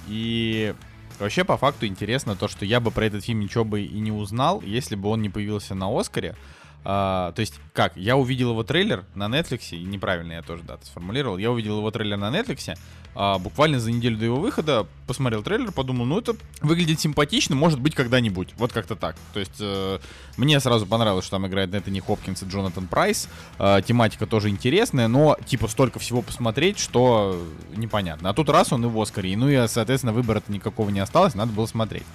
[0.06, 0.74] и
[1.18, 4.12] вообще, по факту, интересно то, что я бы про этот фильм ничего бы и не
[4.12, 6.36] узнал, если бы он не появился на Оскаре,
[6.84, 10.78] а, то есть, как, я увидел его трейлер на Netflix, и неправильно я тоже, да,
[10.82, 12.76] сформулировал, я увидел его трейлер на Netflix,
[13.14, 17.80] а, буквально за неделю до его выхода посмотрел трейлер, подумал, ну это выглядит симпатично, может
[17.80, 19.16] быть когда-нибудь, вот как-то так.
[19.32, 19.98] То есть, э,
[20.36, 23.28] мне сразу понравилось, что там играет Энтони Хопкинс и Джонатан Прайс,
[23.58, 27.42] э, тематика тоже интересная, но, типа, столько всего посмотреть, что
[27.74, 28.30] непонятно.
[28.30, 31.52] А тут раз он и в Оскаре, ну и, соответственно, выбора-то никакого не осталось, надо
[31.52, 32.06] было смотреть.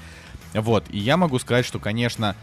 [0.53, 2.35] Вот, и я могу сказать, что, конечно,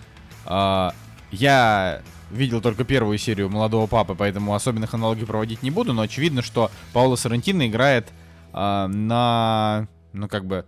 [0.47, 0.91] э,
[1.31, 6.43] я видел только первую серию «Молодого папы», поэтому особенных аналогий проводить не буду, но очевидно,
[6.43, 8.09] что Пауло Сарантино играет
[8.53, 10.65] э, на, ну, как бы,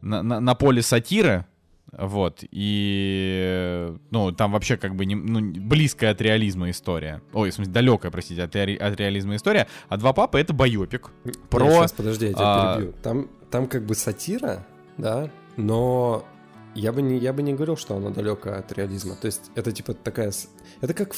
[0.00, 1.46] на, на, на поле сатиры,
[1.92, 7.20] вот, и, ну, там вообще как бы не, ну, близкая от реализма история.
[7.32, 9.66] Ой, в смысле, далекая, простите, от, ре, от реализма история.
[9.88, 11.10] А «Два папы»— это байопик.
[11.48, 11.70] Про...
[11.70, 12.76] сейчас, подожди, я тебя а...
[12.76, 12.94] перебью.
[13.02, 14.64] Там, там как бы сатира,
[14.98, 16.24] да, но
[16.74, 19.16] я бы не, я бы не говорил, что она далекая от реализма.
[19.16, 20.32] То есть это типа такая...
[20.80, 21.14] Это как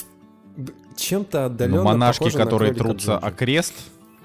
[0.97, 3.75] чем-то отдаленно ну, монашки, которые трутся о крест,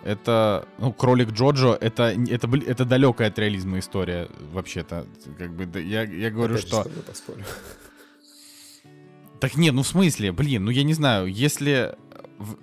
[0.03, 5.05] это, ну, кролик Джоджо, это, это, это далекая от реализма история, вообще-то.
[5.37, 6.85] Как бы, я, я говорю, Опять что...
[9.39, 11.95] Так нет, ну в смысле, блин, ну я не знаю, если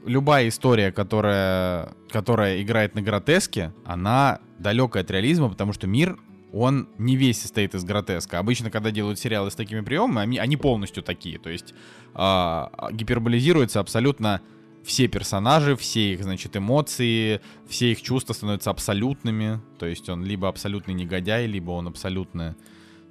[0.05, 6.19] любая история, которая, которая играет на гротеске, она далекая от реализма, потому что мир
[6.53, 8.39] он не весь состоит из гротеска.
[8.39, 11.39] Обычно, когда делают сериалы с такими приемами, они, они полностью такие.
[11.41, 11.75] То есть
[12.15, 14.41] э, гиперболизируются абсолютно
[14.85, 19.61] все персонажи, все их, значит, эмоции, все их чувства становятся абсолютными.
[19.79, 22.57] То есть он либо абсолютный негодяй, либо он абсолютно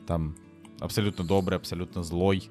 [0.08, 0.36] там
[0.80, 2.50] абсолютно добрый, абсолютно злой.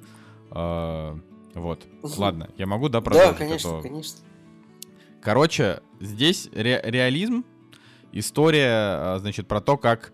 [0.50, 1.18] Э,
[1.54, 1.86] вот.
[2.02, 3.32] Ладно, я могу, да, продолжить?
[3.32, 3.82] Да, конечно, это...
[3.82, 4.20] конечно.
[5.22, 7.44] Короче, здесь ре- реализм,
[8.12, 10.12] история, значит, про то, как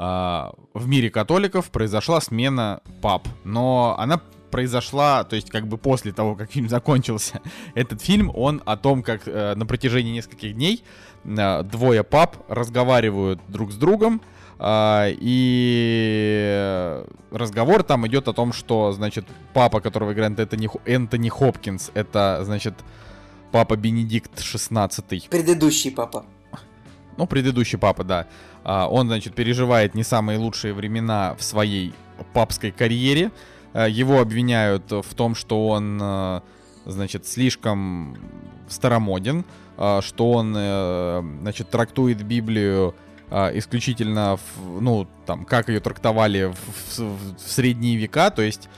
[0.00, 4.20] а, в мире католиков произошла смена пап, но она
[4.50, 7.40] произошла, то есть как бы после того, как фильм закончился,
[7.74, 10.82] этот фильм, он о том, как э, на протяжении нескольких дней
[11.24, 14.20] э, двое пап разговаривают друг с другом,
[14.58, 21.90] э, и разговор там идет о том, что, значит, папа, которого играет Энтони, Энтони Хопкинс,
[21.94, 22.74] это, значит,
[23.52, 26.24] папа Бенедикт 16 Предыдущий папа.
[27.16, 28.26] ну, предыдущий папа, да,
[28.64, 31.94] а, он, значит, переживает не самые лучшие времена в своей
[32.32, 33.30] папской карьере.
[33.72, 36.42] А, Его обвиняют в том, что он, а,
[36.86, 38.16] значит, слишком
[38.68, 39.44] старомоден,
[39.76, 42.94] а, что он, э, значит, трактует Библию
[43.30, 48.70] исключительно, в, ну, там, как ее трактовали в, в- в средние века, то есть,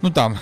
[0.00, 0.38] ну, там,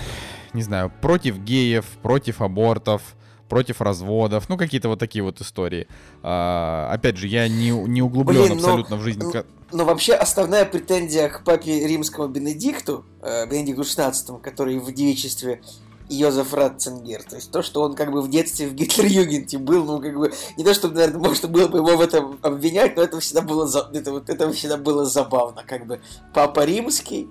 [0.53, 3.01] не знаю, против геев, против абортов,
[3.49, 5.87] против разводов, ну, какие-то вот такие вот истории.
[6.23, 9.19] А, опять же, я не, не углублен Блин, абсолютно в жизнь...
[9.31, 15.61] ка- Но вообще основная претензия к папе римскому Бенедикту, э, Бенедикту XVI, который в девичестве
[16.09, 17.21] Йозеф Ратцингер.
[17.23, 20.31] То есть то, что он как бы в детстве в Гитлер-Югенте был, ну как бы
[20.57, 23.67] не то, чтобы, наверное, можно было бы его в этом обвинять, но это всегда было,
[23.67, 25.63] за- это, вот, это всегда было забавно.
[25.67, 25.99] Как бы
[26.33, 27.27] папа римский,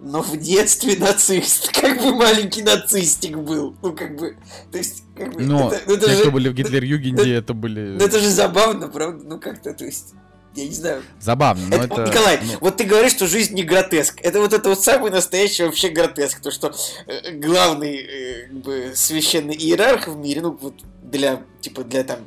[0.00, 1.72] но в детстве нацист.
[1.80, 3.74] Как бы маленький нацистик был.
[3.82, 4.36] Ну как бы,
[4.70, 5.42] то есть как бы...
[5.42, 8.28] Но это, ну, это те, же, кто были в Гитлер-Югенде, это были ну, это же
[8.28, 9.24] забавно, правда?
[9.26, 10.14] Ну как-то, то есть...
[10.54, 11.02] Я не знаю.
[11.20, 12.10] забавно, но Это- это...
[12.10, 14.18] Николай, ну, вот ты говоришь, что жизнь не гротеск.
[14.22, 16.40] Это вот это вот самый настоящий вообще гротеск.
[16.40, 16.74] То, что
[17.06, 22.20] э, главный э, как бы, священный иерарх в мире, ну вот для, типа, для там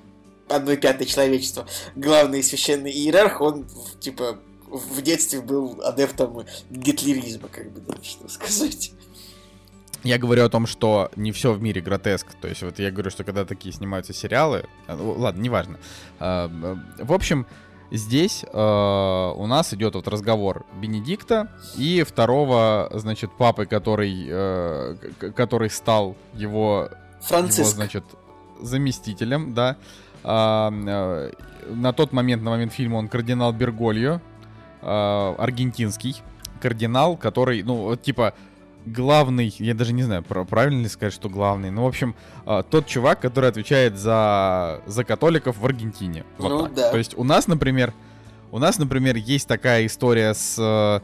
[0.48, 3.68] одной пятой человечества, главный священный иерарх, он,
[4.00, 4.40] типа,
[4.70, 8.92] в детстве был адептом гитлеризма, как бы, да, что сказать.
[10.04, 12.28] Я говорю о том, что не все в мире гротеск.
[12.42, 14.66] То есть вот я говорю, что когда такие снимаются сериалы...
[14.88, 15.78] а, ну, Ладно, неважно.
[16.20, 17.46] А, э, В общем,
[17.92, 18.58] здесь э,
[19.36, 24.96] у нас идет вот разговор Бенедикта и второго, значит, папы, который, э,
[25.36, 26.90] который стал его
[27.30, 28.06] его, значит,
[28.62, 29.76] заместителем, да.
[30.24, 31.32] Э,
[31.70, 34.22] на тот момент, на момент фильма, он кардинал Бергольо,
[34.82, 36.18] а, аргентинский
[36.62, 38.34] кардинал, который, ну, вот, типа,
[38.86, 42.16] главный, я даже не знаю, правильно ли сказать, что главный, ну, в общем,
[42.46, 46.26] а, тот чувак, который отвечает за, за католиков в Аргентине.
[46.38, 46.74] Вот Ну, так.
[46.74, 46.92] да.
[46.92, 47.94] То есть у нас, например,
[48.52, 51.02] у нас, например, есть такая история с, э,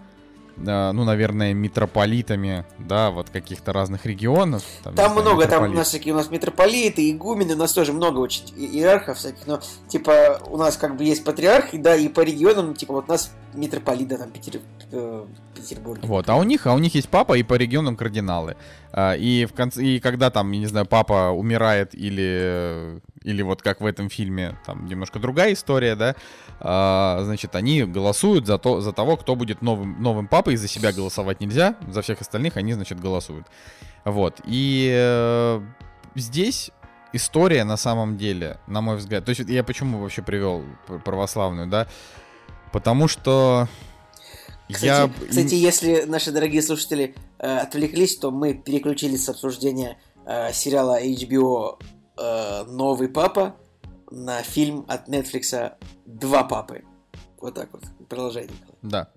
[0.66, 4.64] э, ну, наверное, митрополитами, да, вот каких-то разных регионов.
[4.80, 5.76] не Там знаю, много, там у митрополит.
[5.76, 10.40] нас всякие у нас митрополиты, игумены, у нас тоже много очень иерархов всяких, но типа
[10.48, 14.08] у нас как бы есть патриарх, да, и по регионам, типа вот у нас митрополит,
[14.08, 14.62] да, там Петер,
[14.92, 15.26] э,
[15.56, 16.00] Петербург.
[16.04, 18.56] Вот, а у них, а у них есть папа и по регионам кардиналы.
[18.92, 23.64] А, И в конце, и когда там, я не знаю, папа умирает или или вот
[23.64, 26.16] как в этом фильме, там немножко другая история, да,
[26.60, 30.56] а, значит, они голосуют за то, за того, кто будет новым новым папой.
[30.56, 33.48] За себя голосовать нельзя, за всех остальных они, значит, голосуют.
[34.04, 35.62] Вот и э,
[36.14, 36.72] здесь
[37.14, 41.68] история на самом деле, на мой взгляд, то есть я почему вообще привел пр- православную,
[41.68, 41.88] да,
[42.76, 43.70] потому что
[44.68, 50.52] Кстати, я кстати, если наши дорогие слушатели э, отвлеклись, то мы переключились с обсуждения э,
[50.52, 51.82] сериала HBO
[52.18, 53.56] э, «Новый папа»
[54.12, 55.72] на фильм от Netflix
[56.06, 56.84] «Два папы».
[57.40, 57.84] Вот так вот.
[58.10, 58.78] Продолжай, Николай.
[58.82, 59.10] Да.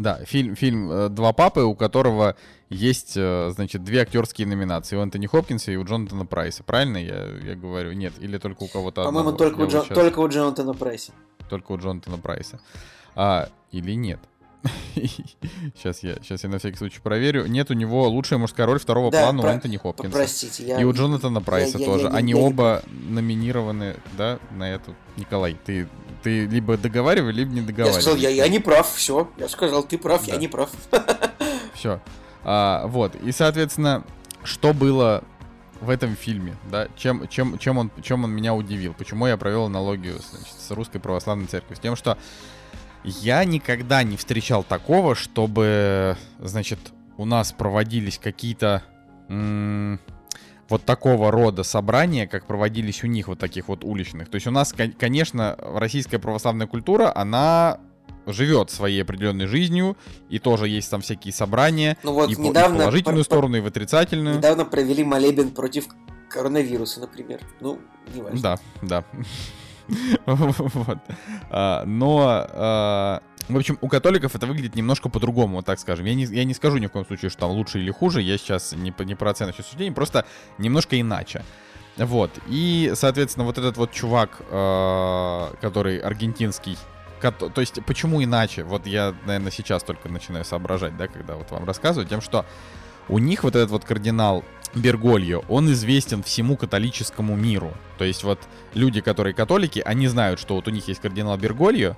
[0.00, 2.34] Да, фильм, фильм э, «Два папы», у которого
[2.70, 4.96] есть, э, значит, две актерские номинации.
[4.96, 6.62] У Антони Хопкинса и у Джонатана Прайса.
[6.64, 7.92] Правильно я, я говорю?
[7.92, 11.12] Нет, или только у кого-то По-моему, только, Я у Джон- щас- только у Джонатана Прайса.
[11.50, 12.60] только у Джонатана Прайса.
[13.14, 14.20] А, или нет?
[14.94, 17.46] Сейчас я, сейчас я на всякий случай проверю.
[17.46, 20.10] Нет, у него лучшая мужская роль второго Да, плана у про- Антони Хопкинса.
[20.16, 20.80] Простите, я...
[20.80, 22.04] И у Джонатана Прайса я- я- тоже.
[22.06, 24.94] я- я- Они я оба номинированы, да, на эту.
[25.16, 25.88] Николай, ты,
[26.22, 28.02] ты либо договаривай, либо не Я договаривай.
[28.02, 29.30] сказал, я, я не прав, все.
[29.38, 30.40] Я сказал, ты прав, я Да.
[30.40, 30.70] не прав.
[31.74, 32.00] Все.
[32.44, 33.14] А, вот.
[33.16, 34.04] И, соответственно,
[34.44, 35.24] что было
[35.80, 36.88] в этом фильме, да?
[36.96, 38.92] Чем, чем, чем, он, чем он меня удивил?
[38.92, 41.76] Почему я провел аналогию значит, с Русской Православной Церковью?
[41.76, 42.18] С тем, что
[43.04, 46.78] я никогда не встречал такого, чтобы, значит,
[47.16, 48.82] у нас проводились какие-то
[49.28, 50.00] м,
[50.68, 54.28] вот такого рода собрания, как проводились у них, вот таких вот уличных.
[54.28, 57.78] То есть у нас, кон- конечно, российская православная культура, она
[58.26, 59.96] живет своей определенной жизнью,
[60.28, 62.78] и тоже есть там всякие собрания, Ну вот и, по- и в недавно...
[62.80, 64.36] положительную пр- сторону, и в отрицательную.
[64.36, 65.86] Недавно провели молебен против
[66.28, 67.40] коронавируса, например.
[67.60, 67.80] Ну,
[68.14, 68.40] не важно.
[68.40, 69.04] Да, да.
[70.26, 70.98] Вот.
[71.50, 76.06] А, Но, а, в общем, у католиков это выглядит немножко по-другому, вот так скажем.
[76.06, 78.22] Я не, я не скажу ни в коем случае, что там лучше или хуже.
[78.22, 80.24] Я сейчас не, не про оценочное суждение, просто
[80.58, 81.44] немножко иначе.
[81.96, 82.30] Вот.
[82.48, 86.76] И, соответственно, вот этот вот чувак, а, который аргентинский,
[87.20, 88.62] то есть, почему иначе?
[88.64, 92.46] Вот я, наверное, сейчас только начинаю соображать, да, когда вот вам рассказываю, тем, что
[93.08, 94.42] у них вот этот вот кардинал
[94.74, 97.72] Бергольо, он известен всему католическому миру.
[97.98, 98.38] То есть вот
[98.74, 101.96] люди, которые католики, они знают, что вот у них есть кардинал Бергольо,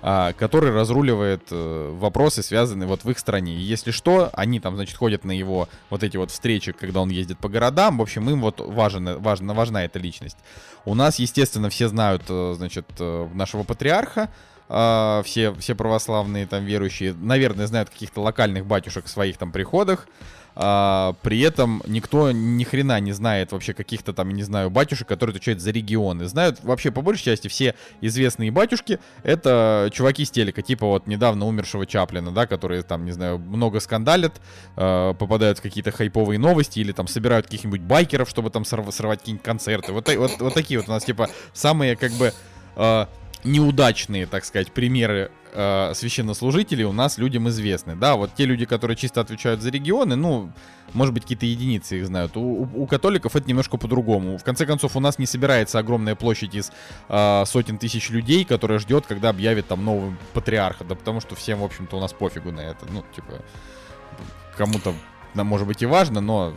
[0.00, 3.54] а, который разруливает э, вопросы, связанные вот в их стране.
[3.54, 7.10] И если что, они там, значит, ходят на его вот эти вот встречи, когда он
[7.10, 7.98] ездит по городам.
[7.98, 10.36] В общем, им вот важен, важна, важна эта личность.
[10.84, 14.30] У нас, естественно, все знают, э, значит, э, нашего патриарха,
[14.68, 20.06] а, все, все православные там верующие, наверное, знают каких-то локальных батюшек в своих там приходах.
[20.60, 25.32] А, при этом никто ни хрена не знает вообще каких-то там, не знаю, батюшек, которые
[25.34, 26.26] отвечают за регионы.
[26.26, 28.98] Знают вообще по большей части все известные батюшки.
[29.22, 33.78] Это чуваки с телека, типа вот недавно умершего Чаплина, да, которые там, не знаю, много
[33.78, 34.40] скандалят,
[34.76, 39.20] э, попадают в какие-то хайповые новости или там собирают каких-нибудь байкеров, чтобы там сорв- сорвать
[39.20, 39.92] какие-нибудь концерты.
[39.92, 42.32] Вот, вот, вот такие вот у нас типа самые как бы...
[42.74, 43.06] Э,
[43.44, 47.96] неудачные, так сказать, примеры э, священнослужителей у нас людям известны.
[47.96, 50.52] Да, вот те люди, которые чисто отвечают за регионы, ну,
[50.94, 52.36] может быть, какие-то единицы их знают.
[52.36, 54.38] У, у, у католиков это немножко по-другому.
[54.38, 56.72] В конце концов, у нас не собирается огромная площадь из
[57.08, 60.84] э, сотен тысяч людей, которая ждет, когда объявят там нового патриарха.
[60.84, 62.86] Да потому что всем, в общем-то, у нас пофигу на это.
[62.90, 63.42] Ну, типа,
[64.56, 64.94] кому-то,
[65.34, 66.54] да, может быть, и важно, но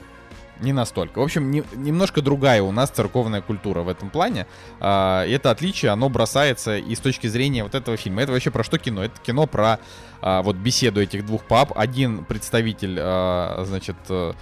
[0.61, 1.19] не настолько.
[1.19, 4.47] В общем, не, немножко другая у нас церковная культура в этом плане.
[4.79, 8.21] И это отличие, оно бросается и с точки зрения вот этого фильма.
[8.21, 9.03] Это вообще про что кино?
[9.03, 9.79] Это кино про
[10.21, 11.73] а, вот беседу этих двух пап.
[11.75, 14.33] Один представитель, а, значит, э,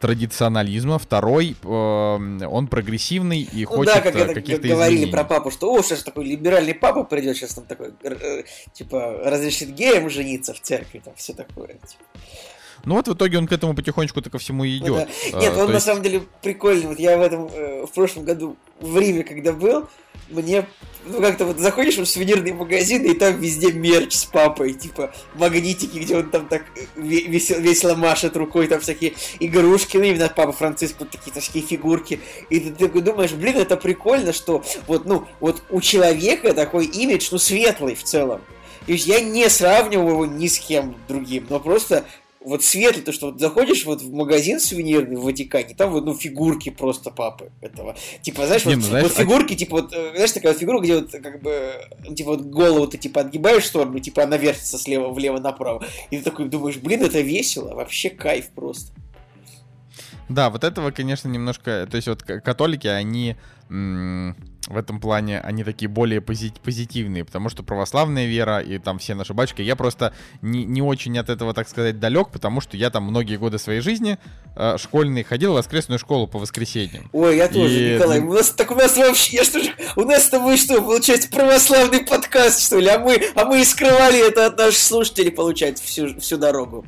[0.00, 5.12] традиционализма, второй э, он прогрессивный и ну, хочет да, как это каких-то говорили изменений.
[5.12, 8.42] про папу, что о, сейчас такой либеральный папа придет, сейчас там такой, э,
[8.72, 11.68] типа, разрешит геям жениться в церкви, там все такое.
[11.68, 12.04] Типа.
[12.84, 14.88] Ну вот в итоге он к этому потихонечку ко всему и идет.
[14.88, 15.40] Ну, да.
[15.40, 15.86] Нет, а, он на есть...
[15.86, 16.86] самом деле прикольный.
[16.86, 19.88] Вот я в этом э, в прошлом году в Риме, когда был,
[20.30, 20.66] мне
[21.06, 25.98] ну как-то вот заходишь в сувенирный магазин, и там везде мерч с папой, типа магнитики,
[25.98, 26.64] где он там так
[26.96, 32.20] весело, весело машет рукой, там всякие игрушки, ну именно папа Франциск, вот такие такие фигурки.
[32.50, 37.28] И ты такой думаешь, блин, это прикольно, что вот, ну, вот у человека такой имидж,
[37.30, 38.42] ну, светлый в целом.
[38.86, 42.04] То есть я не сравниваю его ни с кем другим, но просто
[42.48, 46.14] вот светлый, то, что вот заходишь вот в магазин сувенирный в Ватикане, там вот, ну,
[46.14, 47.96] фигурки просто папы этого.
[48.22, 49.56] Типа, знаешь, Не, вот, ну, знаешь вот а фигурки, а...
[49.56, 51.72] типа, вот, э, знаешь, такая вот фигура, где вот, как бы,
[52.04, 55.84] ну, типа, вот голову ты, типа, отгибаешь в сторону, типа, она вертится слева влево направо.
[56.10, 58.92] И ты такой думаешь, блин, это весело, вообще кайф просто.
[60.28, 61.86] Да, вот этого, конечно, немножко...
[61.90, 63.36] То есть вот католики, они
[64.68, 69.14] в этом плане они такие более пози- позитивные, потому что православная вера и там все
[69.14, 70.12] наши батюшки, я просто
[70.42, 73.80] не, не очень от этого, так сказать, далек, потому что я там многие годы своей
[73.80, 74.18] жизни
[74.56, 77.08] э, школьные ходил в воскресную школу по воскресеньям.
[77.12, 77.94] Ой, я тоже, и...
[77.94, 81.30] Николай, у нас так у нас вообще, что же, у нас с тобой что, получается,
[81.30, 85.82] православный подкаст, что ли, а мы, а мы и скрывали это от наших слушателей, получается,
[85.82, 86.84] всю, всю дорогу.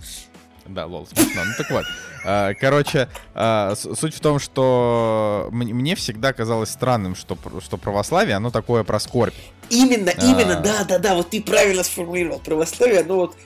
[0.66, 1.42] Да, лол, смешно.
[1.44, 1.84] Ну так вот.
[2.24, 8.50] А, короче, а, суть в том, что мне всегда казалось странным, что, что православие, оно
[8.50, 9.34] такое про скорбь.
[9.70, 12.40] Именно, именно, да, да, да, вот ты правильно сформулировал.
[12.40, 13.36] Православие, оно вот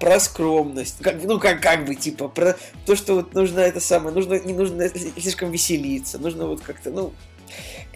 [0.00, 0.98] про скромность.
[1.00, 2.56] Как, ну, как, как бы, типа, про
[2.86, 7.12] то, что вот нужно это самое, нужно, не нужно слишком веселиться, нужно вот как-то, ну,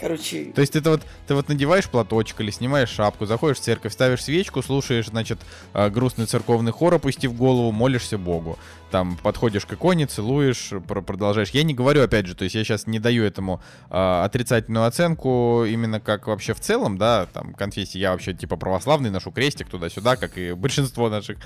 [0.01, 0.53] Короче...
[0.55, 4.25] То есть это вот, ты вот надеваешь платочек или снимаешь шапку, заходишь в церковь, ставишь
[4.25, 5.39] свечку, слушаешь, значит,
[5.73, 8.59] а, грустный церковный хор, опустив голову, молишься Богу
[8.91, 11.51] там подходишь к иконе, целуешь, продолжаешь.
[11.51, 13.61] Я не говорю, опять же, то есть я сейчас не даю этому
[13.91, 17.99] э, отрицательную оценку именно как вообще в целом, да, там, конфессии.
[17.99, 21.39] Я вообще типа православный, ношу крестик туда-сюда, как и большинство наших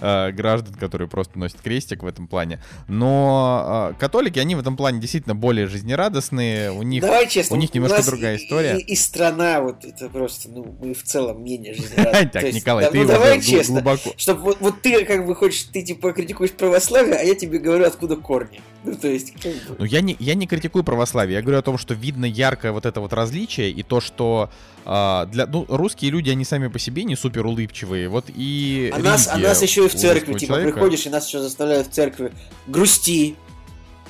[0.00, 2.62] э, граждан, которые просто носят крестик в этом плане.
[2.88, 7.58] Но э, католики, они в этом плане действительно более жизнерадостные, у них, Давай честно, у
[7.58, 8.78] них немножко другая и, история.
[8.78, 12.30] И, и страна, вот это просто, ну, мы в целом менее жизнерадостные.
[12.30, 13.82] Так, Николай, ты давай честно,
[14.16, 18.16] чтобы вот ты как бы хочешь, ты типа критикуешь православие, а я тебе говорю, откуда
[18.16, 18.60] корни.
[18.82, 19.34] Ну, то есть.
[19.78, 22.86] Ну, я не, я не критикую православие, я говорю о том, что видно яркое вот
[22.86, 24.50] это вот различие, и то, что
[24.86, 28.90] э, для, ну, русские люди, они сами по себе не супер улыбчивые, вот и...
[28.94, 30.72] А нас, а нас еще и в церкви, типа, человека...
[30.72, 32.32] приходишь, и нас еще заставляют в церкви
[32.66, 33.36] грусти,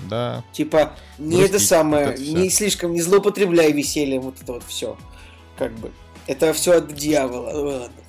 [0.09, 0.44] да.
[0.52, 4.62] Типа, не Грустить, это самое, вот это не слишком, не злоупотребляй весельем, вот это вот
[4.66, 4.97] все.
[5.59, 5.90] Как бы.
[6.27, 7.51] Это все от дьявола.
[7.51, 8.01] Ладно.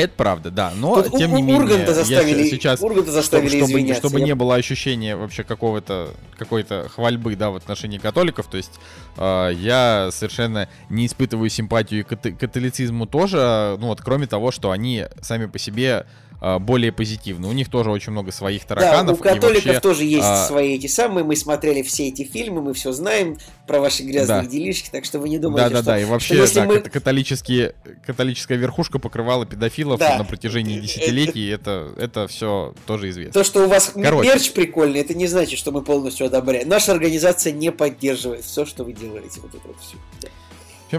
[0.00, 0.72] Это правда, да.
[0.74, 4.26] Но, Тут тем не менее, Урганта заставили, сейчас, Урганта заставили чтобы, чтобы, чтобы я...
[4.26, 8.80] не было ощущения вообще какого-то какой-то хвальбы, да, в отношении католиков, то есть
[9.18, 15.04] э, я совершенно не испытываю симпатию к католицизму тоже, ну вот кроме того, что они
[15.20, 16.06] сами по себе
[16.40, 17.48] более позитивно.
[17.48, 19.06] У них тоже очень много своих тараканов.
[19.06, 20.46] Да, у католиков вообще, тоже есть а...
[20.46, 21.24] свои эти самые.
[21.24, 24.48] Мы смотрели все эти фильмы, мы все знаем про ваши грязные да.
[24.48, 25.90] делишки, так что вы не думаете, да, да, что...
[25.90, 26.80] Да, и вообще, что если да, мы...
[26.80, 30.18] католические, католическая верхушка покрывала педофилов да.
[30.18, 33.32] на протяжении э, десятилетий, это, это все тоже известно.
[33.32, 34.28] То, что у вас Короче.
[34.28, 36.68] мерч прикольный, это не значит, что мы полностью одобряем.
[36.68, 39.40] Наша организация не поддерживает все, что вы делаете.
[39.40, 39.96] Вот это вот все.
[40.22, 40.28] Да.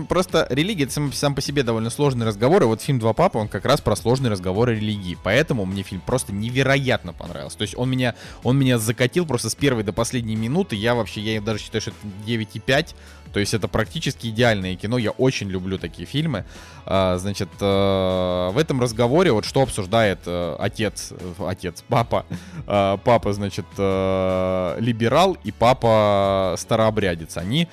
[0.07, 3.37] Просто религия это сам, сам по себе довольно сложный разговор, и вот фильм «Два папы»,
[3.37, 5.17] он как раз про сложный разговор о религии.
[5.21, 7.57] Поэтому мне фильм просто невероятно понравился.
[7.57, 10.75] То есть он меня, он меня закатил просто с первой до последней минуты.
[10.75, 12.95] Я вообще, я даже считаю, что это 9,5.
[13.33, 14.97] То есть это практически идеальное кино.
[14.97, 16.45] Я очень люблю такие фильмы.
[16.85, 22.25] А, значит, а, в этом разговоре вот что обсуждает а, отец, отец, папа,
[22.65, 27.37] папа, значит, либерал и папа старообрядец.
[27.37, 27.67] Они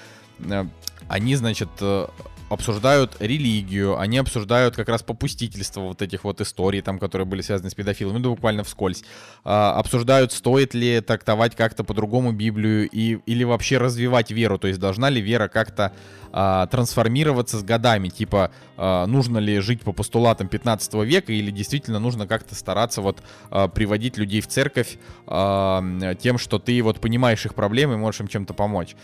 [1.09, 2.07] они, значит, э,
[2.49, 7.71] обсуждают религию, они обсуждают как раз попустительство вот этих вот историй, там, которые были связаны
[7.71, 9.05] с педофилами, ну, буквально вскользь.
[9.45, 14.81] А, обсуждают, стоит ли трактовать как-то по-другому Библию и, или вообще развивать веру, то есть
[14.81, 15.93] должна ли вера как-то
[16.33, 21.99] а, трансформироваться с годами, типа, а, нужно ли жить по постулатам 15 века или действительно
[21.99, 27.45] нужно как-то стараться вот а, приводить людей в церковь а, тем, что ты вот понимаешь
[27.45, 28.97] их проблемы и можешь им чем-то помочь.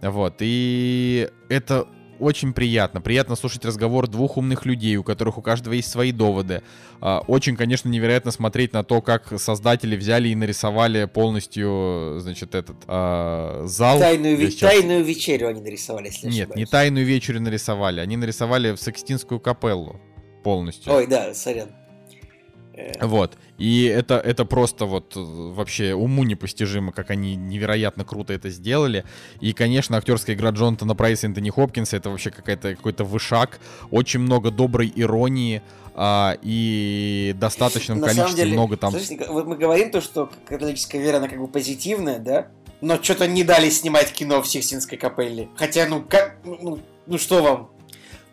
[0.00, 1.86] Вот, и это
[2.22, 3.00] очень приятно.
[3.00, 6.62] Приятно слушать разговор двух умных людей, у которых у каждого есть свои доводы.
[7.00, 12.76] А, очень, конечно, невероятно смотреть на то, как создатели взяли и нарисовали полностью, значит, этот
[12.86, 13.98] э, зал.
[13.98, 14.70] Тайную, ве- сейчас...
[14.70, 16.56] тайную вечерю они нарисовали, если Нет, ошибаюсь.
[16.56, 18.00] не тайную вечерю нарисовали.
[18.00, 20.00] Они нарисовали в Секстинскую капеллу
[20.44, 20.92] полностью.
[20.92, 21.68] Ой, да, сорян.
[22.74, 23.06] Э.
[23.06, 23.36] Вот.
[23.58, 29.04] И это, это просто вот э, вообще уму непостижимо, как они невероятно круто это сделали.
[29.40, 33.60] И, конечно, актерская игра Джонатана Прайса и Энтони Хопкинса это вообще какая-то, какой-то вышаг.
[33.90, 35.62] Очень много доброй иронии
[35.94, 38.92] а, и достаточном На количестве деле, много там...
[38.92, 42.48] Слушайте, вот мы говорим то, что католическая вера, она как бы позитивная, да?
[42.80, 45.48] Но что-то не дали снимать кино в Сикстинской капелле.
[45.56, 46.38] Хотя, ну, как...
[46.44, 47.70] Ну, ну что вам?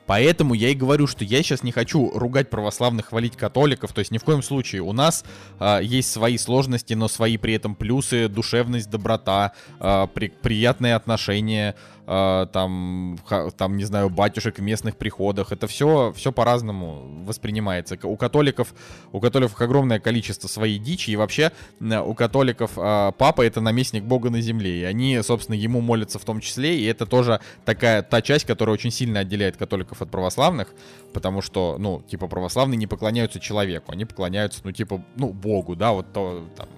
[0.09, 3.93] Поэтому я и говорю, что я сейчас не хочу ругать православных, хвалить католиков.
[3.93, 4.81] То есть ни в коем случае.
[4.81, 5.23] У нас
[5.59, 11.75] а, есть свои сложности, но свои при этом плюсы, душевность, доброта, а, при, приятные отношения,
[12.11, 13.19] а, там,
[13.55, 15.51] там, не знаю, батюшек в местных приходах.
[15.51, 17.99] Это все, все по-разному воспринимается.
[18.01, 18.73] У католиков,
[19.11, 24.31] у католиков огромное количество своей дичи, и вообще у католиков а, папа это наместник Бога
[24.31, 28.23] на земле, и они, собственно, ему молятся в том числе, и это тоже такая та
[28.23, 30.73] часть, которая очень сильно отделяет католиков от православных,
[31.13, 35.91] потому что, ну, типа, православные не поклоняются человеку, они поклоняются, ну, типа, ну, Богу, да,
[35.91, 36.69] вот то, там,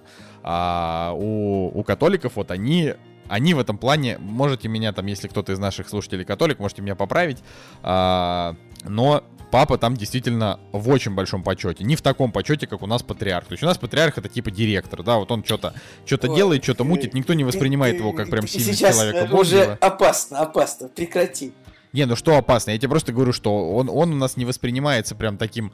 [0.42, 2.94] а у, у католиков вот они
[3.28, 6.94] они в этом плане, можете меня там, если кто-то из наших слушателей католик, можете меня
[6.94, 7.38] поправить,
[7.82, 11.84] а, но папа там действительно в очень большом почете.
[11.84, 13.46] Не в таком почете, как у нас патриарх.
[13.46, 15.74] То есть у нас патриарх это типа директор, да, вот он что-то
[16.04, 19.62] что делает, что-то мутит, никто не воспринимает его как прям сильный человека Божьего.
[19.62, 21.52] уже опасно, опасно, прекрати.
[21.92, 22.70] Не, ну что опасно?
[22.70, 25.72] Я тебе просто говорю, что он, он у нас не воспринимается прям таким,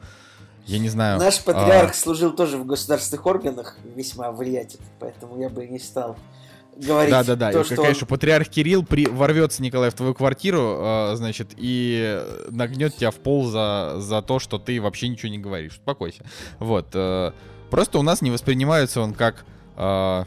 [0.65, 1.17] я не знаю.
[1.17, 1.93] Наш патриарх а...
[1.93, 6.17] служил тоже в государственных органах, весьма влиятельный, поэтому я бы не стал
[6.79, 7.11] говорить.
[7.11, 7.51] Да, да, да.
[7.51, 8.09] То, и, что конечно, он...
[8.09, 9.05] патриарх Кирилл при...
[9.05, 14.39] ворвется, Николай, в твою квартиру, э, значит, и нагнет тебя в пол за, за то,
[14.39, 15.73] что ты вообще ничего не говоришь.
[15.73, 16.23] Успокойся.
[16.59, 16.87] Вот.
[16.93, 17.31] Э,
[17.69, 19.45] просто у нас не воспринимается он как.
[19.75, 20.25] Э,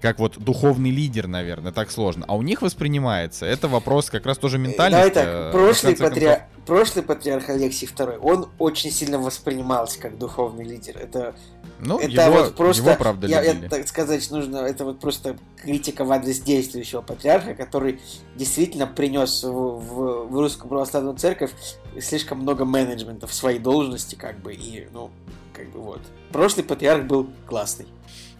[0.00, 2.24] как вот духовный лидер, наверное, так сложно.
[2.28, 3.46] А у них воспринимается.
[3.46, 5.14] Это вопрос как раз тоже ментальности.
[5.14, 10.96] Давай так, прошлый, патриарх, прошлый патриарх Алексий II, он очень сильно воспринимался как духовный лидер.
[10.98, 11.34] Это
[11.80, 15.36] ну, это его, вот просто, его правда я, я, так сказать, нужно, это вот просто
[15.62, 18.00] критика в адрес действующего патриарха, который
[18.34, 21.52] действительно принес в, в, в русскую православную церковь
[22.00, 25.10] слишком много менеджмента в своей должности, как бы, и, ну,
[25.52, 26.00] как бы вот.
[26.32, 27.86] Прошлый патриарх был классный.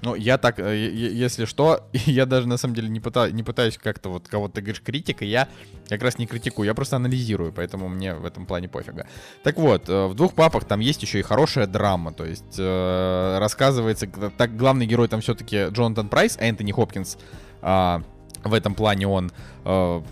[0.02, 3.78] Ну, я так, э, если что, я даже на самом деле не, пытаюсь, не пытаюсь
[3.78, 5.48] как-то вот кого-то ты говоришь критика, я
[5.88, 9.06] как раз не критикую, я просто анализирую, поэтому мне в этом плане пофига.
[9.42, 13.38] Так вот, э, в двух папах там есть еще и хорошая драма, то есть э,
[13.38, 17.18] рассказывается, так главный герой там все-таки Джонатан Прайс, Энтони Хопкинс
[17.62, 17.98] э,
[18.44, 19.32] в этом плане он
[19.64, 20.02] э,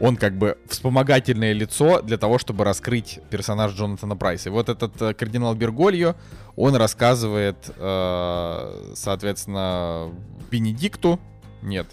[0.00, 4.48] он как бы вспомогательное лицо для того, чтобы раскрыть персонаж Джонатана Прайса.
[4.48, 6.16] И вот этот э, кардинал Бергольо,
[6.56, 10.10] он рассказывает, э, соответственно,
[10.50, 11.20] Бенедикту,
[11.62, 11.86] нет,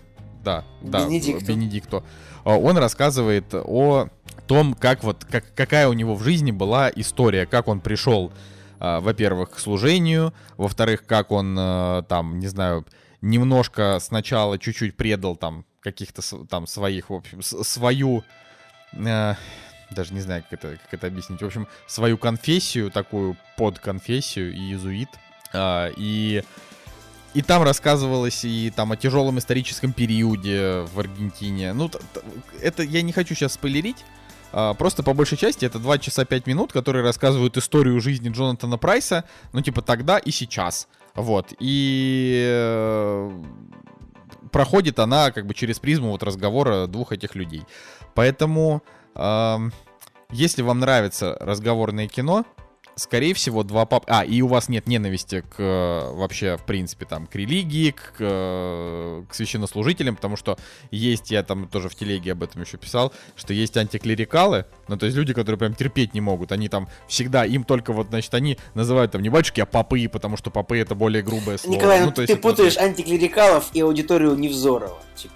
[0.43, 1.45] да, да, Бенедикту.
[1.45, 2.03] Бенедикту,
[2.45, 4.07] э, он рассказывает о
[4.47, 8.33] том, как вот, как, какая у него в жизни была история, как он пришел,
[8.79, 12.87] э, во-первых, к служению, во-вторых, как он э, там, не знаю,
[13.21, 18.23] немножко сначала чуть-чуть предал там каких-то там своих, в общем, свою,
[18.93, 19.35] э,
[19.91, 24.53] даже не знаю, как это, как это объяснить, в общем, свою конфессию, такую под конфессию,
[24.53, 25.10] и иезуит,
[25.53, 26.43] А, и
[27.35, 31.73] и там рассказывалось и там о тяжелом историческом периоде в Аргентине.
[31.73, 31.91] Ну,
[32.60, 34.03] это я не хочу сейчас спойлерить.
[34.51, 38.77] А, просто по большей части это 2 часа 5 минут, которые рассказывают историю жизни Джонатана
[38.77, 40.88] Прайса, ну, типа тогда и сейчас.
[41.14, 41.53] Вот.
[41.60, 43.43] И э,
[44.60, 47.64] проходит она как бы через призму вот разговора двух этих людей.
[48.14, 48.84] Поэтому,
[49.15, 49.57] э,
[50.31, 52.44] если вам нравится разговорное кино,
[52.99, 54.03] скорее всего, два пап...
[54.07, 58.17] А, и у вас нет ненависти к э, вообще, в принципе, там, к религии, к,
[58.17, 60.57] к священнослужителям, потому что
[60.91, 65.05] есть, я там тоже в телеге об этом еще писал, что есть антиклерикалы, ну, то
[65.05, 68.57] есть люди, которые прям терпеть не могут, они там всегда, им только вот, значит, они
[68.73, 71.76] называют там не батюшки, а попы, потому что попы это более грубое слово.
[71.76, 72.84] Николай, ну, то ты путаешь вот...
[72.84, 75.34] антиклерикалов и аудиторию Невзорова, типа.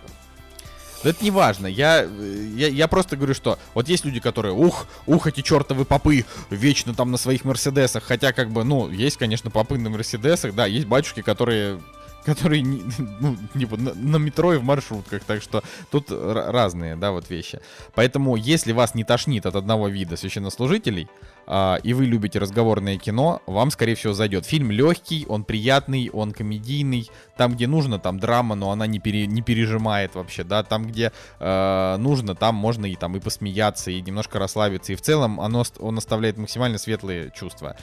[1.03, 1.67] Но это не важно.
[1.67, 6.25] Я, я, я просто говорю, что вот есть люди, которые, ух, ух, эти чертовы попы,
[6.49, 8.03] вечно там на своих Мерседесах.
[8.03, 11.79] Хотя, как бы, ну, есть, конечно, попы на Мерседесах, да, есть батюшки, которые
[12.25, 15.61] которые ну, типа, на, на метро и в маршрутках, так что
[15.91, 17.59] тут разные, да, вот вещи.
[17.95, 21.09] Поэтому, если вас не тошнит от одного вида священнослужителей,
[21.45, 24.45] а, и вы любите разговорное кино, вам, скорее всего, зайдет.
[24.45, 27.09] Фильм легкий, он приятный, он комедийный.
[27.37, 30.63] Там, где нужно, там драма, но она не, пере, не пережимает вообще, да.
[30.63, 34.93] Там, где э, нужно, там можно и там и посмеяться, и немножко расслабиться.
[34.93, 37.75] И в целом оно, он оставляет максимально светлые чувства.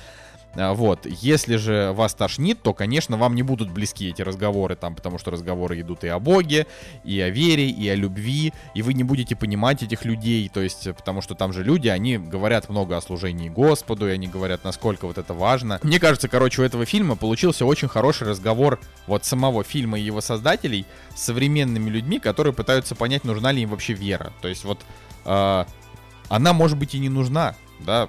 [0.54, 1.06] А, вот.
[1.06, 5.30] Если же вас тошнит, то, конечно, вам не будут близки эти разговоры там, потому что
[5.30, 6.66] разговоры идут и о Боге,
[7.04, 10.88] и о вере, и о любви, и вы не будете понимать этих людей, то есть,
[10.94, 15.06] потому что там же люди, они говорят много о служении Господу, и они говорят, насколько
[15.06, 15.78] вот это важно.
[15.82, 20.20] Мне кажется, короче, у этого фильма получился очень хороший разговор вот самого фильма и его
[20.20, 24.32] создателей с современными людьми, которые пытаются понять, нужна ли им вообще вера.
[24.40, 24.80] То есть вот
[25.24, 25.64] э,
[26.28, 27.54] она, может быть, и не нужна,
[27.84, 28.08] да,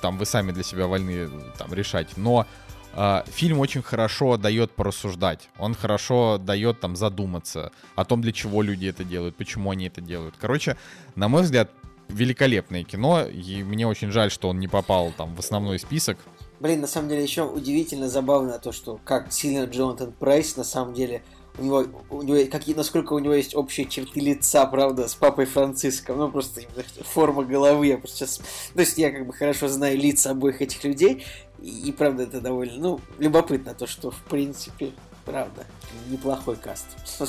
[0.00, 1.28] там вы сами для себя вольны
[1.58, 2.46] там решать, но
[2.94, 8.62] э, фильм очень хорошо дает порассуждать, он хорошо дает там задуматься о том, для чего
[8.62, 10.34] люди это делают, почему они это делают.
[10.40, 10.76] Короче,
[11.16, 11.70] на мой взгляд,
[12.08, 16.18] великолепное кино, и мне очень жаль, что он не попал там в основной список.
[16.58, 20.92] Блин, на самом деле еще удивительно забавно то, что как сильно Джонатан Прайс на самом
[20.92, 21.22] деле
[21.58, 25.46] у него, у него какие, насколько у него есть общие черты лица, правда, с папой
[25.46, 26.18] Франциском.
[26.18, 26.62] Ну, просто
[27.02, 27.88] форма головы.
[27.88, 28.40] Я просто сейчас...
[28.74, 31.24] То есть я как бы хорошо знаю лица обоих этих людей.
[31.60, 34.92] И, и правда, это довольно, ну, любопытно, то, что, в принципе,
[35.24, 35.66] правда,
[36.08, 36.86] неплохой каст.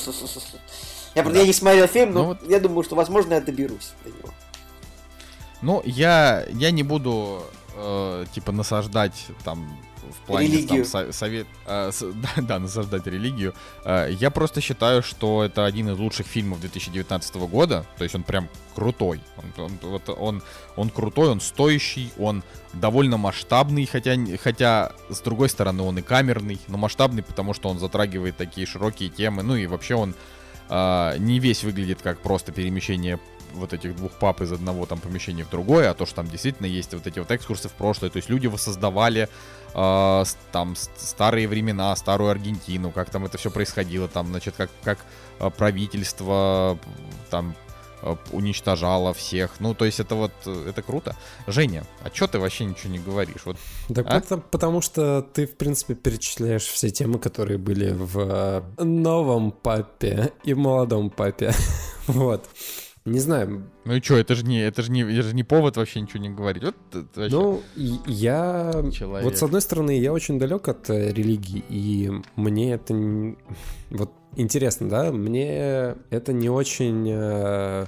[1.13, 1.41] Я, правда, да.
[1.41, 2.49] я не смотрел фильм, но ну, вот...
[2.49, 4.29] я думаю, что, возможно, я доберусь до него.
[5.61, 7.43] Ну, я, я не буду,
[7.75, 9.77] э, типа, насаждать там
[10.09, 10.85] в плане религию.
[10.85, 13.53] Там, совет, э, с, да, да, насаждать религию.
[13.83, 17.85] Э, я просто считаю, что это один из лучших фильмов 2019 года.
[17.97, 19.21] То есть он прям крутой.
[19.37, 20.43] Он, он, вот он,
[20.75, 26.59] он крутой, он стоящий, он довольно масштабный, хотя, хотя с другой стороны он и камерный,
[26.67, 29.43] но масштабный, потому что он затрагивает такие широкие темы.
[29.43, 30.15] Ну и вообще он
[30.69, 33.19] э, не весь выглядит как просто перемещение
[33.53, 36.67] вот этих двух пап из одного там помещения в другое, а то, что там действительно
[36.67, 39.29] есть вот эти вот экскурсы в прошлое, то есть люди воссоздавали
[39.73, 44.99] э, там старые времена, старую Аргентину, как там это все происходило, там, значит, как, как
[45.39, 46.77] а, правительство
[47.29, 47.55] там
[48.01, 49.59] а, уничтожало всех.
[49.59, 51.15] Ну, то есть это вот, это круто.
[51.47, 53.45] Женя, а чё ты вообще ничего не говоришь?
[53.45, 53.57] Вот,
[53.93, 54.17] так а?
[54.17, 60.53] это потому что ты, в принципе, перечисляешь все темы, которые были в новом папе и
[60.53, 61.53] молодом папе.
[62.07, 62.47] вот.
[63.03, 63.71] Не знаю.
[63.85, 66.19] Ну и что, это же не, это же не, это же не повод вообще ничего
[66.19, 66.63] не говорить.
[66.63, 68.71] Вот это вообще ну, я...
[68.93, 69.23] Человек.
[69.23, 72.93] Вот с одной стороны, я очень далек от э, религии, и мне это...
[73.89, 75.11] Вот интересно, да?
[75.11, 77.07] Мне это не очень...
[77.09, 77.87] Э,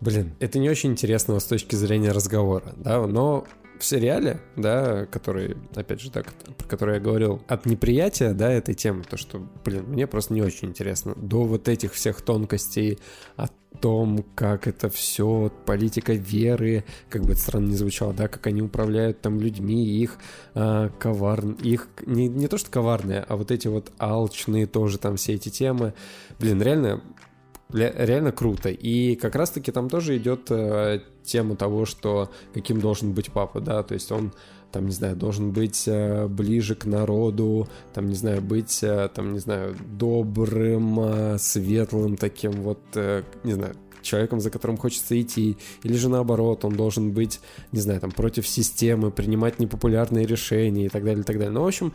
[0.00, 3.04] блин, это не очень интересно с точки зрения разговора, да?
[3.04, 3.46] Но
[3.78, 8.74] в сериале, да, который, опять же, так, про который я говорил, от неприятия, да, этой
[8.74, 12.98] темы, то, что, блин, мне просто не очень интересно, до вот этих всех тонкостей,
[13.36, 18.46] от том, как это все, политика веры, как бы это странно не звучало, да, как
[18.46, 20.18] они управляют там людьми, их
[20.54, 25.16] э, коварн, их не, не то что коварные, а вот эти вот алчные тоже там
[25.16, 25.94] все эти темы,
[26.38, 27.02] блин, реально
[27.72, 28.68] реально круто.
[28.68, 33.82] И как раз-таки там тоже идет э, тема того, что каким должен быть папа, да,
[33.82, 34.32] то есть он
[34.72, 39.32] там, не знаю, должен быть э, ближе к народу, там, не знаю, быть, э, там,
[39.32, 42.80] не знаю, добрым, э, светлым таким вот,
[43.44, 47.40] не знаю, человеком, за которым хочется идти, или же наоборот, он должен быть,
[47.72, 51.52] не знаю, там, против системы, принимать непопулярные решения и так далее, и так далее.
[51.52, 51.92] Ну, в общем,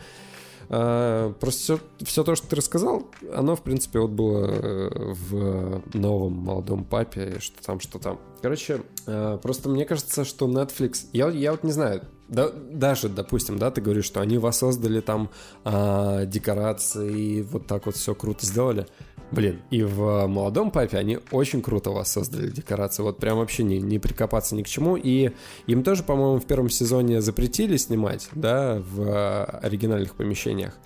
[0.68, 6.84] просто все, все то, что ты рассказал, оно, в принципе, вот было в новом молодом
[6.84, 8.20] папе, что там, что там.
[8.42, 11.08] Короче, просто мне кажется, что Netflix...
[11.14, 12.02] Я, я вот не знаю,
[12.32, 15.30] Да, даже, допустим, да, ты говоришь, что они воссоздали там
[15.66, 18.88] а, декорации вот так вот все круто сделали.
[19.32, 24.00] Блин, и в «Молодом папе» они очень круто воссоздали декорации, вот прям вообще не, не
[24.00, 25.32] прикопаться ни к чему, и
[25.68, 30.78] им тоже, по-моему, в первом сезоне запретили снимать, да, в оригинальных помещениях.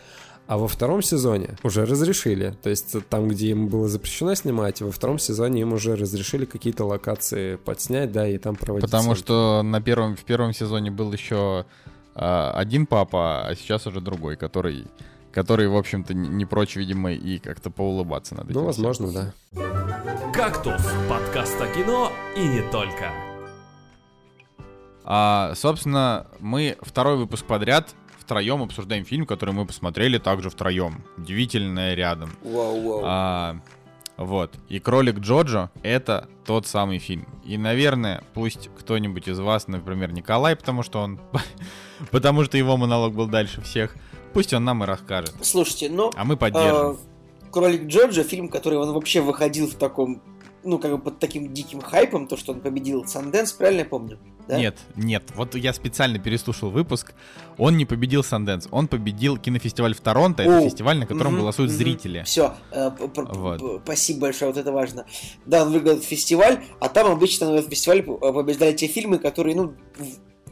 [0.47, 2.55] А во втором сезоне уже разрешили.
[2.61, 6.85] То есть там, где им было запрещено снимать, во втором сезоне им уже разрешили какие-то
[6.85, 8.85] локации подснять, да, и там проводить.
[8.85, 9.21] Потому съемки.
[9.21, 11.65] что на первом, в первом сезоне был еще
[12.13, 14.85] а, один папа, а сейчас уже другой, который,
[15.31, 18.53] который, в общем-то, не, не прочь, видимо, и как-то поулыбаться надо.
[18.53, 19.33] Ну, возможно, да.
[20.31, 23.11] «Кактус»— подкаст о кино и не только.
[25.03, 27.93] А, собственно, мы второй выпуск подряд
[28.25, 31.03] втроем обсуждаем фильм, который мы посмотрели также втроем.
[31.17, 32.31] Удивительное рядом.
[32.43, 33.01] Вау, вау.
[33.05, 33.57] А,
[34.17, 34.55] вот.
[34.67, 37.27] И кролик Джоджо это тот самый фильм.
[37.45, 41.19] И, наверное, пусть кто-нибудь из вас, например, Николай, потому что он.
[42.11, 43.95] потому что его монолог был дальше всех.
[44.33, 45.33] Пусть он нам и расскажет.
[45.41, 46.11] Слушайте, ну...
[46.15, 46.91] А мы поддержим.
[46.91, 46.95] э,
[47.51, 50.21] Кролик Джорджа, фильм, который он вообще выходил в таком,
[50.65, 54.19] ну, как бы под таким диким хайпом, то, что он победил Санденс, правильно я помню?
[54.47, 54.59] Да?
[54.59, 55.23] Нет, нет.
[55.35, 57.13] Вот я специально переслушал выпуск.
[57.57, 58.67] Он не победил Санденс.
[58.69, 60.43] Он победил кинофестиваль в Торонто.
[60.43, 61.77] Это О, фестиваль, на котором мгм, голосуют мгм.
[61.79, 62.23] зрители.
[62.25, 62.53] Все,
[63.15, 63.81] Вот.
[63.83, 65.05] спасибо большое, вот это важно.
[65.45, 69.55] Да, он выиграл фестиваль, а там обычно на этот фестиваль п- побеждали те фильмы, которые,
[69.55, 69.73] ну,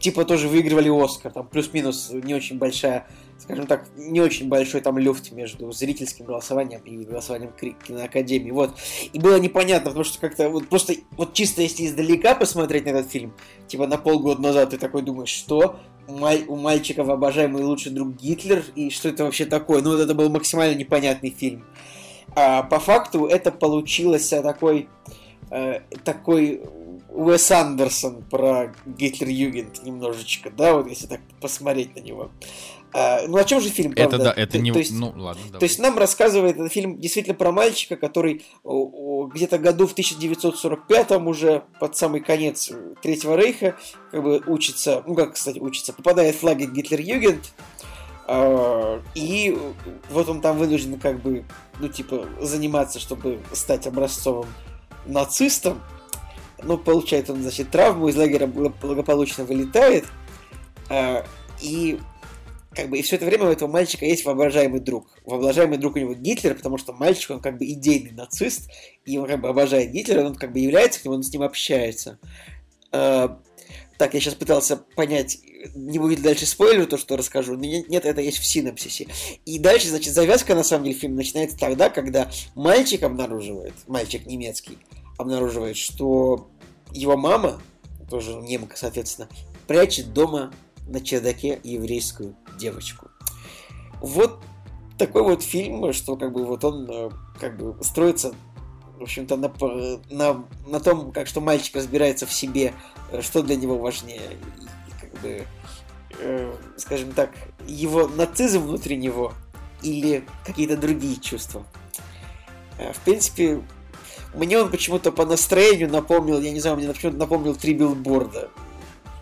[0.04, 3.06] типа тоже выигрывали Оскар, там плюс-минус не очень большая,
[3.38, 8.76] скажем так, не очень большой там люфт между зрительским голосованием и голосованием киноакадемии, вот.
[9.14, 13.10] И было непонятно, потому что как-то вот просто, вот чисто если издалека посмотреть на этот
[13.10, 13.32] фильм,
[13.66, 15.80] типа на полгода назад ты такой думаешь, что?
[16.06, 19.80] Маль- у мальчиков обожаемый лучший друг Гитлер, и что это вообще такое?
[19.80, 21.64] Ну, вот это был максимально непонятный фильм.
[22.36, 24.90] А по факту это получилось такой,
[25.50, 26.60] э, такой
[27.14, 32.30] Уэс Андерсон про Гитлер-Югент немножечко, да, вот если так посмотреть на него.
[32.92, 34.24] А, ну о чем же фильм, Это правда?
[34.26, 34.72] да, это То- не...
[34.72, 35.68] то есть- Ну, ладно, то давай.
[35.68, 41.96] есть нам рассказывает этот фильм действительно про мальчика, который где-то году в 1945 уже под
[41.96, 42.70] самый конец
[43.02, 43.76] Третьего Рейха
[44.10, 47.52] как бы учится, ну как, кстати, учится, попадает в лагерь Гитлер-Югент,
[48.26, 49.56] а, и
[50.10, 51.44] вот он там вынужден как бы,
[51.80, 54.46] ну типа, заниматься, чтобы стать образцовым
[55.06, 55.80] нацистом.
[56.64, 60.04] Ну, получает он, значит, травму, из лагеря благо- благополучно вылетает,
[60.88, 61.24] а,
[61.60, 61.98] и
[62.74, 65.08] как бы и все это время у этого мальчика есть воображаемый друг.
[65.24, 68.68] Воображаемый друг у него Гитлер, потому что мальчик, он как бы идейный нацист,
[69.04, 71.42] и он как бы обожает Гитлера, он как бы является к нему, он с ним
[71.42, 72.18] общается.
[72.90, 73.40] А,
[73.96, 75.38] так, я сейчас пытался понять,
[75.74, 77.54] не будет дальше спойлер, то, что расскажу.
[77.54, 79.06] но Нет, это есть в синапсисе.
[79.44, 84.78] И дальше, значит, завязка, на самом деле, фильма начинается тогда, когда мальчик обнаруживает, мальчик немецкий,
[85.16, 86.50] обнаруживает, что
[86.94, 87.60] его мама,
[88.08, 89.28] тоже немка, соответственно,
[89.66, 90.52] прячет дома
[90.86, 93.08] на чердаке еврейскую девочку.
[94.00, 94.40] Вот
[94.98, 97.10] такой вот фильм, что как бы вот он э,
[97.40, 98.34] как бы строится
[98.98, 99.52] в общем-то, на,
[100.10, 102.74] на, на том, как что мальчик разбирается в себе,
[103.10, 105.46] э, что для него важнее, и как бы,
[106.20, 107.30] э, скажем так,
[107.66, 109.34] его нацизм внутри него
[109.82, 111.66] или какие-то другие чувства.
[112.78, 113.62] Э, В принципе,
[114.34, 118.50] мне он почему-то по настроению напомнил, я не знаю, мне почему-то напомнил три билборда.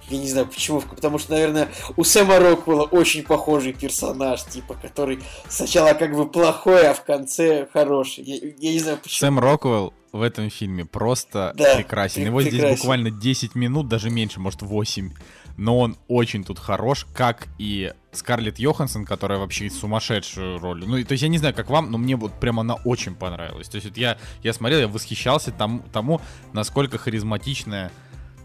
[0.09, 5.21] Я не знаю почему, потому что, наверное, у Сэма Роквелла очень похожий персонаж, типа, который
[5.49, 8.25] сначала как бы плохой, а в конце хороший.
[8.25, 9.19] Я, я не знаю почему.
[9.19, 12.23] Сэм Роквелл в этом фильме просто Да, прекрасен.
[12.23, 12.77] пре- Его здесь прекрасен.
[12.77, 15.11] буквально 10 минут, даже меньше, может 8.
[15.57, 20.85] Но он очень тут хорош, как и Скарлетт Йоханссон, которая вообще сумасшедшую роль.
[20.87, 23.15] Ну, и- то есть я не знаю, как вам, но мне вот прям она очень
[23.15, 23.69] понравилась.
[23.69, 26.21] То есть вот я, я смотрел, я восхищался тому, тому
[26.53, 27.91] насколько харизматичная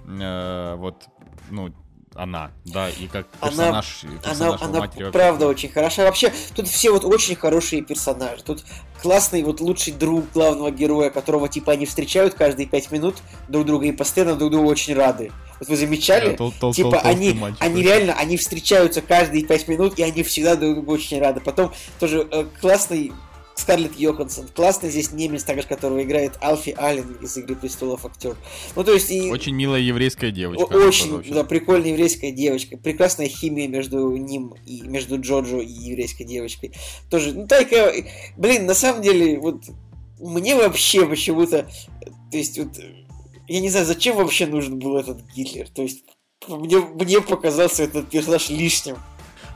[0.07, 1.05] э, вот,
[1.49, 1.73] ну,
[2.17, 6.03] она, да, и как Она- персонаж, Она, персонаж она матери вообще правда очень хороша.
[6.03, 8.43] Вообще, тут все вот очень хорошие персонажи.
[8.43, 8.63] Тут
[9.01, 13.15] классный вот лучший друг главного героя, которого типа они встречают каждые пять минут
[13.47, 15.31] друг друга и постоянно друг другу очень рады.
[15.59, 16.31] Вот вы замечали?
[16.31, 17.83] Да, тол- тол- Типа тол- они, мальчик они очень.
[17.85, 21.39] реально, они встречаются каждые пять минут, и они всегда друг другу очень рады.
[21.39, 23.11] Потом тоже э, классный
[23.67, 28.37] Скарлетт Йоханссон, классный здесь немец, также которого играет Алфи Аллен из «Игры престолов» актер.
[28.77, 29.29] Ну, то есть и...
[29.29, 30.63] Очень милая еврейская девочка.
[30.63, 32.77] Очень, да, прикольная еврейская девочка.
[32.77, 36.71] Прекрасная химия между ним и между Джоджо и еврейской девочкой.
[37.09, 37.93] Тоже, ну, Тайка,
[38.37, 39.63] блин, на самом деле, вот
[40.17, 41.67] мне вообще почему-то,
[42.31, 42.69] то есть, вот,
[43.49, 45.67] я не знаю, зачем вообще нужен был этот Гитлер.
[45.67, 46.05] То есть,
[46.47, 48.95] мне, мне показался этот персонаж лишним.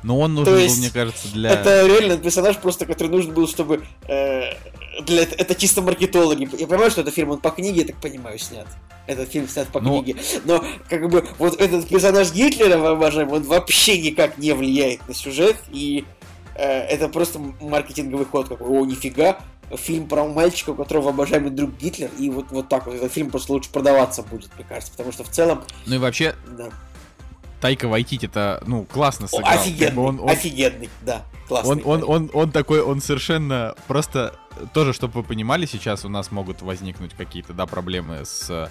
[0.04, 1.52] Но он нужен был, мне кажется, для...
[1.52, 3.84] Это реально персонаж просто, который нужен был, чтобы...
[4.08, 4.54] Э,
[5.02, 5.24] для...
[5.24, 6.50] Это чисто маркетологи.
[6.58, 8.68] Я понимаю, что это фильм, он по книге, я так понимаю, снят.
[9.08, 10.02] Этот фильм снят по Но...
[10.02, 10.20] книге.
[10.46, 15.58] Но, как бы, вот этот персонаж Гитлера, обожаемый, он вообще никак не влияет на сюжет,
[15.70, 16.06] и
[16.56, 18.48] э, это просто маркетинговый ход.
[18.48, 19.40] Какой, о, нифига,
[19.78, 23.30] фильм про мальчика, у которого обожаемый друг Гитлер, и вот, вот так вот этот фильм
[23.30, 25.64] просто лучше продаваться будет, мне кажется, потому что в целом...
[25.86, 26.70] Ну и вообще, да.
[27.62, 29.54] Тайка Вайтити это, ну, классно сыграл.
[29.54, 31.84] Офигенный, он, он, офигенный, да, классный.
[31.84, 34.36] Он, он, он, он такой, он совершенно просто...
[34.74, 38.70] Тоже, чтобы вы понимали, сейчас у нас могут возникнуть какие-то, да, проблемы с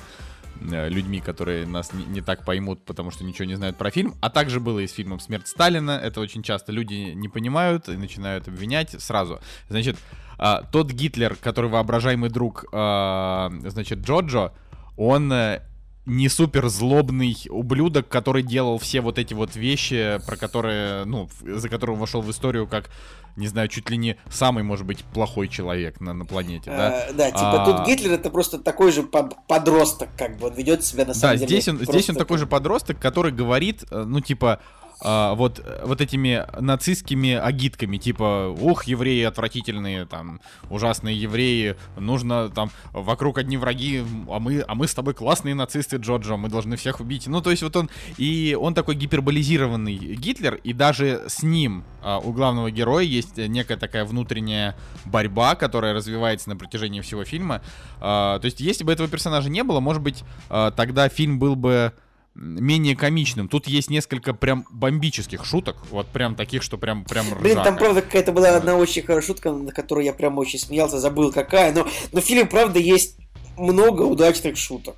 [0.60, 4.14] э, людьми, которые нас не, не так поймут, потому что ничего не знают про фильм.
[4.20, 5.92] А также было и с фильмом «Смерть Сталина».
[5.92, 9.40] Это очень часто люди не понимают и начинают обвинять сразу.
[9.68, 9.96] Значит,
[10.36, 14.52] а, тот Гитлер, который воображаемый друг, а, значит, Джоджо,
[14.96, 15.62] он э,
[16.06, 21.68] не супер злобный ублюдок, который делал все вот эти вот вещи, про которые, ну, за
[21.68, 22.90] которого вошел в историю как,
[23.36, 27.06] не знаю, чуть ли не самый, может быть, плохой человек на, на планете, да?
[27.08, 27.66] А, да, типа а...
[27.66, 31.46] тут Гитлер это просто такой же подросток, как бы, он ведет себя на самом да,
[31.46, 31.48] деле.
[31.48, 34.60] Да, здесь он, здесь он такой же подросток, который говорит, э, ну, типа,
[35.02, 42.70] а, вот, вот этими нацистскими агитками, типа, ух, евреи отвратительные, там, ужасные евреи, нужно там,
[42.92, 47.00] вокруг одни враги, а мы, а мы с тобой классные нацисты, Джорджо, мы должны всех
[47.00, 47.26] убить.
[47.26, 52.18] Ну, то есть вот он, и он такой гиперболизированный Гитлер, и даже с ним а,
[52.18, 57.62] у главного героя есть некая такая внутренняя борьба, которая развивается на протяжении всего фильма.
[58.00, 61.56] А, то есть если бы этого персонажа не было, может быть, а, тогда фильм был
[61.56, 61.92] бы
[62.34, 63.48] менее комичным.
[63.48, 67.64] Тут есть несколько прям бомбических шуток, вот прям таких, что прям прям Блин, ржака.
[67.64, 71.32] там правда какая-то была одна очень хорошая шутка, на которую я прям очень смеялся, забыл
[71.32, 73.16] какая, но, но в фильме правда есть
[73.56, 74.96] много удачных шуток.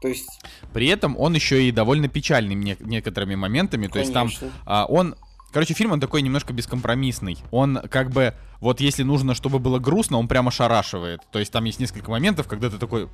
[0.00, 0.28] То есть...
[0.74, 3.86] При этом он еще и довольно печальный некоторыми моментами.
[3.86, 4.12] Конечно.
[4.12, 5.14] То есть там а, он
[5.54, 7.38] Короче, фильм он такой немножко бескомпромиссный.
[7.52, 11.20] Он как бы, вот если нужно, чтобы было грустно, он прямо шарашивает.
[11.30, 13.08] То есть там есть несколько моментов, когда ты такой,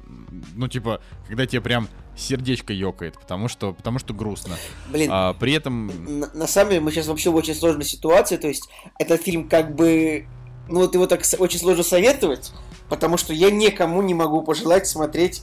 [0.55, 1.87] ну типа, когда тебе прям
[2.17, 4.55] сердечко ёкает, потому что, потому что грустно.
[4.89, 5.11] Блин.
[5.12, 5.93] А, при этом...
[6.21, 9.47] На, на самом деле мы сейчас вообще в очень сложной ситуации, то есть этот фильм
[9.47, 10.27] как бы,
[10.67, 12.53] ну вот его так очень сложно советовать,
[12.89, 15.43] потому что я никому не могу пожелать смотреть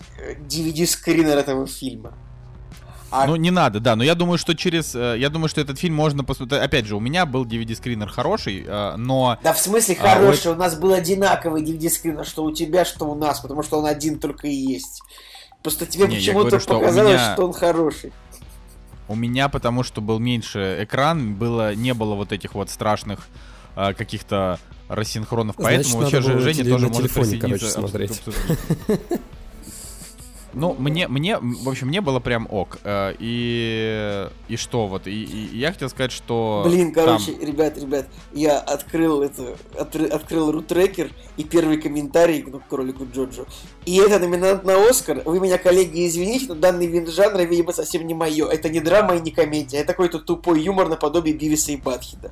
[0.50, 2.18] DVD-скринер э, этого фильма.
[3.10, 3.26] А...
[3.26, 4.94] Ну, не надо, да, но я думаю, что через...
[4.94, 6.62] Э, я думаю, что этот фильм можно посмотреть...
[6.62, 9.38] Опять же, у меня был DVD-скринер хороший, э, но...
[9.44, 10.48] Да в смысле хороший?
[10.48, 10.54] А, у...
[10.56, 14.20] у нас был одинаковый DVD-скринер, что у тебя, что у нас, потому что он один
[14.20, 15.02] только и есть.
[15.64, 17.34] Просто тебе почему-то показалось, меня...
[17.34, 18.12] что он хороший.
[19.08, 23.30] У меня, потому что был меньше экран, было, не было вот этих вот страшных
[23.78, 24.60] э, каких-то
[24.90, 27.74] рассинхронов, Значит, поэтому вообще Женя тоже может присоединиться.
[27.74, 28.22] Короче, смотреть.
[30.58, 32.80] Ну, мне, мне, в общем, мне было прям ок.
[32.84, 36.64] Э, и, и что вот, и, и я хотел сказать, что...
[36.66, 37.48] Блин, короче, там...
[37.48, 43.46] ребят, ребят, я открыл это, от, открыл рутрекер и первый комментарий ну, к ролику Джоджо.
[43.86, 45.22] И это номинант на Оскар.
[45.26, 48.48] Вы меня, коллеги, извините, но данный вид жанра, видимо, совсем не мое.
[48.48, 49.78] Это не драма и не комедия.
[49.78, 52.32] Это какой-то тупой юмор наподобие Бивиса и Батхида.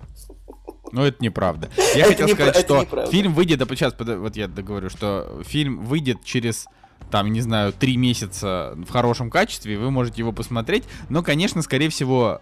[0.92, 1.70] Ну, это неправда.
[1.96, 6.68] Я хотел сказать, что фильм выйдет, а сейчас, вот я договорю, что фильм выйдет через
[7.12, 10.84] там, не знаю, три месяца в хорошем качестве, вы можете его посмотреть.
[11.10, 12.42] Но, конечно, скорее всего,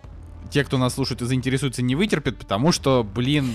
[0.49, 3.53] те, кто нас слушает и заинтересуется, не вытерпят, потому что, блин,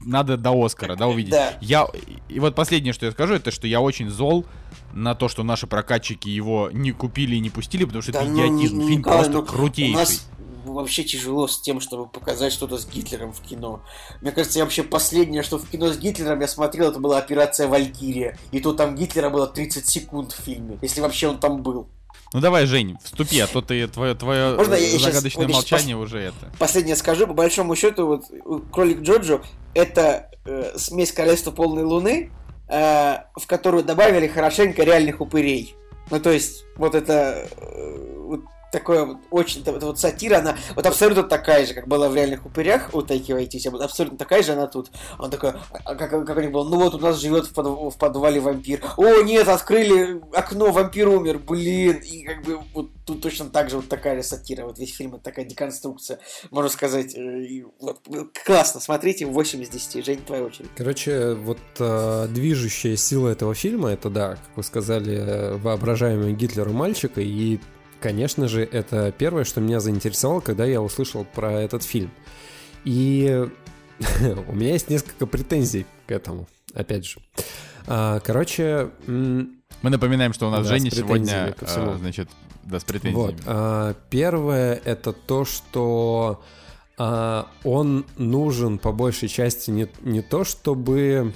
[0.00, 1.32] надо до Оскара, да, увидеть.
[1.32, 1.54] Да.
[1.60, 1.86] Я,
[2.28, 4.44] и вот последнее, что я скажу, это что я очень зол
[4.92, 8.30] на то, что наши прокатчики его не купили и не пустили, потому что да, это
[8.30, 8.76] ну, идиотизм.
[8.76, 9.94] Ну, Фильм Николай, просто ну, крутейший.
[9.94, 10.28] У нас
[10.72, 13.82] вообще тяжело с тем, чтобы показать что-то с Гитлером в кино.
[14.20, 17.68] Мне кажется, я вообще последнее, что в кино с Гитлером я смотрел, это была операция
[17.68, 18.38] Валькирия.
[18.52, 21.88] И то там Гитлера было 30 секунд в фильме, если вообще он там был.
[22.32, 26.06] Ну давай, Жень, вступи, а то ты твое, твое Можно я загадочное сейчас, молчание пос...
[26.06, 26.52] уже это.
[26.58, 28.24] Последнее скажу, по большому счету, вот
[28.72, 29.40] кролик Джоджо
[29.72, 32.32] это э, смесь королевства полной луны,
[32.68, 35.76] э, в которую добавили хорошенько реальных упырей.
[36.10, 38.13] Ну, то есть, вот это э,
[38.74, 42.44] такое вот очень, это вот сатира, она вот абсолютно такая же, как была в реальных
[42.44, 44.90] упырях у Тайки Вайтити, вот абсолютно такая же она тут.
[45.20, 47.66] Он такой, а как, как у них было, ну вот у нас живет в, под,
[47.66, 48.82] в подвале вампир.
[48.96, 51.98] О, нет, открыли окно, вампир умер, блин.
[51.98, 55.14] И как бы вот тут точно так же вот такая же сатира, вот весь фильм,
[55.14, 56.18] это такая деконструкция,
[56.50, 57.14] можно сказать.
[57.14, 58.00] Э, и, вот,
[58.44, 60.04] классно, смотрите, 8 из 10.
[60.04, 60.70] Жень, твоя очередь.
[60.76, 67.20] Короче, вот э, движущая сила этого фильма, это да, как вы сказали, воображаемый Гитлеру мальчика
[67.20, 67.60] и
[68.04, 72.10] конечно же, это первое, что меня заинтересовало, когда я услышал про этот фильм.
[72.84, 73.48] И
[74.46, 77.18] у меня есть несколько претензий к этому, опять же.
[77.86, 78.90] А, короче...
[79.06, 79.48] Мы
[79.90, 82.28] напоминаем, что у нас да, Женя сегодня, а, значит,
[82.64, 83.16] да, с претензиями.
[83.16, 83.34] Вот.
[83.46, 86.42] А, первое— это то, что
[86.96, 91.32] он нужен по большей части не, не то, чтобы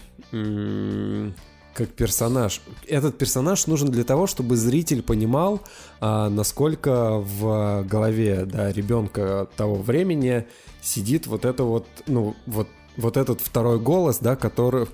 [1.78, 2.60] как персонаж.
[2.88, 5.60] Этот персонаж нужен для того, чтобы зритель понимал,
[6.00, 10.44] а, насколько в голове да, ребенка того времени
[10.82, 14.86] сидит вот это вот, ну, вот, вот этот второй голос, да, который,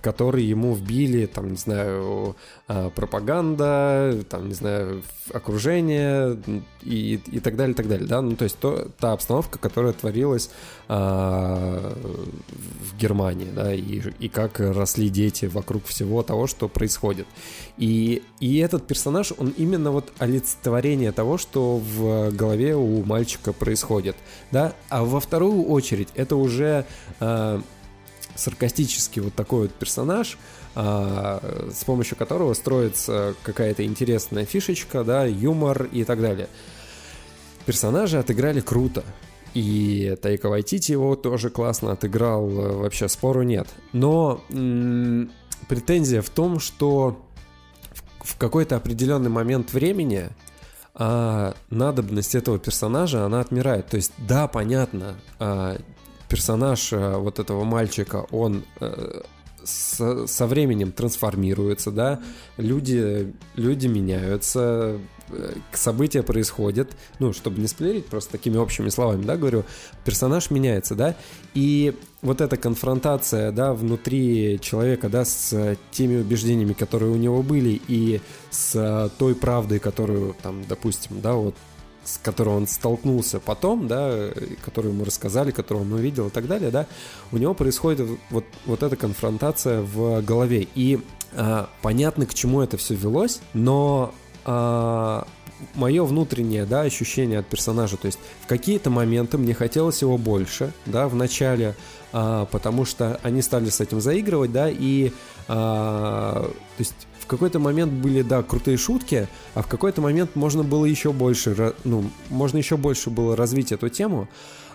[0.00, 2.36] который ему вбили, там, не знаю,
[2.68, 5.02] а, пропаганда, там, не знаю,
[5.32, 6.38] окружение
[6.82, 9.92] и, и так далее, и так далее, да, ну, то есть то, та обстановка, которая
[9.92, 10.50] творилась
[10.88, 17.26] а, в Германии, да, и, и как росли дети вокруг всего того, что происходит.
[17.76, 24.16] И, и этот персонаж, он именно вот олицетворение того, что в голове у мальчика происходит,
[24.52, 26.84] да, а во вторую очередь это уже
[27.18, 27.60] а,
[28.38, 30.38] саркастический вот такой вот персонаж,
[30.74, 31.40] а,
[31.72, 36.48] с помощью которого строится какая-то интересная фишечка, да, юмор и так далее.
[37.66, 39.04] Персонажи отыграли круто.
[39.54, 43.66] И Тайка Вайтити его тоже классно отыграл, вообще спору нет.
[43.92, 44.42] Но
[45.68, 47.20] претензия в том, что
[48.20, 50.28] в, в какой-то определенный момент времени
[50.94, 53.86] а, надобность этого персонажа, она отмирает.
[53.86, 55.78] То есть, да, понятно, а,
[56.28, 59.22] персонаж э, вот этого мальчика, он э,
[59.64, 62.20] со, со временем трансформируется, да,
[62.56, 64.98] люди, люди меняются,
[65.30, 69.64] э, события происходят, ну, чтобы не сплерить, просто такими общими словами, да, говорю,
[70.04, 71.16] персонаж меняется, да,
[71.54, 77.80] и вот эта конфронтация, да, внутри человека, да, с теми убеждениями, которые у него были,
[77.88, 81.54] и с той правдой, которую, там, допустим, да, вот
[82.08, 84.30] с которой он столкнулся потом, да,
[84.64, 86.86] которую ему рассказали, которую он увидел и так далее, да,
[87.32, 90.66] у него происходит вот, вот эта конфронтация в голове.
[90.74, 91.00] И
[91.34, 94.14] а, понятно, к чему это все велось, но
[94.44, 95.26] а,
[95.74, 100.72] мое внутреннее, да, ощущение от персонажа, то есть в какие-то моменты мне хотелось его больше,
[100.86, 101.74] да, в начале,
[102.12, 105.12] а, потому что они стали с этим заигрывать, да, и,
[105.46, 110.84] а, то есть какой-то момент были, да, крутые шутки, а в какой-то момент можно было
[110.84, 114.28] еще больше, ну, можно еще больше было развить эту тему.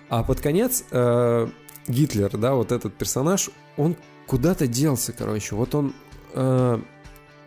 [0.08, 1.48] А под конец э,
[1.88, 5.54] Гитлер, да, вот этот персонаж, он куда-то делся, короче.
[5.54, 5.94] Вот он
[6.32, 6.78] э,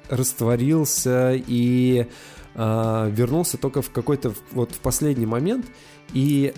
[0.09, 2.07] растворился и
[2.55, 5.65] э, вернулся только в какой-то вот в последний момент.
[6.13, 6.53] И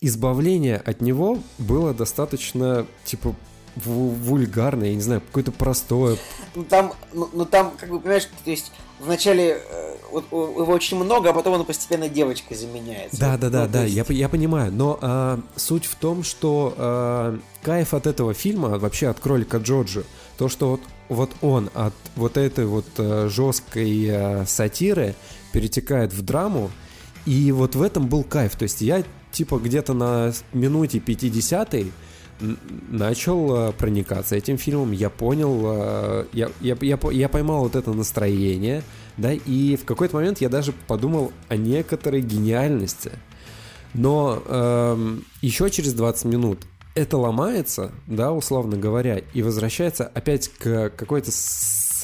[0.00, 3.34] избавление от него было достаточно, типа,
[3.76, 6.16] вульгарное, я не знаю, какое-то простое.
[6.54, 10.96] Ну там, ну, ну там, как бы, понимаешь, то есть вначале э, вот, его очень
[10.96, 13.18] много, а потом он постепенно девочкой заменяется.
[13.18, 13.96] Да, да, да, ну, да, есть...
[13.96, 14.72] я, я понимаю.
[14.72, 20.02] Но а, суть в том, что а, кайф от этого фильма, вообще от кролика Джорджа,
[20.38, 25.14] то, что вот, вот он от вот этой вот а, жесткой а, сатиры
[25.52, 26.70] перетекает в драму,
[27.26, 28.56] и вот в этом был кайф.
[28.56, 29.02] То есть я
[29.32, 31.74] типа где-то на минуте 50
[32.40, 37.92] начал э, проникаться этим фильмом, я понял, э, я, я, я, я поймал вот это
[37.92, 38.82] настроение,
[39.16, 43.12] да, и в какой-то момент я даже подумал о некоторой гениальности.
[43.94, 46.58] Но эм, еще через 20 минут
[46.94, 51.30] это ломается, да, условно говоря, и возвращается опять к какой-то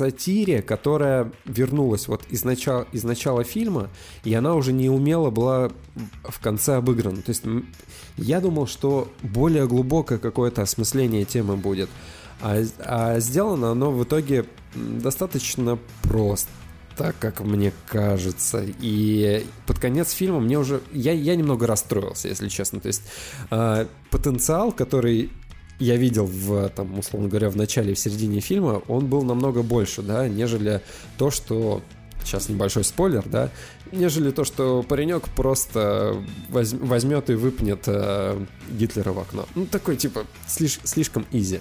[0.01, 3.90] сатире, которая вернулась вот из начала, из начала фильма,
[4.24, 5.70] и она уже не умело была
[6.24, 7.20] в конце обыграна.
[7.20, 7.43] То есть
[8.16, 11.90] я думал, что более глубокое какое-то осмысление темы будет.
[12.40, 16.48] А, а сделано оно в итоге достаточно просто
[16.97, 18.64] так, как мне кажется.
[18.81, 20.81] И под конец фильма мне уже...
[20.93, 22.81] Я, я немного расстроился, если честно.
[22.81, 23.02] То есть
[23.51, 25.31] э, потенциал, который
[25.81, 29.62] я видел в, там, условно говоря, в начале и в середине фильма, он был намного
[29.62, 30.82] больше, да, нежели
[31.19, 31.82] то, что
[32.23, 33.51] сейчас небольшой спойлер, да,
[33.93, 39.47] нежели то, что паренек просто возьмет и выпнет э, Гитлера в окно.
[39.55, 41.61] Ну, такой, типа, слиш, слишком изи.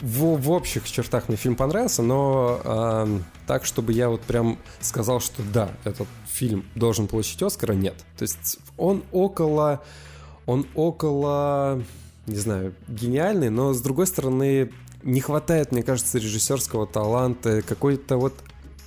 [0.00, 5.18] В, в общих чертах мне фильм понравился, но э, так, чтобы я вот прям сказал,
[5.18, 7.96] что да, этот фильм должен получить Оскара, нет.
[8.16, 9.82] То есть он около...
[10.46, 11.82] Он около
[12.26, 14.70] не знаю, гениальный, но с другой стороны
[15.02, 18.34] не хватает, мне кажется, режиссерского таланта, какой-то вот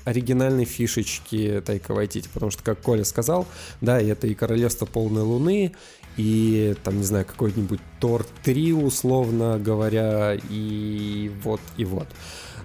[0.06, 3.48] оригинальной фишечки Тайка Вайтити, потому что, как Коля сказал,
[3.82, 5.74] да, это и Королевство полной луны,
[6.18, 12.08] и там, не знаю, какой-нибудь Тор 3, условно говоря, и вот, и вот.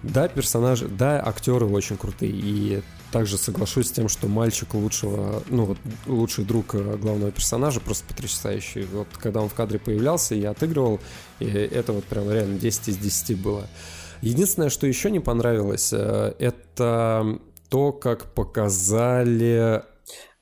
[0.02, 2.82] Да, персонажи, да, актеры очень крутые, и
[3.14, 8.04] также соглашусь с тем, что мальчик лучшего, ну вот лучший друг э, главного персонажа, просто
[8.08, 8.86] потрясающий.
[8.92, 10.98] Вот когда он в кадре появлялся, я отыгрывал,
[11.38, 13.68] и это вот прям реально 10 из 10 было.
[14.20, 17.38] Единственное, что еще не понравилось, э, это
[17.68, 19.84] то, как показали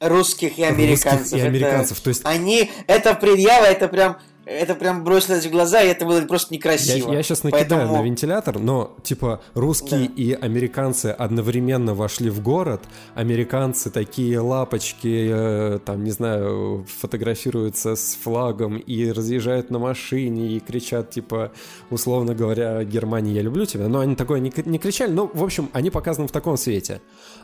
[0.01, 1.21] русских и американцев.
[1.21, 1.97] Русских и американцев.
[1.99, 2.23] Это, То есть...
[2.25, 7.11] Они, это предъява, это прям это прям бросилось в глаза, и это было просто некрасиво.
[7.11, 7.97] Я, я сейчас накидаю Поэтому...
[7.99, 10.15] на вентилятор, но типа русские да.
[10.17, 12.83] и американцы одновременно вошли в город.
[13.15, 20.61] Американцы такие лапочки, э, там, не знаю, фотографируются с флагом и разъезжают на машине и
[20.61, 21.53] кричат, типа,
[21.91, 23.89] условно говоря, Германия, я люблю тебя.
[23.89, 25.13] Но они такое не, не кричали.
[25.13, 27.01] Ну, в общем, они показаны в таком свете.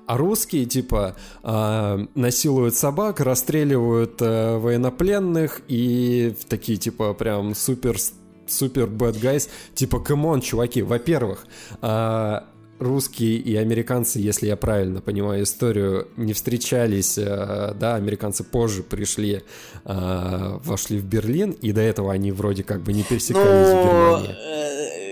[0.08, 7.98] А русские, типа, э, насилуют собак, расстреливают э, военнопленных и такие, типа, прям супер
[8.46, 9.50] супер bad guys.
[9.74, 11.46] Типа, come on, чуваки, во-первых,
[11.82, 12.40] э,
[12.78, 19.42] русские и американцы, если я правильно понимаю историю, не встречались, э, да, американцы позже пришли,
[19.84, 23.84] э, вошли в Берлин, и до этого они вроде как бы не пересекались ну, в
[23.84, 24.67] Германии.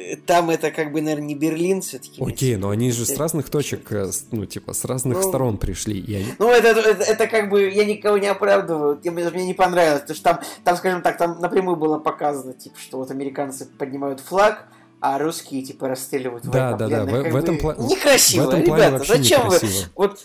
[0.07, 2.23] Э, там это как бы, наверное, не Берлин все-таки.
[2.23, 5.99] Окей, но они же с разных точек, э, ну, типа, с разных ну, сторон пришли.
[5.99, 6.27] И они...
[6.39, 10.17] Ну, это, это, это как бы, я никого не оправдываю, мне, мне не понравилось, потому
[10.17, 14.69] что там, там, скажем так, там напрямую было показано, типа, что вот американцы поднимают флаг,
[15.01, 17.87] а русские, типа, расстреливают Да, да, да, в, в этом плане...
[17.87, 19.59] Некрасиво, в этом ребята, зачем вы...
[19.95, 20.21] Вот,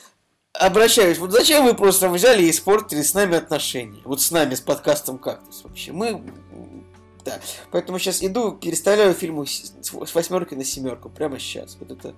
[0.54, 4.02] обращаюсь, вот зачем вы просто взяли и испортили с нами отношения?
[4.06, 5.92] Вот с нами, с подкастом «Кактус» вообще.
[5.92, 6.22] Мы
[7.26, 7.40] да.
[7.72, 11.10] Поэтому сейчас иду, переставляю фильмы с восьмерки на семерку.
[11.10, 11.78] Прямо сейчас.
[11.80, 12.14] Вот это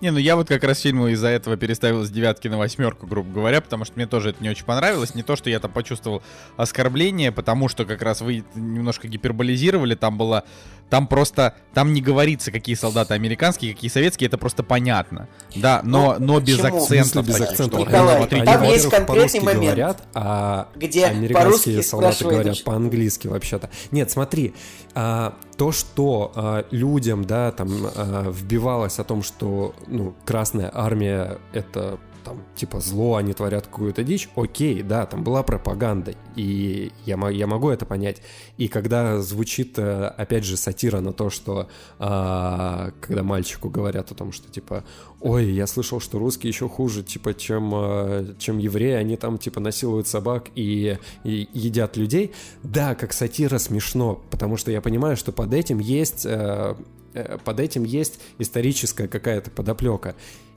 [0.00, 3.30] не, ну я вот как раз фильму из-за этого переставил с девятки на восьмерку, грубо
[3.30, 5.14] говоря, потому что мне тоже это не очень понравилось.
[5.14, 6.22] Не то, что я там почувствовал
[6.56, 10.44] оскорбление, потому что как раз вы немножко гиперболизировали, там было...
[10.90, 11.54] Там просто...
[11.72, 15.28] Там не говорится, какие солдаты американские, какие советские, это просто понятно.
[15.54, 17.26] Да, но, ну, но без акцентов.
[17.26, 17.80] Без акцентов.
[17.80, 23.70] Николай, смотрите, там есть конкретный момент, говорят, а где американские солдаты говорят по-английски вообще-то.
[23.92, 24.52] Нет, смотри,
[24.94, 31.38] а, то, что а, людям, да, там а, вбивалось о том, что, ну, Красная Армия
[31.52, 37.16] это там, типа, зло, они творят какую-то дичь, окей, да, там была пропаганда, и я,
[37.28, 38.22] я могу это понять.
[38.56, 41.68] И когда звучит, э, опять же, сатира на то, что
[41.98, 44.84] а, когда мальчику говорят о том, что, типа,
[45.20, 49.60] ой, я слышал, что русские еще хуже, типа, чем, э, чем евреи, они там, типа,
[49.60, 52.32] насилуют собак и, и едят людей,
[52.62, 56.74] да, как сатира смешно, потому что я понимаю, что под этим есть э,
[57.44, 60.14] под этим есть историческая какая-то подоплека.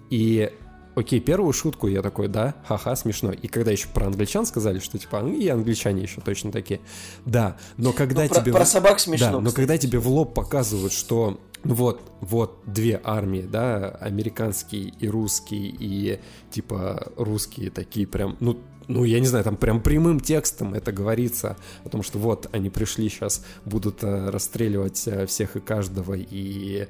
[0.10, 0.52] И
[0.96, 3.32] окей, первую шутку я такой, да, ха-ха, смешно.
[3.32, 6.82] И когда еще про англичан сказали, что типа и англичане еще точно такие,
[7.26, 7.58] да.
[7.78, 9.32] Но когда ну, тебе про, про собак смешно.
[9.32, 14.94] Да, но когда тебе в лоб показывают, что ну вот, вот две армии, да, американский
[15.00, 16.20] и русский, и
[16.52, 21.56] типа русские такие прям, ну, ну, я не знаю, там прям прямым текстом это говорится
[21.86, 26.88] о том, что вот они пришли сейчас, будут э, расстреливать э, всех и каждого, и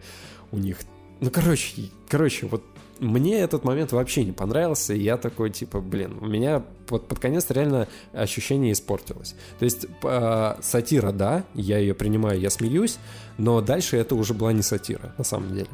[0.52, 0.80] у них
[1.20, 2.64] ну, короче, короче, вот
[3.04, 7.20] мне этот момент вообще не понравился, и я такой, типа, блин, у меня под, под
[7.20, 9.36] конец реально ощущение испортилось.
[9.60, 12.98] То есть э, сатира, да, я ее принимаю, я смеюсь,
[13.38, 15.70] но дальше это уже была не сатира, на самом деле.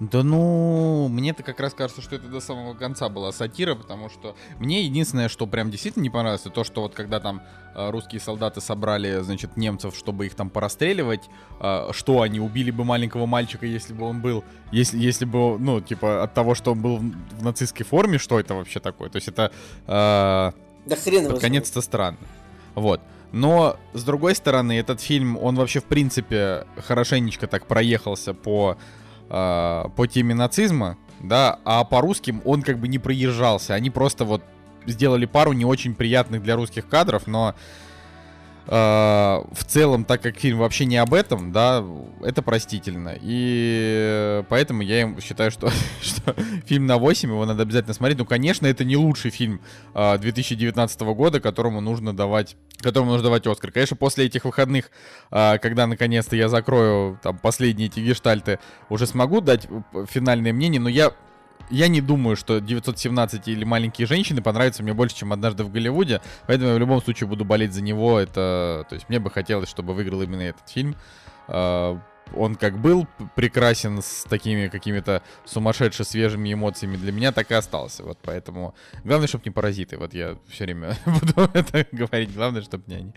[0.00, 4.36] Да ну, мне-то как раз кажется, что это до самого конца была сатира, потому что
[4.60, 7.42] мне единственное, что прям действительно не понравилось, это то, что вот когда там
[7.74, 11.28] э, русские солдаты собрали, значит, немцев, чтобы их там порастреливать,
[11.60, 15.80] э, что они убили бы маленького мальчика, если бы он был, если, если бы, ну,
[15.80, 19.08] типа, от того, что он был в, нацистской форме, что это вообще такое?
[19.08, 19.50] То есть это...
[19.88, 20.52] Э,
[20.86, 22.18] да хрен Под конец-то странно.
[22.76, 23.00] Вот.
[23.32, 28.78] Но, с другой стороны, этот фильм, он вообще, в принципе, хорошенечко так проехался по
[29.28, 33.74] э, по теме нацизма, да, а по русским он как бы не проезжался.
[33.74, 34.42] Они просто вот
[34.86, 37.54] сделали пару не очень приятных для русских кадров, но
[38.70, 41.82] в целом, так как фильм вообще не об этом, да,
[42.22, 43.14] это простительно.
[43.18, 45.70] И поэтому я считаю, что,
[46.02, 46.34] что
[46.66, 48.18] фильм на 8, его надо обязательно смотреть.
[48.18, 49.62] Ну, конечно, это не лучший фильм
[49.94, 53.72] э, 2019 года, которому нужно давать которому нужно давать Оскар.
[53.72, 54.90] Конечно, после этих выходных,
[55.30, 60.80] а, когда наконец-то я закрою там последние эти гештальты, уже смогу дать э, финальное мнение,
[60.80, 61.12] но я
[61.70, 66.20] я не думаю, что 917 или маленькие женщины понравятся мне больше, чем однажды в Голливуде.
[66.46, 68.18] Поэтому я в любом случае буду болеть за него.
[68.18, 70.96] Это, то есть мне бы хотелось, чтобы выиграл именно этот фильм.
[72.36, 78.02] Он как был прекрасен с такими какими-то сумасшедше свежими эмоциями, для меня так и остался.
[78.02, 78.74] Вот поэтому
[79.04, 79.96] главное, чтобы не паразиты.
[79.98, 82.34] Вот я все время буду это говорить.
[82.34, 83.12] Главное, чтобы не они.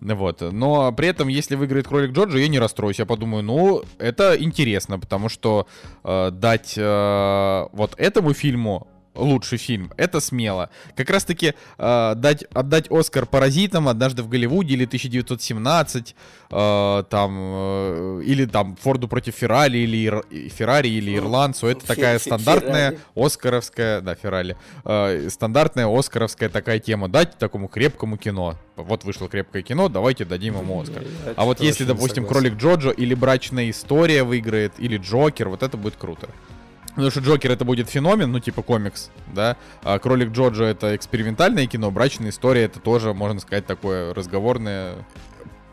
[0.00, 0.40] Вот.
[0.40, 2.98] Но при этом, если выиграет кролик Джорджа, я не расстроюсь.
[2.98, 5.66] Я подумаю, ну, это интересно, потому что
[6.04, 10.70] э, дать э, вот этому фильму лучший фильм, это смело.
[10.96, 16.14] Как раз-таки э, дать, отдать Оскар «Паразитам», «Однажды в Голливуде» или «1917»,
[16.50, 21.66] э, там, э, или там «Форду против Феррари» или Ир, Феррари или «Ирландцу».
[21.66, 27.08] Это такая стандартная оскаровская, да, Феррари, э, стандартная оскаровская такая тема.
[27.08, 28.56] Дать такому крепкому кино.
[28.76, 31.04] Вот вышло крепкое кино, давайте дадим ему Оскар.
[31.36, 35.96] А вот если, допустим, «Кролик Джоджо» или «Брачная история» выиграет, или «Джокер», вот это будет
[35.96, 36.28] круто.
[36.94, 39.56] Потому что Джокер это будет феномен, ну типа комикс, да.
[39.82, 44.96] А Кролик Джоджо это экспериментальное кино, брачная история это тоже, можно сказать, такое разговорное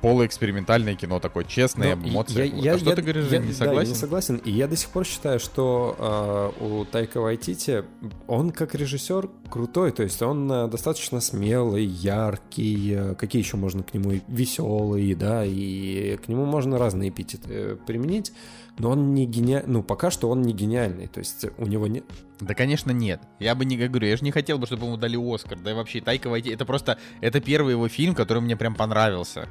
[0.01, 2.47] полуэкспериментальное кино, такое честное, Но эмоции.
[2.47, 3.75] Я, я, а что я, ты говоришь, я, не согласен?
[3.75, 4.35] Да, я не согласен.
[4.37, 7.83] И я до сих пор считаю, что э, у Тайка Вайтити
[8.27, 13.83] он как режиссер крутой, то есть он э, достаточно смелый, яркий, э, какие еще можно
[13.83, 18.31] к нему веселый, да, и к нему можно разные эпитеты э, применить
[18.79, 22.05] но он не гениальный, ну, пока что он не гениальный, то есть у него нет...
[22.39, 23.21] Да, конечно, нет.
[23.37, 25.73] Я бы не говорю, я же не хотел бы, чтобы ему дали Оскар, да и
[25.73, 29.49] вообще Тайка Вайти, это просто, это первый его фильм, который мне прям понравился.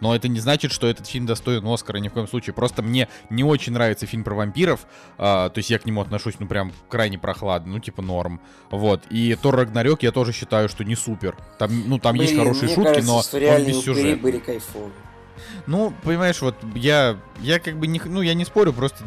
[0.00, 2.54] Но это не значит, что этот фильм достоин Оскара ни в коем случае.
[2.54, 4.84] Просто мне не очень нравится фильм про вампиров.
[5.16, 8.40] А, то есть я к нему отношусь, ну, прям крайне прохладно, ну, типа норм.
[8.72, 9.04] Вот.
[9.10, 11.36] И Тор Рагнарёк я тоже считаю, что не супер.
[11.56, 14.20] Там, ну, там Блин, есть хорошие шутки, кажется, но что он без сюжета.
[14.20, 14.90] были кайфовые.
[15.66, 19.04] Ну, понимаешь, вот я, я как бы не, ну, я не спорю, просто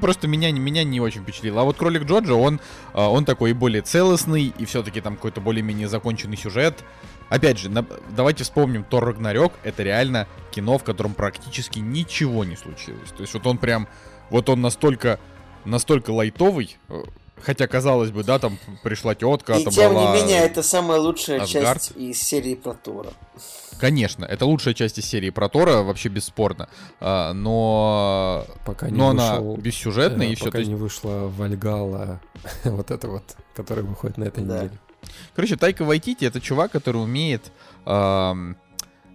[0.00, 1.62] просто меня, меня не очень впечатлило.
[1.62, 2.60] А вот Кролик Джоджо, он,
[2.92, 6.84] а, он такой более целостный, и все-таки там какой-то более-менее законченный сюжет.
[7.28, 12.56] Опять же, на, давайте вспомним Тор Рагнарёк, это реально кино, в котором практически ничего не
[12.56, 13.10] случилось.
[13.16, 13.88] То есть вот он прям,
[14.30, 15.18] вот он настолько,
[15.64, 17.02] настолько лайтовый, э,
[17.40, 21.82] хотя, казалось бы, да, там пришла тетка, И тем не менее, это самая лучшая Асгард.
[21.82, 23.10] часть из серии про Тора.
[23.78, 26.68] Конечно, это лучшая часть из серии про Тора, вообще бесспорно.
[27.00, 30.46] А, но пока не но вышел, она бессюжетная э, и все.
[30.46, 30.70] Пока есть...
[30.70, 32.20] не вышла Вальгала,
[32.64, 34.56] вот это вот, которая выходит на этой да.
[34.56, 34.78] неделе.
[35.34, 37.52] Короче, Тайка Вайтити это чувак, который умеет,
[37.84, 38.54] э,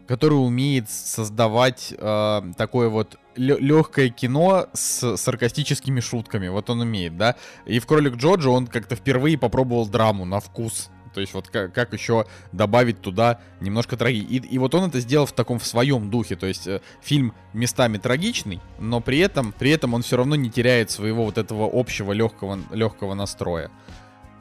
[0.08, 6.48] который умеет создавать э, такое вот легкое кино с саркастическими шутками.
[6.48, 7.36] Вот он умеет, да.
[7.66, 10.90] И в Кролик Джоджо он как-то впервые попробовал драму на вкус.
[11.14, 14.38] То есть вот как, как еще добавить туда немножко трагедии.
[14.38, 16.36] И, вот он это сделал в таком в своем духе.
[16.36, 20.50] То есть э, фильм местами трагичный, но при этом, при этом он все равно не
[20.50, 23.72] теряет своего вот этого общего легкого, легкого настроя.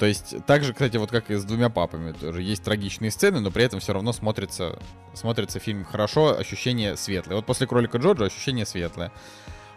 [0.01, 3.51] То есть также, кстати, вот как и с двумя папами, тоже есть трагичные сцены, но
[3.51, 4.79] при этом все равно смотрится,
[5.13, 7.37] смотрится фильм хорошо, ощущение светлое.
[7.37, 9.13] Вот после кролика Джорджа ощущение светлое.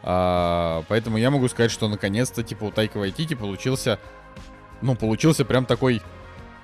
[0.01, 3.99] А, поэтому я могу сказать, что наконец-то типа у Тайка Вайтити получился,
[4.81, 6.01] ну получился прям такой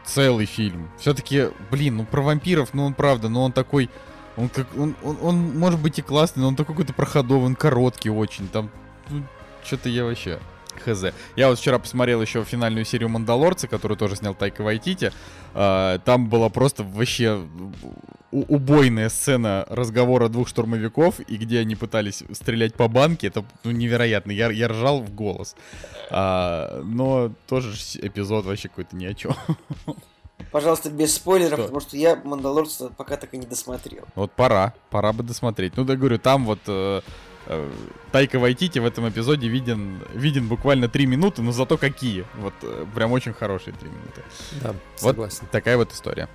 [0.05, 0.89] целый фильм.
[0.97, 3.89] Все-таки, блин, ну про вампиров, ну он правда, но он такой,
[4.37, 7.55] он как, он, он, он может быть и классный, но он такой какой-то проходовый, он
[7.57, 8.71] короткий очень, там,
[9.09, 9.25] ну,
[9.65, 10.39] что-то я вообще
[10.79, 11.05] хз.
[11.35, 15.11] Я вот вчера посмотрел еще финальную серию «Мандалорца», которую тоже снял Тайка Вайтити.
[15.53, 17.41] А, там была просто вообще
[18.31, 23.27] убойная сцена разговора двух штурмовиков, и где они пытались стрелять по банке.
[23.27, 24.31] Это ну, невероятно.
[24.31, 25.55] Я, я ржал в голос.
[26.11, 29.35] А, но тоже эпизод вообще какой-то ни о чем.
[30.51, 31.63] Пожалуйста, без спойлеров, что?
[31.63, 34.05] потому что я Мандалорца пока так и не досмотрел.
[34.15, 35.77] Вот пора, пора бы досмотреть.
[35.77, 37.01] Ну, да говорю, там вот э, э,
[38.11, 42.25] Тайка Вайтити в этом эпизоде виден, виден буквально три минуты, но зато какие.
[42.35, 44.23] Вот э, прям очень хорошие три минуты.
[44.61, 45.39] Да, согласен.
[45.41, 46.27] Вот такая вот история.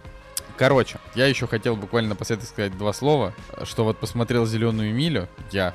[0.57, 3.35] Короче, я еще хотел буквально напоследок сказать два слова,
[3.65, 5.74] что вот посмотрел «Зеленую милю», я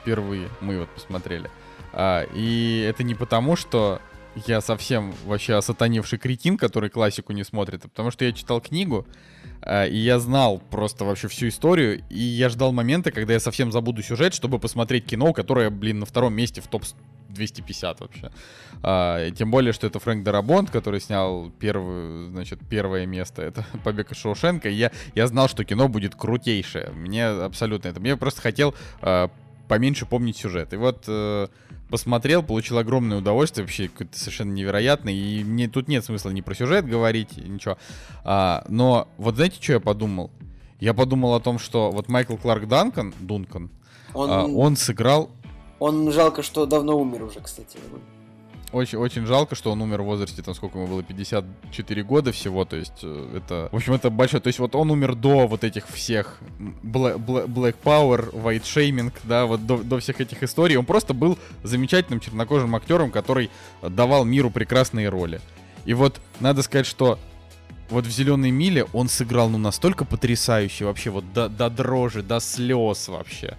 [0.00, 1.50] впервые, мы вот посмотрели.
[1.92, 4.02] А, и это не потому, что
[4.46, 9.06] я совсем вообще осатаневший кретин, который классику не смотрит, а потому что я читал книгу,
[9.62, 13.72] а, и я знал просто вообще всю историю, и я ждал момента, когда я совсем
[13.72, 16.84] забуду сюжет, чтобы посмотреть кино, которое, блин, на втором месте в топ
[17.28, 18.30] 250 вообще.
[18.82, 23.42] А, тем более, что это Фрэнк Дарабонт, который снял первую, значит, первое место.
[23.42, 24.68] Это «Побег из Шоушенка».
[24.68, 26.90] И я, я знал, что кино будет крутейшее.
[26.90, 28.00] Мне абсолютно это...
[28.00, 29.30] Мне просто хотел а,
[29.68, 30.72] поменьше помнить сюжет.
[30.72, 31.04] И вот...
[31.08, 31.48] А,
[31.90, 35.14] посмотрел, получил огромное удовольствие, вообще какое-то совершенно невероятное.
[35.14, 37.78] И мне тут нет смысла ни про сюжет говорить, ничего.
[38.24, 40.30] А, но вот знаете, что я подумал?
[40.80, 43.70] Я подумал о том, что вот Майкл Кларк Данкан, Дункан,
[44.12, 45.30] он, а, он сыграл
[45.78, 47.78] он жалко, что давно умер уже, кстати.
[48.70, 52.66] Очень, очень жалко, что он умер в возрасте, там, сколько ему было, 54 года всего,
[52.66, 55.64] то есть э, это, в общем, это большое, то есть вот он умер до вот
[55.64, 56.38] этих всех
[56.82, 61.38] Black, Black Power, White Shaming, да, вот до, до всех этих историй, он просто был
[61.62, 63.50] замечательным чернокожим актером, который
[63.80, 65.40] давал миру прекрасные роли.
[65.86, 67.18] И вот надо сказать, что
[67.88, 72.40] вот в «Зеленой миле» он сыграл, ну, настолько потрясающе вообще, вот до, до дрожи, до
[72.40, 73.56] слез вообще.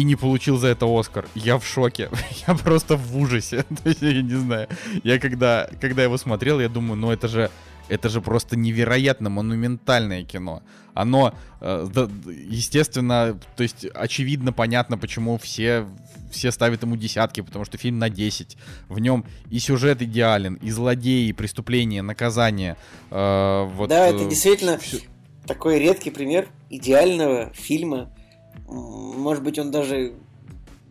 [0.00, 1.28] И не получил за это Оскар.
[1.34, 2.08] Я в шоке.
[2.48, 3.66] Я просто в ужасе.
[3.82, 4.66] То есть, я не знаю.
[5.04, 7.50] Я когда, когда его смотрел, я думаю, ну это же,
[7.90, 10.62] это же просто невероятно монументальное кино.
[10.94, 12.08] Оно, э,
[12.48, 15.86] естественно, то есть очевидно, понятно, почему все,
[16.30, 18.56] все ставят ему десятки, потому что фильм на 10.
[18.88, 22.78] В нем и сюжет идеален, и злодеи, и преступления, наказания.
[23.10, 25.00] Э, вот, да, это э, действительно все...
[25.46, 28.10] такой редкий пример идеального фильма.
[28.70, 30.14] Может быть, он даже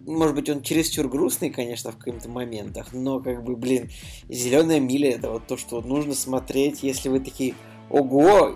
[0.10, 3.92] может быть, он чересчур грустный, конечно, в каких-то моментах, но, как бы, блин,
[4.28, 7.54] «Зеленая миля»— это вот то, что нужно смотреть, если вы такие
[7.90, 8.56] «Ого,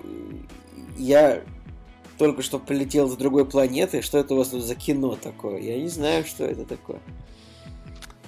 [0.98, 1.44] я
[2.18, 5.60] только что полетел с другой планеты, что это у вас тут за кино такое?
[5.60, 7.02] Я не знаю, что это такое».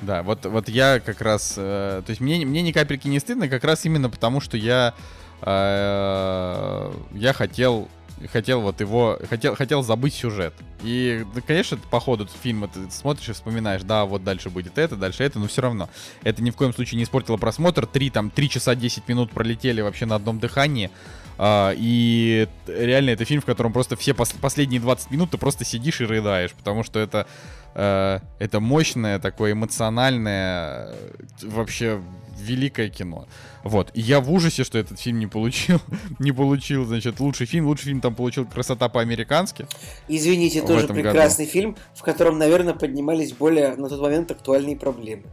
[0.01, 1.55] Да, вот, вот я как раз...
[1.57, 4.93] Э, то есть мне, мне ни капельки не стыдно, как раз именно потому, что я...
[5.41, 7.87] Э, я хотел
[8.31, 10.53] хотел вот его, хотел, хотел забыть сюжет.
[10.83, 14.95] И, да, конечно, по ходу фильма ты смотришь и вспоминаешь, да, вот дальше будет это,
[14.95, 15.89] дальше это, но все равно.
[16.23, 17.85] Это ни в коем случае не испортило просмотр.
[17.85, 20.91] Три, там, три часа 10 минут пролетели вообще на одном дыхании.
[21.37, 25.65] А, и реально это фильм, в котором просто все пос последние 20 минут ты просто
[25.65, 27.27] сидишь и рыдаешь, потому что это,
[27.73, 30.93] э, это мощное, такое эмоциональное,
[31.41, 32.01] вообще
[32.45, 33.27] великое кино.
[33.63, 33.91] Вот.
[33.93, 35.81] И я в ужасе, что этот фильм не получил.
[36.19, 37.65] не получил, значит, лучший фильм.
[37.65, 39.67] Лучший фильм там получил «Красота по-американски».
[40.07, 41.53] Извините, тоже прекрасный году.
[41.53, 45.23] фильм, в котором, наверное, поднимались более на тот момент актуальные проблемы.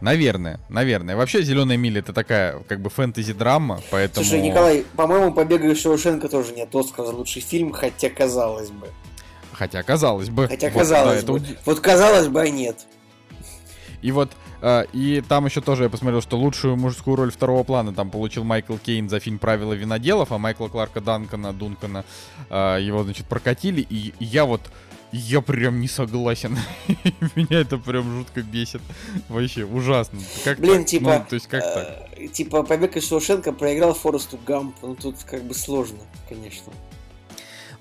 [0.00, 1.16] Наверное, наверное.
[1.16, 4.24] Вообще «Зеленая миля» это такая, как бы, фэнтези-драма, поэтому...
[4.24, 8.88] Слушай, Николай, по-моему, «Побег из Шоушенка» тоже нет Оскара за лучший фильм, хотя казалось бы.
[9.52, 10.46] Хотя казалось бы.
[10.46, 11.46] Хотя казалось вот, бы.
[11.46, 11.60] Это...
[11.64, 12.86] Вот казалось бы, а нет.
[14.02, 14.30] И вот
[14.92, 18.76] и там еще тоже я посмотрел, что лучшую мужскую роль второго плана там получил Майкл
[18.76, 22.04] Кейн за фильм «Правила виноделов», а Майкла Кларка Данкона, Дункана,
[22.50, 23.80] uh, его, значит, прокатили.
[23.88, 24.62] И, и я вот,
[25.12, 26.58] я прям не согласен.
[27.36, 28.82] Меня это прям жутко бесит.
[29.28, 30.18] Вообще, ужасно.
[30.44, 30.86] Как Блин, так?
[30.86, 31.18] типа...
[31.18, 31.74] Ну, то есть как э,
[32.16, 32.32] так?
[32.32, 34.74] Типа, Побег из Шоушенка проиграл Форесту Гамп.
[34.82, 36.72] Ну, тут как бы сложно, конечно.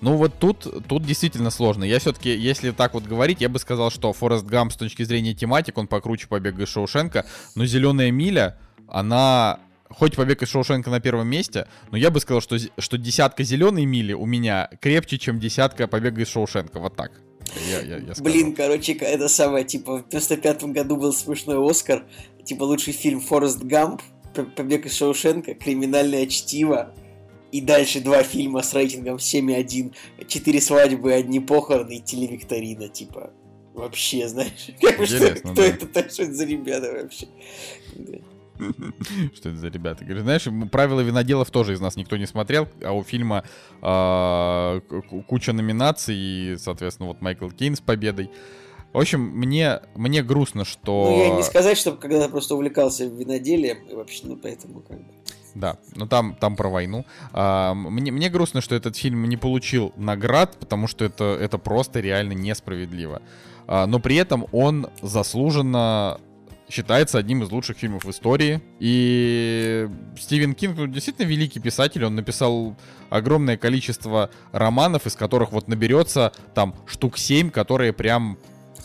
[0.01, 1.83] Ну вот тут, тут действительно сложно.
[1.83, 5.33] Я все-таки, если так вот говорить, я бы сказал, что Форест Гамп с точки зрения
[5.33, 7.25] тематик, он покруче побега из Шоушенка,
[7.55, 8.57] но Зеленая миля,
[8.87, 9.59] она
[9.89, 13.85] хоть побег из Шоушенка на первом месте, но я бы сказал, что, что десятка зеленой
[13.85, 16.79] мили у меня крепче, чем десятка побега из Шоушенка.
[16.79, 17.11] Вот так.
[17.69, 22.03] Я, я, я Блин, короче, это самое, типа, в 95 году был смешной Оскар,
[22.43, 24.01] типа, лучший фильм Форест Гамп,
[24.55, 26.93] Побег из Шоушенка, Криминальное чтиво,
[27.51, 29.93] и дальше два фильма с рейтингом 7,1,
[30.27, 33.31] четыре свадьбы, одни похороны и телевикторина, типа.
[33.73, 35.63] Вообще, знаешь, как, что, кто да.
[35.63, 37.27] это, так, что это за ребята вообще?
[39.35, 40.03] Что это за ребята?
[40.03, 43.43] Говорю, знаешь, правила виноделов тоже из нас никто не смотрел, а у фильма
[43.83, 44.81] э,
[45.27, 48.31] куча номинаций, и, соответственно, вот Майкл Кейн с победой.
[48.93, 51.11] В общем, мне, мне грустно, что...
[51.11, 55.06] Ну, я не сказать, что когда просто увлекался виноделием, вообще, ну, поэтому как бы...
[55.55, 57.05] Да, но там, там про войну.
[57.33, 61.99] А, мне, мне грустно, что этот фильм не получил наград, потому что это, это просто
[61.99, 63.21] реально несправедливо.
[63.67, 66.19] А, но при этом он заслуженно
[66.69, 68.61] считается одним из лучших фильмов в истории.
[68.79, 69.87] И
[70.19, 72.03] Стивен Кинг ну, действительно великий писатель.
[72.03, 72.75] Он написал
[73.09, 78.37] огромное количество романов, из которых вот наберется там штук 7, которые прям,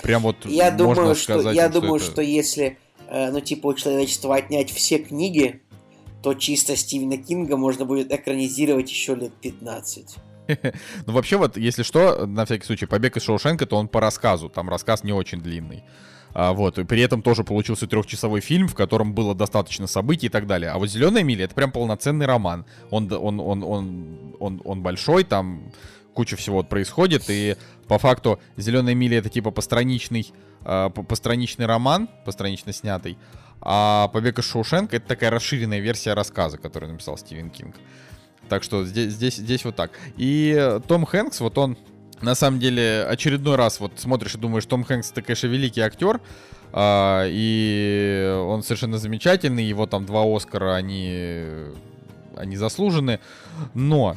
[0.03, 1.55] прям вот я можно думаю, сказать.
[1.55, 2.05] Что, я что думаю, это...
[2.05, 2.79] что если
[3.09, 5.61] э, ну, типа, у человечества отнять все книги,
[6.23, 10.17] то чисто Стивена Кинга можно будет экранизировать еще лет 15.
[11.07, 14.49] Ну, вообще, вот, если что, на всякий случай, «Побег из Шоушенка», то он по рассказу,
[14.49, 15.85] там рассказ не очень длинный.
[16.35, 20.31] А, вот, и при этом тоже получился трехчасовой фильм, в котором было достаточно событий и
[20.31, 20.71] так далее.
[20.71, 22.65] А вот «Зеленая миля»— это прям полноценный роман.
[22.91, 25.73] Он, он, он, он, он, он большой, там
[26.15, 27.57] куча всего вот происходит, и
[27.89, 30.33] по факту «Зеленая миля»— это типа постраничный,
[30.65, 33.19] э, постраничный роман, постранично снятый,
[33.63, 37.77] а «Побег из Шоушенка»— это такая расширенная версия рассказа, который написал Стивен Кинг.
[38.49, 39.93] Так что здесь, здесь, здесь вот так.
[40.17, 41.79] И Том Хэнкс, вот он
[42.21, 46.21] на самом деле очередной раз вот смотришь и думаешь, Том Хэнкс это, конечно, великий актер,
[46.73, 51.45] а, и он совершенно замечательный, его там два Оскара, они,
[52.37, 53.21] они заслужены,
[53.75, 54.17] но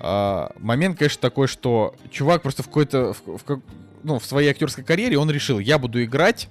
[0.00, 3.62] а, момент, конечно, такой, что чувак просто в какой-то, в, в,
[4.02, 6.48] ну, в своей актерской карьере он решил, я буду играть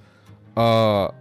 [0.54, 1.14] а,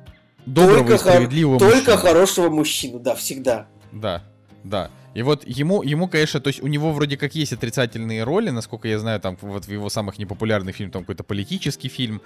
[0.46, 3.68] доброго только и справедливого хор- Только хорошего мужчину, да, всегда.
[3.92, 4.24] Да,
[4.64, 4.90] да.
[5.14, 8.88] И вот ему, ему, конечно, то есть у него вроде как есть отрицательные роли, насколько
[8.88, 12.22] я знаю, там вот в его самых непопулярных фильмах, там какой-то политический фильм,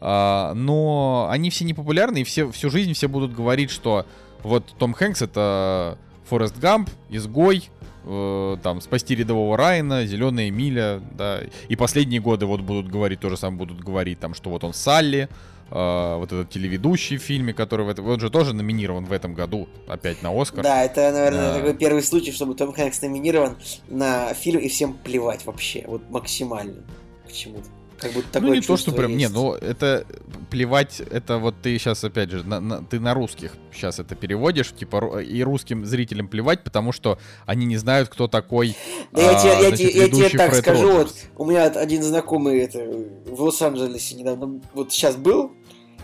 [0.00, 4.06] а, но они все непопулярны, и все, всю жизнь все будут говорить, что
[4.42, 7.68] вот Том Хэнкс это Форест Гамп, Изгой,
[8.04, 11.42] э, там, Спасти рядового Райана, Зеленая миля, да.
[11.68, 14.74] И последние годы вот будут говорить, то же самое будут говорить, там, что вот он
[14.74, 15.28] Салли,
[15.72, 19.34] э, вот этот телеведущий в фильме, который в этом, он же тоже номинирован в этом
[19.34, 20.62] году опять на Оскар.
[20.62, 21.54] Да, это, наверное, Да.
[21.58, 23.56] такой первый случай, чтобы Том Хэнкс номинирован
[23.88, 26.82] на фильм и всем плевать вообще, вот максимально
[27.24, 27.64] почему-то.
[27.98, 29.32] Как будто такое ну не то, что прям, не, есть.
[29.32, 30.04] ну это
[30.50, 34.72] плевать, это вот ты сейчас опять же, на- на- ты на русских сейчас это переводишь,
[34.72, 38.74] типа и русским зрителям плевать, потому что они не знают, кто такой.
[39.12, 41.26] Да я а, тебе, я значит, тебе, я тебе так Фред скажу, Роджерс.
[41.36, 42.80] вот у меня один знакомый это,
[43.24, 45.52] в Лос-Анджелесе недавно, вот сейчас был,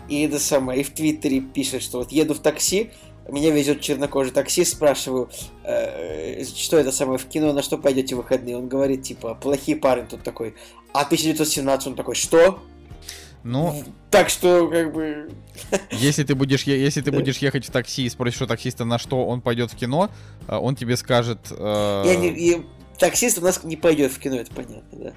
[0.09, 2.91] и это самое, и в Твиттере пишет, что вот еду в такси,
[3.31, 5.29] меня везет чернокожий таксист, спрашиваю,
[5.63, 8.57] э, что это самое в кино, на что пойдете в выходные?
[8.57, 10.55] Он говорит, типа, плохие парни тут такой.
[10.93, 12.59] А 1917 он такой, что?
[13.43, 15.29] Ну, Так что, как бы,
[15.91, 19.25] если ты будешь, если ты будешь ехать в такси и спросишь у таксиста, на что
[19.25, 20.09] он пойдет в кино,
[20.47, 22.65] а, он тебе скажет, э, я не, и
[22.99, 25.13] таксист у нас не пойдет в кино, это понятно, да.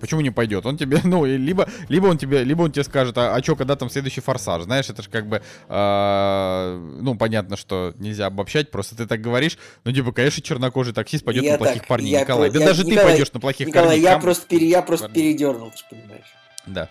[0.00, 0.64] почему не пойдет.
[0.66, 3.76] Он тебе, ну, либо, либо он тебе, либо он тебе скажет, а, а что, когда
[3.76, 8.96] там следующий форсаж, знаешь, это же как бы, э, ну, понятно, что нельзя обобщать, просто
[8.96, 12.20] ты так говоришь, ну, типа, конечно, чернокожий таксист пойдет Я на плохих так, парней, я
[12.20, 12.50] Николай.
[12.50, 14.02] про- Да я- даже ты Николай, пойдешь на плохих Николай, парней.
[14.02, 15.22] я просто, пере, я просто парней.
[15.22, 16.26] передернул, ты понимаешь.
[16.66, 16.88] Да.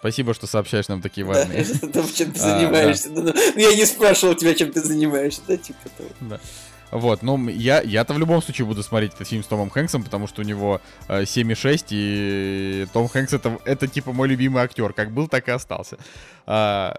[0.00, 1.58] Спасибо, что сообщаешь нам такие Да, важные.
[1.82, 3.10] это чем ты А, занимаешься.
[3.10, 6.38] Ну, ну, я не спрашивал тебя, чем ты занимаешься, да, типа того.
[6.90, 10.26] Вот, ну, я, я-то в любом случае буду смотреть этот фильм с Томом Хэнксом, потому
[10.26, 15.10] что у него э, 7,6, и Том Хэнкс это, это типа мой любимый актер, как
[15.12, 15.98] был, так и остался.
[16.46, 16.98] А,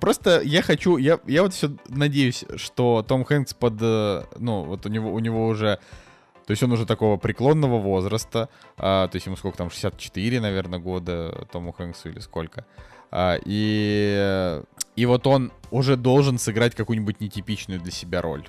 [0.00, 4.86] просто я хочу, я, я вот все надеюсь, что Том Хэнкс под, э, ну, вот
[4.86, 5.78] у него, у него уже,
[6.46, 10.80] то есть он уже такого преклонного возраста, а, то есть ему сколько там, 64, наверное,
[10.80, 12.66] года Тому Хэнксу или сколько.
[13.12, 14.60] А, и,
[14.96, 18.44] и вот он уже должен сыграть какую-нибудь нетипичную для себя роль.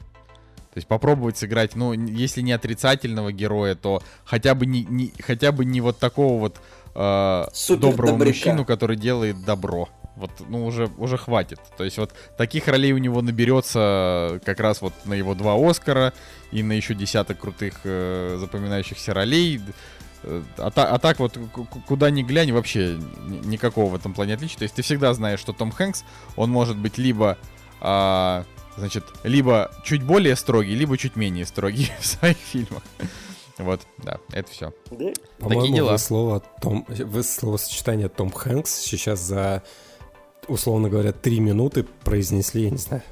[0.73, 5.51] То есть попробовать сыграть, ну, если не отрицательного героя, то хотя бы не, не- хотя
[5.51, 6.57] бы не вот такого вот
[6.95, 8.29] э, Супер доброго добряка.
[8.29, 9.89] мужчину, который делает добро.
[10.15, 11.59] Вот, ну, уже, уже хватит.
[11.77, 16.13] То есть вот таких ролей у него наберется как раз вот на его два Оскара
[16.51, 19.59] и на еще десяток крутых э, запоминающихся ролей.
[20.23, 21.37] Э, А, та- а так вот,
[21.87, 22.97] куда ни глянь, вообще
[23.27, 24.57] ни- никакого в этом плане отличия.
[24.59, 26.03] То есть ты всегда знаешь, что Том Хэнкс,
[26.35, 27.37] он может быть либо,
[27.83, 28.45] а,
[28.77, 32.81] значит, либо чуть более строгий, либо чуть менее строгий в своих фильмах.
[33.57, 34.73] Вот, да, это все.
[35.37, 35.91] По-моему, дела.
[35.91, 39.61] вы слово Том, вы словосочетание Том Хэнкс сейчас за,
[40.47, 43.03] условно говоря, три минуты произнесли, я не знаю,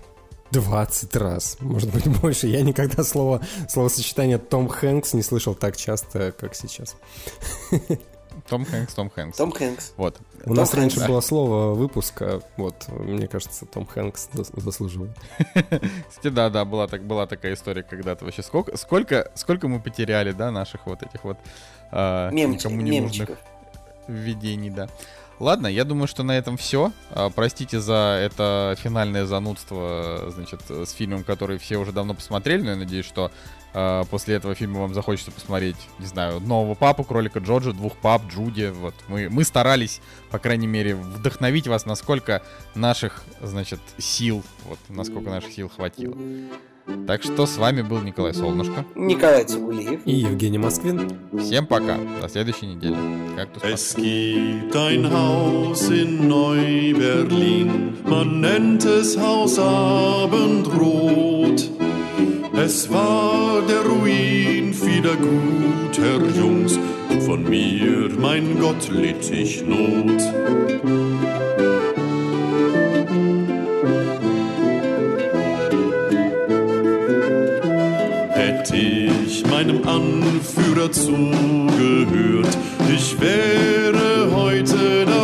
[0.52, 2.48] 20 раз, может быть больше.
[2.48, 6.96] Я никогда слово, словосочетание Том Хэнкс не слышал так часто, как сейчас.
[8.52, 9.38] Том Хэнкс, Том Хэнкс.
[9.38, 9.94] Том Хэнкс.
[9.96, 10.20] Вот.
[10.42, 10.96] У Том нас Хэнкс.
[10.98, 15.12] раньше было слово выпуска, вот, мне кажется, Том Хэнкс зас- заслуживает.
[16.10, 18.26] Кстати, да, да, была, так, была такая история когда-то.
[18.26, 21.38] Вообще, сколько, сколько, сколько мы потеряли, да, наших вот этих вот
[21.94, 23.30] а, Мемчик, никому не нужных
[24.10, 24.90] введений, да.
[25.40, 26.92] Ладно, я думаю, что на этом все.
[27.34, 32.76] Простите за это финальное занудство, значит, с фильмом, который все уже давно посмотрели, но я
[32.76, 33.32] надеюсь, что а,
[33.74, 38.72] после этого фильма вам захочется посмотреть, не знаю, нового папу, кролика Джорджа, двух пап, Джуди.
[38.74, 42.42] Вот мы, мы старались, по крайней мере, вдохновить вас, насколько
[42.76, 46.16] наших, значит, сил, вот насколько наших сил хватило.
[47.08, 48.86] Так что с вами был Николай Солнышко.
[48.96, 50.02] Николай Цугулиев.
[50.06, 51.20] И Евгений Москвин.
[51.40, 51.98] Всем пока.
[52.20, 52.98] До следующей недели.
[53.36, 61.70] Кактус Es gibt ein Haus in Neu-Berlin, man nennt es Haus Abendrot.
[62.54, 66.78] Es war der Ruin vieler guter Jungs,
[67.26, 70.22] von mir, mein Gott, litt ich Not.
[78.34, 82.58] Hätte ich meinem Anführer zugehört,
[82.94, 85.21] ich wäre heute daheim.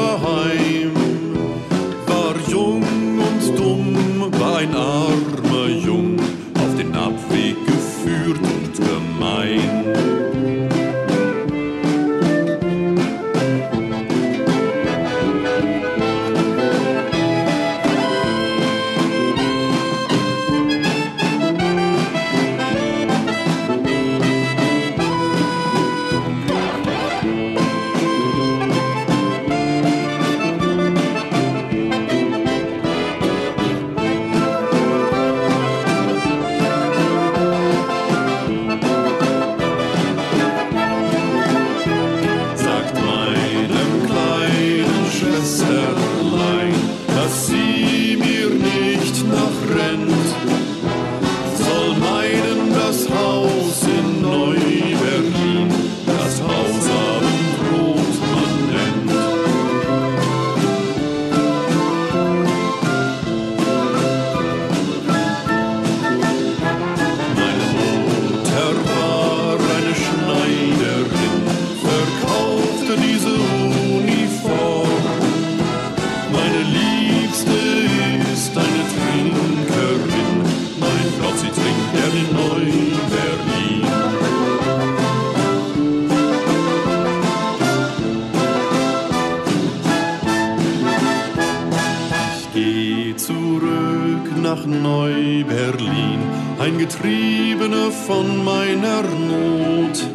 [94.81, 96.19] Neu-Berlin,
[96.59, 100.05] ein Getriebener von meiner Not.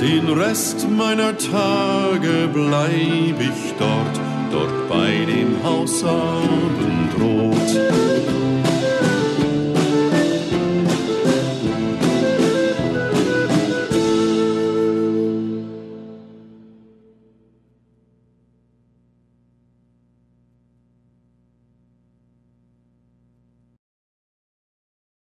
[0.00, 4.20] Den Rest meiner Tage bleib ich dort,
[4.50, 8.09] dort bei dem Haus Abendrot.